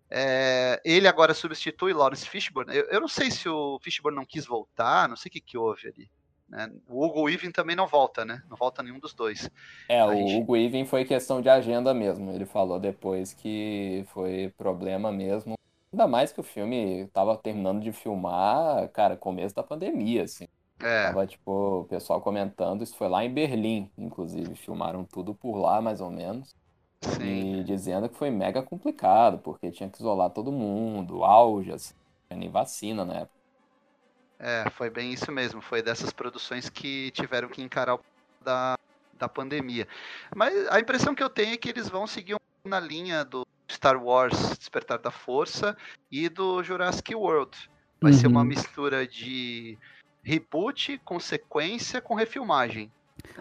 É, 0.09 0.80
ele 0.86 1.07
agora 1.07 1.34
substitui 1.34 1.92
Lawrence 1.92 2.26
Fishburne. 2.26 2.74
Eu, 2.74 2.84
eu 2.86 3.01
não 3.01 3.09
sei 3.09 3.30
se 3.30 3.46
o 3.46 3.78
Fishburne 3.82 4.16
não 4.16 4.24
quis 4.24 4.46
voltar, 4.46 5.07
não 5.07 5.16
sei 5.16 5.28
o 5.28 5.32
que, 5.32 5.40
que 5.40 5.59
houve 5.59 5.86
ali. 5.88 6.11
Né? 6.51 6.70
O 6.88 7.05
Hugo 7.05 7.22
Weaving 7.24 7.53
também 7.53 7.76
não 7.76 7.86
volta, 7.86 8.24
né? 8.24 8.42
Não 8.48 8.57
volta 8.57 8.82
nenhum 8.82 8.98
dos 8.98 9.14
dois. 9.14 9.48
É, 9.88 10.05
o 10.05 10.14
gente- 10.14 10.38
Hugo 10.38 10.53
Weaving 10.53 10.84
foi 10.86 11.05
questão 11.05 11.42
de 11.42 11.48
agenda 11.48 11.92
mesmo. 11.92 12.30
Ele 12.30 12.46
falou 12.46 12.78
depois 12.78 13.32
que 13.34 14.05
foi 14.12 14.53
problema 14.57 15.11
mesmo. 15.11 15.55
Ainda 15.92 16.07
mais 16.07 16.32
que 16.32 16.38
o 16.40 16.44
filme 16.44 17.09
tava 17.09 17.36
terminando 17.36 17.82
de 17.82 17.92
filmar, 17.92 18.88
cara, 18.90 19.16
começo 19.16 19.55
da 19.55 19.62
pandemia, 19.64 20.22
assim. 20.24 20.46
É, 20.82 21.14
Tava, 21.14 21.26
tipo, 21.26 21.80
o 21.82 21.84
pessoal 21.86 22.20
comentando, 22.22 22.82
isso 22.84 22.96
foi 22.96 23.09
lá 23.09 23.24
em 23.24 23.32
Berlim, 23.34 23.90
inclusive, 23.98 24.55
filmaram 24.57 25.05
tudo 25.05 25.34
por 25.34 25.57
lá, 25.59 25.80
mais 25.82 26.01
ou 26.01 26.11
menos. 26.11 26.57
sim. 27.03 27.46
E 27.57 27.64
dizendo 27.64 28.09
que 28.09 28.16
foi 28.16 28.30
mega 28.30 28.62
complicado, 28.62 29.38
porque 29.40 29.70
tinha 29.72 29.90
que 29.90 29.98
isolar 29.98 30.30
todo 30.30 30.53
mundo, 30.53 31.24
auge, 31.24 31.72
assim, 31.72 31.94
nem 32.30 32.51
vacina 32.51 33.05
na 33.05 33.14
época. 33.20 33.39
É, 34.41 34.64
foi 34.70 34.88
bem 34.88 35.12
isso 35.12 35.30
mesmo. 35.30 35.61
Foi 35.61 35.82
dessas 35.82 36.12
produções 36.12 36.70
que 36.70 37.11
tiveram 37.11 37.49
que 37.49 37.62
encarar 37.62 37.95
o 37.97 38.01
da, 38.43 38.74
da 39.18 39.28
pandemia. 39.28 39.86
Mas 40.34 40.66
a 40.68 40.80
impressão 40.80 41.14
que 41.14 41.22
eu 41.22 41.28
tenho 41.28 41.53
é 41.53 41.57
que 41.59 41.68
eles 41.68 41.88
vão 41.88 42.07
seguir 42.07 42.36
na 42.64 42.80
linha 42.80 43.22
do 43.22 43.47
Star 43.70 44.03
Wars 44.03 44.57
Despertar 44.59 44.99
da 44.99 45.11
Força 45.11 45.76
e 46.11 46.28
do 46.28 46.62
Jurassic 46.62 47.14
World. 47.14 47.70
Vai 48.01 48.14
ser 48.14 48.26
uma 48.28 48.41
Uhum. 48.41 48.47
mistura 48.47 49.07
de 49.07 49.76
reboot 50.22 50.99
com 51.05 51.20
sequência 51.20 52.01
com 52.01 52.14
refilmagem. 52.14 52.91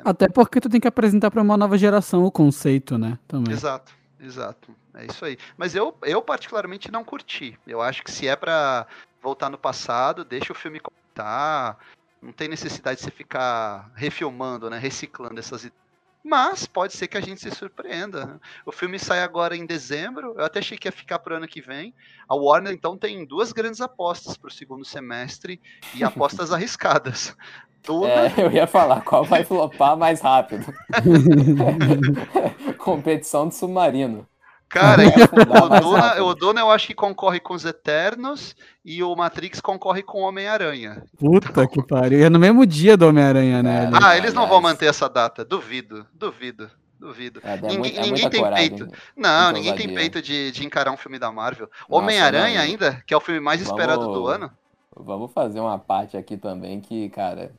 Até 0.03 0.27
porque 0.27 0.59
tu 0.59 0.69
tem 0.69 0.81
que 0.81 0.87
apresentar 0.87 1.31
pra 1.31 1.41
uma 1.41 1.55
nova 1.55 1.77
geração 1.77 2.25
o 2.25 2.31
conceito, 2.31 2.97
né? 2.97 3.17
Também. 3.25 3.53
Exato, 3.53 3.93
exato. 4.19 4.75
É 4.93 5.05
isso 5.05 5.23
aí. 5.23 5.37
Mas 5.57 5.75
eu, 5.75 5.97
eu 6.03 6.21
particularmente 6.21 6.91
não 6.91 7.05
curti. 7.05 7.57
Eu 7.65 7.81
acho 7.81 8.03
que 8.03 8.11
se 8.11 8.27
é 8.27 8.35
pra 8.35 8.85
voltar 9.21 9.49
no 9.49 9.57
passado, 9.57 10.23
deixa 10.23 10.51
o 10.51 10.55
filme 10.55 10.79
contar. 10.79 11.77
Não 12.21 12.31
tem 12.31 12.47
necessidade 12.47 12.99
de 12.99 13.05
você 13.05 13.11
ficar 13.11 13.89
refilmando, 13.95 14.69
né? 14.69 14.77
Reciclando 14.77 15.39
essas 15.39 15.61
ideias. 15.61 15.79
Mas 16.21 16.67
pode 16.67 16.91
ser 16.93 17.07
que 17.07 17.17
a 17.17 17.21
gente 17.21 17.39
se 17.39 17.49
surpreenda. 17.51 18.25
né? 18.25 18.39
O 18.65 18.73
filme 18.73 18.99
sai 18.99 19.21
agora 19.23 19.55
em 19.55 19.65
dezembro. 19.65 20.35
Eu 20.37 20.43
até 20.43 20.59
achei 20.59 20.77
que 20.77 20.87
ia 20.87 20.91
ficar 20.91 21.17
pro 21.19 21.37
ano 21.37 21.47
que 21.47 21.61
vem. 21.61 21.93
A 22.27 22.35
Warner, 22.35 22.73
então, 22.73 22.97
tem 22.97 23.25
duas 23.25 23.53
grandes 23.53 23.79
apostas 23.79 24.35
pro 24.35 24.51
segundo 24.51 24.83
semestre 24.83 25.61
e 25.95 26.03
apostas 26.03 26.51
arriscadas. 26.51 27.35
Duna, 27.83 28.09
É, 28.09 28.33
eu 28.37 28.51
ia 28.51 28.67
falar, 28.67 28.99
qual 29.01 29.23
vai 29.23 29.43
flopar 29.45 29.95
mais 29.95 30.19
rápido? 30.19 30.65
Competição 32.77 33.47
de 33.47 33.55
submarino. 33.55 34.27
Cara, 34.69 35.01
o 35.83 35.91
rápido. 35.95 36.25
o 36.27 36.35
Duna 36.35 36.61
eu 36.61 36.69
acho 36.69 36.85
que 36.87 36.93
concorre 36.93 37.39
com 37.39 37.53
os 37.55 37.65
Eternos 37.65 38.55
e 38.85 39.01
o 39.03 39.15
Matrix 39.15 39.59
concorre 39.59 40.03
com 40.03 40.21
o 40.21 40.27
Homem-Aranha. 40.27 41.03
Puta 41.17 41.67
que 41.67 41.81
pariu. 41.85 42.19
E 42.19 42.23
é 42.23 42.29
no 42.29 42.37
mesmo 42.39 42.65
dia 42.65 42.95
do 42.95 43.07
Homem-Aranha, 43.07 43.63
né? 43.63 43.85
É. 43.91 43.99
Ah, 44.03 44.15
eles 44.17 44.33
não 44.33 44.47
vão 44.47 44.61
manter 44.61 44.85
essa 44.85 45.09
data. 45.09 45.43
Duvido, 45.43 46.05
duvido, 46.13 46.69
duvido. 46.99 47.41
É, 47.43 47.53
é 47.53 47.61
Ninguém- 47.61 47.97
é 47.97 48.01
ninguém 48.01 48.09
muita 48.11 48.29
tem 48.29 48.41
coragem. 48.41 48.69
peito. 48.69 48.87
Não, 49.17 49.51
ninguém 49.51 49.75
tem 49.75 49.93
peito 49.93 50.21
de, 50.21 50.51
de 50.51 50.65
encarar 50.65 50.91
um 50.91 50.97
filme 50.97 51.17
da 51.17 51.31
Marvel. 51.31 51.69
Homem-Aranha 51.89 52.61
ainda, 52.61 53.01
que 53.07 53.13
é 53.13 53.17
o 53.17 53.21
filme 53.21 53.39
mais 53.39 53.61
esperado 53.61 54.03
do 54.05 54.13
Vamos- 54.23 54.29
ano. 54.31 54.51
Vamos 54.95 55.31
fazer 55.33 55.59
uma 55.59 55.79
parte 55.79 56.17
aqui 56.17 56.35
também 56.37 56.79
que, 56.81 57.09
cara, 57.09 57.51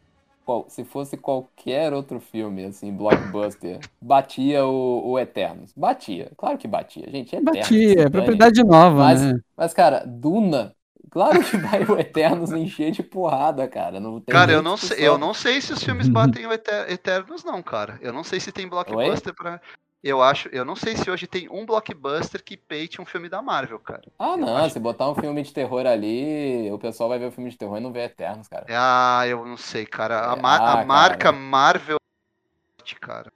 se 0.69 0.85
fosse 0.85 1.17
qualquer 1.17 1.93
outro 1.93 2.21
filme, 2.21 2.65
assim, 2.65 2.93
blockbuster, 2.93 3.79
batia 4.01 4.65
o, 4.65 5.11
o 5.13 5.19
Eternos. 5.19 5.73
Batia, 5.77 6.31
claro 6.37 6.59
que 6.59 6.67
batia. 6.69 7.09
Gente, 7.11 7.35
Eternos. 7.35 7.55
Batia, 7.55 8.03
é 8.03 8.11
propriedade 8.11 8.63
nova, 8.65 9.05
Mas, 9.05 9.21
né? 9.23 9.41
mas, 9.57 9.75
cara, 9.75 10.05
Duna, 10.07 10.75
claro 11.11 11.43
que 11.43 11.57
vai 11.57 11.85
o 11.85 11.99
Eternos 11.99 12.53
encher 12.53 12.91
de 12.91 13.03
porrada, 13.03 13.69
cara. 13.69 14.01
Não 14.01 14.21
tem 14.21 14.35
Cara, 14.35 14.53
eu 14.53 14.63
não, 14.63 14.77
sei, 14.77 15.07
eu 15.07 15.19
não 15.19 15.35
sei 15.35 15.61
se 15.61 15.73
os 15.73 15.83
filmes 15.83 16.09
batem 16.11 16.47
o 16.47 16.53
Eter- 16.53 16.91
Eternos, 16.91 17.45
não, 17.45 17.63
cara. 17.63 17.99
Eu 18.01 18.13
não 18.13 18.25
sei 18.25 18.41
se 18.41 18.53
tem 18.53 18.69
blockbuster 18.69 19.35
pra. 19.35 19.61
Eu 20.03 20.23
acho, 20.23 20.49
eu 20.49 20.65
não 20.65 20.75
sei 20.75 20.97
se 20.97 21.11
hoje 21.11 21.27
tem 21.27 21.49
um 21.51 21.67
blockbuster 21.67 22.43
que 22.43 22.57
peite 22.57 23.01
um 23.01 23.07
filme 23.07 23.29
da 23.29 23.43
Marvel, 23.43 23.79
cara. 23.79 24.03
Ah, 24.19 24.37
Eu 24.37 24.47
não, 24.47 24.57
acho- 24.57 24.75
se 24.75 24.79
botar 24.81 25.11
um 25.11 25.15
filme 25.17 25.43
de 25.43 25.53
terror 25.53 25.85
ali, 25.87 26.71
o 26.71 26.79
pessoal 26.79 27.09
vai 27.09 27.19
ver 27.19 27.27
o 27.27 27.33
filme 27.33 27.51
de 27.51 27.57
terror 27.59 27.79
e 27.79 27.81
não 27.81 27.93
vê 27.93 28.05
Eternos, 28.05 28.47
cara. 28.49 28.67
Ah, 28.69 29.27
eu 29.27 29.45
não 29.45 29.57
sei, 29.57 29.85
cara. 29.85 30.33
A, 30.33 30.37
É, 30.37 30.41
ma- 30.43 30.63
a 30.65 30.77
ah, 30.77 30.85
marca 30.87 31.31
cara. 31.31 31.33
Marvel 31.33 31.97
é 31.97 32.79
forte, 32.79 32.97
cara. 32.97 33.33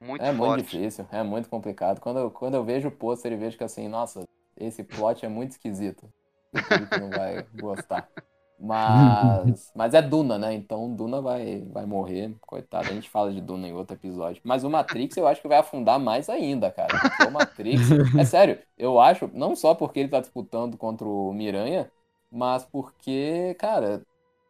Muito 0.00 0.24
É 0.24 0.32
muito 0.32 0.38
forte. 0.38 0.62
difícil, 0.62 1.06
é 1.10 1.22
muito 1.22 1.48
complicado. 1.48 2.00
Quando 2.00 2.18
eu, 2.18 2.30
quando 2.30 2.54
eu 2.54 2.64
vejo 2.64 2.88
o 2.88 2.92
pôster 2.92 3.32
e 3.32 3.36
vejo 3.36 3.58
que 3.58 3.64
assim, 3.64 3.88
nossa, 3.88 4.26
esse 4.56 4.82
plot 4.84 5.24
é 5.24 5.28
muito 5.28 5.52
esquisito. 5.52 6.12
Que 6.52 6.98
não 6.98 7.12
vai 7.12 7.46
gostar. 7.54 8.08
Mas, 8.64 9.72
mas 9.74 9.92
é 9.92 10.00
Duna, 10.00 10.38
né? 10.38 10.54
Então 10.54 10.94
Duna 10.94 11.20
vai, 11.20 11.62
vai 11.72 11.84
morrer. 11.84 12.36
Coitado, 12.40 12.88
a 12.88 12.92
gente 12.94 13.10
fala 13.10 13.32
de 13.32 13.40
Duna 13.40 13.66
em 13.66 13.72
outro 13.72 13.96
episódio. 13.96 14.40
Mas 14.44 14.62
o 14.62 14.70
Matrix 14.70 15.16
eu 15.16 15.26
acho 15.26 15.42
que 15.42 15.48
vai 15.48 15.58
afundar 15.58 15.98
mais 15.98 16.28
ainda, 16.28 16.70
cara. 16.70 16.96
Porque 17.00 17.24
o 17.24 17.30
Matrix. 17.32 17.80
É 18.16 18.24
sério, 18.24 18.58
eu 18.78 19.00
acho, 19.00 19.28
não 19.34 19.56
só 19.56 19.74
porque 19.74 19.98
ele 20.00 20.08
tá 20.08 20.20
disputando 20.20 20.76
contra 20.76 21.06
o 21.08 21.32
Miranha, 21.32 21.90
mas 22.30 22.64
porque, 22.64 23.54
cara, 23.58 24.02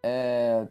é. 0.05 0.69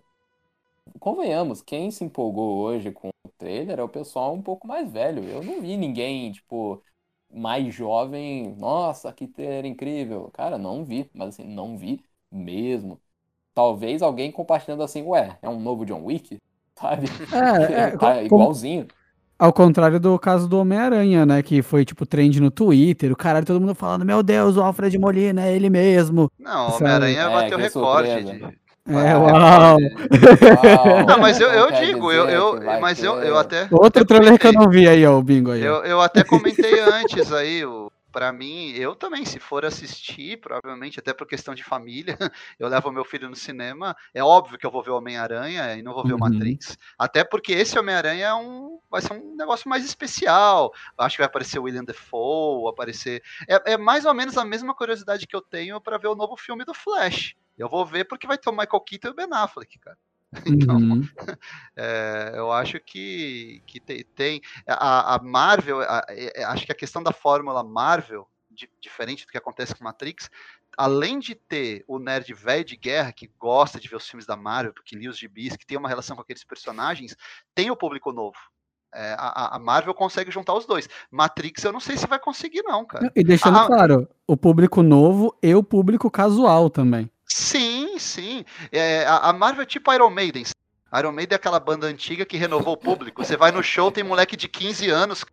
Convenhamos, 1.00 1.62
quem 1.62 1.90
se 1.92 2.04
empolgou 2.04 2.58
hoje 2.60 2.92
com 2.92 3.10
o 3.10 3.30
trailer 3.38 3.80
é 3.80 3.84
o 3.84 3.90
pessoal 3.90 4.34
um 4.34 4.42
pouco 4.42 4.68
mais 4.68 4.92
velho. 4.92 5.24
Eu 5.24 5.44
não 5.44 5.62
vi 5.62 5.78
ninguém, 5.78 6.32
tipo, 6.32 6.84
mais 7.30 7.74
jovem. 7.74 8.56
Nossa, 8.56 9.12
que 9.14 9.28
trailer 9.28 9.66
incrível. 9.66 10.30
Cara, 10.32 10.58
não 10.58 10.84
vi, 10.86 11.10
mas 11.14 11.30
assim, 11.30 11.46
não 11.48 11.78
vi 11.78 12.04
mesmo. 12.32 13.02
Talvez 13.54 14.02
alguém 14.02 14.32
compartilhando 14.32 14.84
assim, 14.84 15.04
ué, 15.04 15.38
é 15.42 15.50
um 15.50 15.60
novo 15.60 15.86
John 15.86 16.04
Wick? 16.06 16.38
Sabe? 16.80 17.08
É, 17.32 17.74
é, 17.74 17.92
Tá 17.98 17.98
como- 18.14 18.22
igualzinho. 18.26 18.88
Ao 19.38 19.52
contrário 19.52 20.00
do 20.00 20.20
caso 20.20 20.48
do 20.48 20.60
Homem-Aranha, 20.60 21.26
né? 21.26 21.42
Que 21.42 21.64
foi, 21.64 21.84
tipo, 21.84 22.06
trend 22.06 22.40
no 22.40 22.52
Twitter. 22.52 23.12
O 23.12 23.16
caralho, 23.16 23.44
todo 23.46 23.60
mundo 23.60 23.74
falando, 23.74 24.06
meu 24.06 24.22
Deus, 24.22 24.56
o 24.56 24.62
Alfred 24.62 24.96
Molina 25.00 25.48
é 25.48 25.56
ele 25.56 25.68
mesmo. 25.68 26.32
Não, 26.38 26.70
Sabe? 26.70 26.84
Homem-Aranha 26.84 27.22
É, 27.22 27.30
bateu 27.30 27.58
recorde. 27.58 28.24
de- 28.24 28.44
É, 28.88 29.18
uau. 29.18 29.32
Uau, 29.32 29.78
Não, 31.08 31.18
mas 31.20 31.40
eu, 31.40 31.50
eu 31.50 31.72
digo, 31.72 32.12
eu, 32.12 32.30
eu, 32.30 32.62
mas 32.80 33.04
eu, 33.04 33.16
eu 33.16 33.36
até. 33.38 33.68
Outro 33.72 34.06
trailer 34.06 34.38
que 34.40 34.46
eu 34.48 34.54
não 34.54 34.70
vi 34.70 34.88
aí, 34.88 35.04
ó, 35.08 35.18
o 35.18 35.24
bingo 35.24 35.52
aí. 35.52 35.62
Eu, 35.64 35.84
eu 35.86 36.00
até 36.02 36.24
comentei 36.24 36.80
antes 36.80 37.32
aí, 37.34 37.66
o, 37.66 37.92
para 38.12 38.32
mim, 38.32 38.72
eu 38.72 38.96
também, 38.96 39.26
se 39.26 39.40
for 39.40 39.66
assistir, 39.66 40.40
provavelmente 40.40 41.00
até 41.00 41.14
por 41.14 41.26
questão 41.26 41.56
de 41.56 41.64
família, 41.64 42.18
eu 42.60 42.68
levo 42.68 42.92
meu 42.92 43.06
filho 43.06 43.30
no 43.30 43.36
cinema. 43.36 43.96
É 44.14 44.24
óbvio 44.24 44.58
que 44.58 44.66
eu 44.66 44.72
vou 44.72 44.84
ver 44.84 44.92
Homem-Aranha 44.92 45.76
e 45.76 45.82
não 45.82 45.94
vou 45.94 46.04
ver 46.04 46.14
uhum. 46.14 46.18
o 46.18 46.20
Matrix. 46.20 46.78
Até 46.98 47.24
porque 47.24 47.54
esse 47.54 47.78
Homem-Aranha 47.80 48.28
é 48.28 48.34
um, 48.34 48.80
vai 48.90 49.02
ser 49.02 49.14
um 49.14 49.36
negócio 49.36 49.70
mais 49.70 49.86
especial. 49.86 50.72
Acho 50.98 51.16
que 51.16 51.22
vai 51.22 51.28
aparecer 51.28 51.60
o 51.60 51.64
William 51.64 51.84
Defoe, 51.84 52.70
aparecer. 52.70 53.24
É, 53.48 53.74
é 53.74 53.78
mais 53.78 54.06
ou 54.06 54.14
menos 54.14 54.38
a 54.38 54.46
mesma 54.46 54.76
curiosidade 54.76 55.26
que 55.26 55.36
eu 55.36 55.42
tenho 55.42 55.80
para 55.80 55.98
ver 55.98 56.08
o 56.08 56.16
novo 56.16 56.36
filme 56.36 56.66
do 56.66 56.74
Flash. 56.74 57.36
Eu 57.58 57.70
vou 57.70 57.86
ver 57.86 58.06
porque 58.06 58.28
vai 58.28 58.38
ter 58.38 58.50
o 58.50 58.54
Michael 58.54 58.82
Keaton 58.82 59.08
e 59.10 59.12
o 59.12 59.14
Ben 59.14 59.28
Affleck, 59.32 59.80
cara. 59.80 59.98
Então, 60.46 60.78
uhum. 60.78 61.04
é, 61.76 62.34
eu 62.36 62.52
acho 62.52 62.80
que, 62.80 63.62
que 63.66 63.80
tem, 63.80 64.06
tem 64.16 64.42
a, 64.66 65.16
a, 65.16 65.22
Marvel, 65.22 65.82
a, 65.82 66.00
a, 66.00 66.52
acho 66.52 66.66
que 66.66 66.72
a 66.72 66.76
questão 66.76 67.04
da 67.04 67.12
fórmula 67.12 67.64
Marvel, 67.64 68.28
de, 68.50 68.70
diferente 68.80 69.26
do 69.26 69.32
que 69.32 69.38
acontece 69.38 69.76
com 69.76 69.84
Matrix, 69.84 70.30
além 70.78 71.20
de 71.20 71.36
ter 71.36 71.84
o 71.88 72.00
nerd 72.00 72.34
velho 72.34 72.64
de 72.64 72.78
guerra 72.78 73.12
que 73.12 73.30
gosta 73.38 73.80
de 73.80 73.88
ver 73.88 73.98
os 73.98 74.08
filmes 74.08 74.26
da 74.26 74.36
Marvel, 74.36 74.74
porque 74.74 74.96
lia 74.96 75.10
os 75.10 75.18
gibis, 75.18 75.56
que 75.56 75.66
tem 75.66 75.78
uma 75.78 75.90
relação 75.90 76.16
com 76.16 76.22
aqueles 76.22 76.44
personagens, 76.44 77.16
tem 77.54 77.70
o 77.70 77.76
público 77.76 78.12
novo. 78.12 78.38
É, 78.94 79.16
a, 79.18 79.56
a, 79.56 79.60
Marvel 79.60 79.94
consegue 79.94 80.32
juntar 80.32 80.54
os 80.54 80.66
dois. 80.66 80.90
Matrix, 81.10 81.64
eu 81.64 81.72
não 81.72 81.80
sei 81.80 81.96
se 81.96 82.08
vai 82.08 82.20
conseguir, 82.20 82.62
não, 82.64 82.86
cara. 82.86 83.10
E 83.16 83.24
deixando 83.24 83.58
a, 83.58 83.66
claro, 83.66 84.08
o 84.28 84.36
público 84.36 84.84
novo 84.84 85.34
e 85.42 85.56
o 85.56 85.64
público 85.64 86.12
casual 86.12 86.70
também. 86.70 87.10
Sim, 87.34 87.98
sim. 87.98 88.46
É, 88.72 89.06
a, 89.06 89.30
a 89.30 89.34
Marvel 89.34 89.64
é 89.64 89.66
tipo 89.66 89.92
Iron 89.94 90.10
Maiden. 90.10 90.44
Iron 90.98 91.12
Maiden 91.12 91.36
é 91.36 91.38
aquela 91.38 91.60
banda 91.60 91.88
antiga 91.88 92.26
que 92.26 92.38
renovou 92.38 92.74
o 92.74 92.78
público. 92.78 93.24
Você 93.24 93.38
vai 93.38 93.52
no 93.52 93.64
show, 93.64 93.92
tem 93.92 94.04
moleque 94.04 94.36
de 94.36 94.50
15 94.50 94.90
anos 94.90 95.26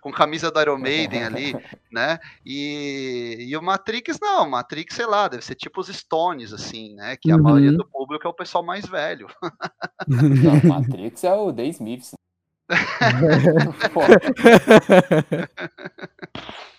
com 0.00 0.12
camisa 0.12 0.50
do 0.50 0.60
Iron 0.60 0.78
Maiden 0.78 1.24
ali, 1.24 1.56
né? 1.90 2.18
E, 2.44 3.46
e 3.48 3.56
o 3.56 3.62
Matrix, 3.62 4.18
não, 4.20 4.48
Matrix, 4.48 4.94
sei 4.94 5.06
lá, 5.06 5.26
deve 5.26 5.44
ser 5.44 5.54
tipo 5.54 5.80
os 5.80 5.88
Stones, 5.88 6.52
assim, 6.52 6.94
né? 6.94 7.16
Que 7.16 7.32
a 7.32 7.36
uhum. 7.36 7.42
maioria 7.42 7.72
do 7.72 7.84
público 7.84 8.26
é 8.26 8.30
o 8.30 8.34
pessoal 8.34 8.62
mais 8.62 8.86
velho. 8.86 9.26
Não, 10.06 10.60
Matrix 10.78 11.24
é 11.24 11.32
o 11.32 11.52
The 11.52 11.64
Smiths. 11.66 12.14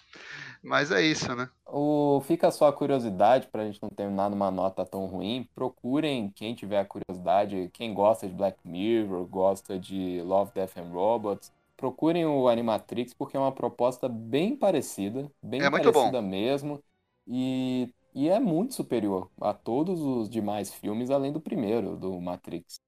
Mas 0.68 0.91
é 0.91 1.01
isso, 1.01 1.34
né? 1.34 1.49
O, 1.65 2.22
fica 2.26 2.51
só 2.51 2.68
a 2.68 2.74
curiosidade, 2.74 3.47
para 3.47 3.61
a 3.61 3.65
gente 3.65 3.82
não 3.82 3.89
terminar 3.89 4.30
numa 4.30 4.51
nota 4.51 4.86
tão 4.86 5.05
ruim. 5.05 5.47
Procurem, 5.55 6.30
quem 6.36 6.53
tiver 6.53 6.80
a 6.80 6.86
curiosidade, 6.86 7.70
quem 7.74 7.93
gosta 7.93 8.28
de 8.28 8.34
Black 8.34 8.57
Mirror, 8.65 9.26
gosta 9.28 9.80
de 9.80 10.22
Love, 10.24 10.51
Death 10.53 10.78
and 10.78 10.91
Robots, 10.91 11.53
procurem 11.78 12.26
o 12.26 12.49
Animatrix, 12.49 13.13
porque 13.13 13.38
é 13.38 13.39
uma 13.39 13.51
proposta 13.51 14.09
bem 14.09 14.57
parecida, 14.57 15.32
bem 15.41 15.61
é 15.61 15.72
parecida 15.72 16.22
mesmo. 16.22 16.84
E, 17.26 17.89
e 18.13 18.28
é 18.28 18.39
muito 18.39 18.74
superior 18.74 19.30
a 19.39 19.53
todos 19.53 20.01
os 20.01 20.30
demais 20.30 20.74
filmes, 20.74 21.09
além 21.09 21.32
do 21.32 21.39
primeiro, 21.39 21.95
do 21.95 22.20
Matrix 22.20 22.82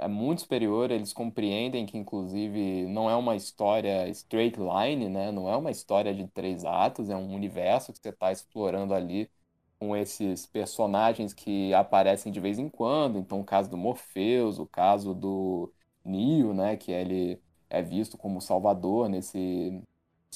é 0.00 0.08
muito 0.08 0.42
superior, 0.42 0.90
eles 0.90 1.12
compreendem 1.12 1.86
que, 1.86 1.96
inclusive, 1.98 2.86
não 2.88 3.10
é 3.10 3.16
uma 3.16 3.36
história 3.36 4.08
straight 4.08 4.58
line, 4.58 5.08
né? 5.08 5.30
Não 5.30 5.48
é 5.48 5.56
uma 5.56 5.70
história 5.70 6.14
de 6.14 6.26
três 6.28 6.64
atos, 6.64 7.10
é 7.10 7.16
um 7.16 7.34
universo 7.34 7.92
que 7.92 7.98
você 8.00 8.08
está 8.10 8.32
explorando 8.32 8.94
ali 8.94 9.30
com 9.78 9.96
esses 9.96 10.46
personagens 10.46 11.32
que 11.34 11.72
aparecem 11.74 12.32
de 12.32 12.40
vez 12.40 12.58
em 12.58 12.68
quando. 12.68 13.18
Então, 13.18 13.40
o 13.40 13.44
caso 13.44 13.70
do 13.70 13.76
Morpheus, 13.76 14.58
o 14.58 14.66
caso 14.66 15.14
do 15.14 15.72
Neo, 16.04 16.54
né? 16.54 16.76
Que 16.76 16.92
ele 16.92 17.42
é 17.68 17.82
visto 17.82 18.18
como 18.18 18.40
salvador 18.40 19.08
nesses 19.08 19.82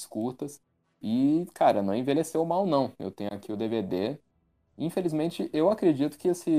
curtas. 0.09 0.61
E, 1.01 1.45
cara, 1.53 1.81
não 1.81 1.95
envelheceu 1.95 2.43
mal, 2.45 2.65
não. 2.65 2.93
Eu 2.99 3.11
tenho 3.11 3.33
aqui 3.33 3.51
o 3.51 3.57
DVD, 3.57 4.19
Infelizmente, 4.77 5.49
eu 5.53 5.69
acredito 5.69 6.17
que 6.17 6.27
esse, 6.27 6.51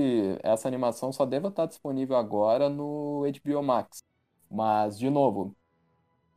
essa 0.43 0.67
animação 0.69 1.13
só 1.13 1.27
deva 1.27 1.49
estar 1.49 1.67
disponível 1.67 2.17
agora 2.17 2.69
no 2.69 3.25
HBO 3.27 3.63
Max. 3.63 4.03
Mas, 4.51 4.99
de 4.99 5.11
novo, 5.11 5.55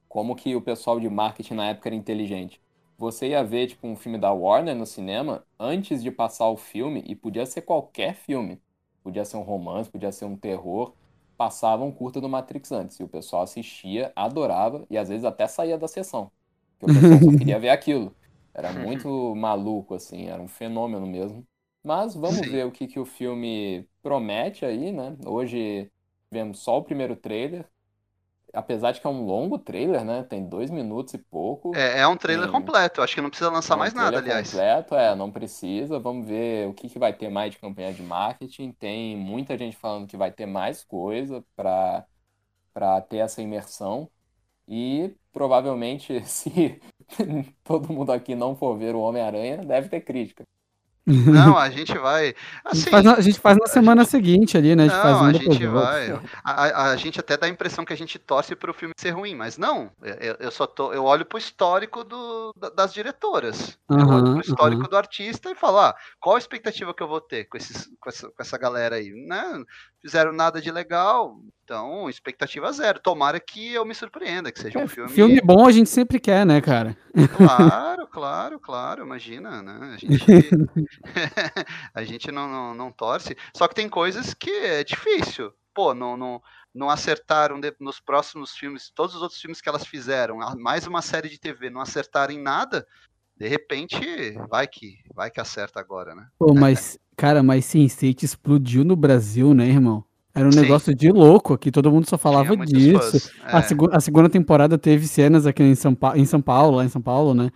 como 0.07 0.35
que 0.35 0.55
o 0.55 0.61
pessoal 0.61 0.99
de 0.99 1.09
marketing 1.09 1.55
na 1.55 1.69
época 1.69 1.89
era 1.89 1.95
inteligente? 1.95 2.61
Você 2.97 3.29
ia 3.29 3.43
ver, 3.43 3.67
tipo, 3.67 3.87
um 3.87 3.95
filme 3.95 4.17
da 4.17 4.31
Warner 4.33 4.75
no 4.75 4.85
cinema 4.85 5.45
antes 5.59 6.03
de 6.03 6.11
passar 6.11 6.49
o 6.49 6.57
filme, 6.57 7.03
e 7.07 7.15
podia 7.15 7.45
ser 7.45 7.61
qualquer 7.61 8.15
filme. 8.15 8.61
Podia 9.03 9.25
ser 9.25 9.37
um 9.37 9.41
romance, 9.41 9.89
podia 9.89 10.11
ser 10.11 10.25
um 10.25 10.35
terror. 10.37 10.93
Passava 11.37 11.83
um 11.83 11.91
curta 11.91 12.19
do 12.21 12.27
Matrix 12.29 12.71
antes. 12.71 12.99
E 12.99 13.03
o 13.03 13.07
pessoal 13.09 13.43
assistia, 13.43 14.11
adorava, 14.15 14.85
e 14.89 14.97
às 14.97 15.09
vezes 15.09 15.25
até 15.25 15.47
saía 15.47 15.77
da 15.77 15.87
sessão. 15.87 16.31
Porque 16.79 16.87
o 16.87 16.91
pessoal 16.91 17.21
só 17.21 17.31
queria 17.33 17.59
ver 17.59 17.69
aquilo. 17.69 18.15
Era 18.53 18.73
muito 18.73 19.07
maluco, 19.35 19.93
assim, 19.95 20.27
era 20.27 20.41
um 20.41 20.47
fenômeno 20.47 21.07
mesmo. 21.07 21.45
Mas 21.83 22.13
vamos 22.13 22.37
Sim. 22.37 22.51
ver 22.51 22.65
o 22.65 22.71
que, 22.71 22.87
que 22.87 22.99
o 22.99 23.05
filme 23.05 23.87
promete 24.01 24.65
aí, 24.65 24.91
né? 24.91 25.15
Hoje 25.25 25.89
vemos 26.29 26.59
só 26.59 26.77
o 26.77 26.83
primeiro 26.83 27.15
trailer. 27.15 27.65
Apesar 28.51 28.91
de 28.91 28.99
que 28.99 29.05
é 29.05 29.09
um 29.09 29.25
longo 29.25 29.59
trailer, 29.59 30.03
né? 30.03 30.23
Tem 30.23 30.47
dois 30.47 30.71
minutos 30.71 31.13
e 31.13 31.17
pouco. 31.17 31.75
É, 31.75 31.99
é 31.99 32.07
um 32.07 32.17
trailer 32.17 32.49
Tem... 32.49 32.51
completo. 32.51 33.01
Acho 33.01 33.15
que 33.15 33.21
não 33.21 33.29
precisa 33.29 33.51
lançar 33.51 33.75
é 33.75 33.77
um 33.77 33.79
mais 33.79 33.93
nada, 33.93 34.17
aliás. 34.17 34.49
completo, 34.49 34.95
é, 34.95 35.15
não 35.15 35.31
precisa. 35.31 35.99
Vamos 35.99 36.27
ver 36.27 36.67
o 36.67 36.73
que, 36.73 36.89
que 36.89 36.99
vai 36.99 37.13
ter 37.13 37.29
mais 37.29 37.51
de 37.51 37.59
campanha 37.59 37.93
de 37.93 38.01
marketing. 38.01 38.71
Tem 38.71 39.15
muita 39.15 39.57
gente 39.57 39.77
falando 39.77 40.07
que 40.07 40.17
vai 40.17 40.31
ter 40.31 40.45
mais 40.45 40.83
coisa 40.83 41.43
para 41.55 42.05
para 42.73 43.01
ter 43.01 43.17
essa 43.17 43.41
imersão. 43.41 44.09
E 44.67 45.15
provavelmente, 45.31 46.21
se 46.25 46.81
todo 47.63 47.93
mundo 47.93 48.11
aqui 48.11 48.35
não 48.35 48.55
for 48.55 48.77
ver 48.77 48.95
o 48.95 49.01
Homem-Aranha, 49.01 49.57
deve 49.57 49.89
ter 49.89 50.01
crítica. 50.01 50.45
Não, 51.25 51.57
a 51.57 51.69
gente 51.69 51.97
vai. 51.97 52.35
Assim, 52.63 52.65
a, 52.65 52.75
gente 52.75 52.89
faz 52.89 53.03
na, 53.03 53.13
a 53.15 53.21
gente 53.21 53.39
faz 53.39 53.57
na 53.57 53.67
semana 53.67 54.03
gente, 54.03 54.11
seguinte 54.11 54.57
ali, 54.57 54.75
né? 54.75 54.83
A 54.83 54.87
gente 54.87 54.95
não, 54.95 55.01
faz 55.01 55.21
um 55.21 55.25
a 55.25 55.33
gente 55.33 55.67
vai. 55.67 56.21
A, 56.43 56.91
a, 56.91 56.95
gente 56.95 57.19
até 57.19 57.35
dá 57.35 57.47
a 57.47 57.49
impressão 57.49 57.83
que 57.83 57.93
a 57.93 57.97
gente 57.97 58.19
torce 58.19 58.55
para 58.55 58.69
o 58.69 58.73
filme 58.73 58.93
ser 58.97 59.11
ruim, 59.11 59.33
mas 59.35 59.57
não. 59.57 59.91
Eu, 60.01 60.35
eu 60.39 60.51
só 60.51 60.67
tô, 60.67 60.93
eu 60.93 61.03
olho 61.03 61.25
pro 61.25 61.37
histórico 61.37 62.03
do, 62.03 62.53
das 62.75 62.93
diretoras. 62.93 63.77
Uhum, 63.89 63.99
eu 63.99 64.07
olho 64.07 64.33
pro 64.33 64.41
histórico 64.41 64.83
uhum. 64.83 64.89
do 64.89 64.97
artista 64.97 65.49
e 65.49 65.55
falo, 65.55 65.79
ah, 65.79 65.95
qual 66.19 66.35
a 66.35 66.39
expectativa 66.39 66.93
que 66.93 67.01
eu 67.01 67.07
vou 67.07 67.21
ter 67.21 67.45
com, 67.45 67.57
esses, 67.57 67.89
com, 67.99 68.09
essa, 68.09 68.27
com 68.27 68.41
essa 68.41 68.57
galera 68.57 68.97
aí? 68.97 69.09
Né? 69.09 69.63
Fizeram 70.01 70.31
nada 70.31 70.61
de 70.61 70.71
legal, 70.71 71.37
então, 71.69 72.09
expectativa 72.09 72.71
zero. 72.71 72.99
Tomara 72.99 73.39
que 73.39 73.73
eu 73.73 73.85
me 73.85 73.93
surpreenda, 73.93 74.51
que 74.51 74.59
seja 74.59 74.79
um 74.79 74.83
é, 74.83 74.87
filme. 74.87 75.09
Filme 75.11 75.41
bom 75.41 75.67
a 75.67 75.71
gente 75.71 75.89
sempre 75.89 76.19
quer, 76.19 76.45
né, 76.45 76.61
cara? 76.61 76.97
Claro, 77.37 78.07
claro, 78.07 78.59
claro. 78.59 79.03
Imagina, 79.03 79.61
né? 79.61 79.93
A 79.93 79.97
gente, 79.97 80.25
a 81.93 82.03
gente 82.03 82.31
não, 82.31 82.47
não, 82.47 82.73
não, 82.73 82.91
torce. 82.91 83.37
Só 83.55 83.67
que 83.67 83.75
tem 83.75 83.87
coisas 83.87 84.33
que 84.33 84.49
é 84.49 84.83
difícil. 84.83 85.53
Pô, 85.73 85.93
não, 85.93 86.17
não, 86.17 86.41
não 86.73 86.89
acertaram 86.89 87.59
nos 87.79 87.99
próximos 87.99 88.51
filmes, 88.51 88.91
todos 88.93 89.15
os 89.15 89.21
outros 89.21 89.39
filmes 89.39 89.61
que 89.61 89.69
elas 89.69 89.85
fizeram, 89.85 90.39
mais 90.57 90.87
uma 90.87 91.01
série 91.01 91.29
de 91.29 91.39
TV, 91.39 91.69
não 91.69 91.81
acertarem 91.81 92.39
nada. 92.39 92.87
De 93.39 93.47
repente, 93.47 93.97
vai 94.49 94.67
que 94.67 94.97
vai 95.15 95.31
que 95.31 95.39
acerta 95.39 95.79
agora, 95.79 96.13
né? 96.13 96.27
Pô, 96.37 96.53
mas, 96.53 96.99
cara, 97.15 97.41
mas 97.41 97.65
Sense8 97.65 98.23
explodiu 98.23 98.83
no 98.83 98.97
Brasil, 98.97 99.53
né, 99.53 99.65
irmão? 99.65 100.03
Era 100.35 100.47
um 100.47 100.51
Sim. 100.51 100.61
negócio 100.61 100.93
de 100.93 101.09
louco 101.09 101.53
aqui, 101.53 101.71
todo 101.71 101.91
mundo 101.91 102.07
só 102.07 102.17
falava 102.17 102.55
disso. 102.57 103.31
É. 103.45 103.55
A, 103.55 103.61
seg 103.63 103.79
a, 103.91 103.99
segunda 103.99 104.29
temporada 104.29 104.77
teve 104.77 105.07
cenas 105.07 105.47
aqui 105.47 105.63
em 105.63 105.73
São, 105.73 105.95
pa 105.95 106.17
em 106.17 106.25
São 106.25 106.41
Paulo, 106.41 106.77
lá 106.77 106.85
em 106.85 106.89
São 106.89 107.01
Paulo, 107.01 107.33
né? 107.33 107.49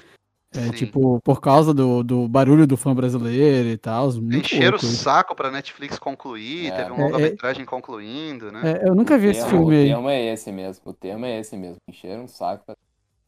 É, 0.56 0.70
tipo, 0.70 1.20
por 1.22 1.42
causa 1.42 1.74
do, 1.74 2.04
do 2.04 2.28
barulho 2.28 2.68
do 2.68 2.78
fã 2.78 2.94
brasileiro 2.94 3.70
e 3.70 3.78
tal. 3.78 4.10
Encheram 4.10 4.78
o 4.78 4.80
saco 4.80 5.36
pra 5.36 5.50
Netflix 5.50 5.98
concluir, 5.98 6.68
é. 6.68 6.72
teve 6.72 6.92
um 6.92 6.96
é, 6.96 7.04
longa-metragem 7.04 7.64
é, 7.64 7.66
concluindo, 7.66 8.52
né? 8.52 8.62
É, 8.64 8.88
eu 8.88 8.94
nunca 8.94 9.18
vi 9.18 9.30
esse 9.30 9.48
filme 9.50 9.76
aí. 9.76 9.86
O 9.86 9.96
termo 9.96 10.10
é 10.10 10.34
esse 10.34 10.52
mesmo, 10.52 10.82
o 10.86 10.94
termo 10.94 11.26
é 11.26 11.40
esse 11.40 11.58
mesmo. 11.58 11.78
Encheram 11.90 12.26
o 12.26 12.28
saco 12.28 12.64
pra... 12.66 12.76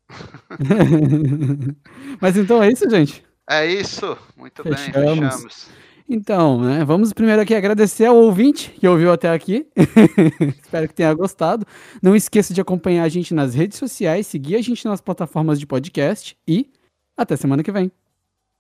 Mas 2.22 2.38
então 2.38 2.61
é 2.61 2.72
isso, 2.72 2.90
gente? 2.90 3.23
É 3.49 3.65
isso, 3.65 4.18
muito 4.36 4.64
fechamos. 4.64 5.19
bem, 5.19 5.30
fechamos. 5.30 5.68
Então, 6.07 6.61
né, 6.61 6.86
vamos 6.86 7.11
primeiro 7.14 7.41
aqui 7.41 7.56
agradecer 7.56 8.06
ao 8.06 8.15
ouvinte 8.15 8.69
que 8.72 8.88
ouviu 8.88 9.11
até 9.11 9.30
aqui. 9.32 9.68
Espero 10.61 10.88
que 10.88 10.94
tenha 10.94 11.14
gostado. 11.14 11.65
Não 12.02 12.15
esqueça 12.15 12.53
de 12.53 12.61
acompanhar 12.61 13.03
a 13.03 13.10
gente 13.10 13.34
nas 13.34 13.56
redes 13.56 13.80
sociais, 13.80 14.27
seguir 14.27 14.56
a 14.56 14.61
gente 14.61 14.86
nas 14.86 15.02
plataformas 15.02 15.60
de 15.60 15.65
podcast 15.65 16.38
e 16.48 16.72
até 17.18 17.36
semana 17.36 17.64
que 17.64 17.72
vem. 17.72 17.91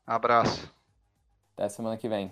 Abraço. 0.07 0.71
Até 1.55 1.69
semana 1.69 1.97
que 1.97 2.09
vem. 2.09 2.31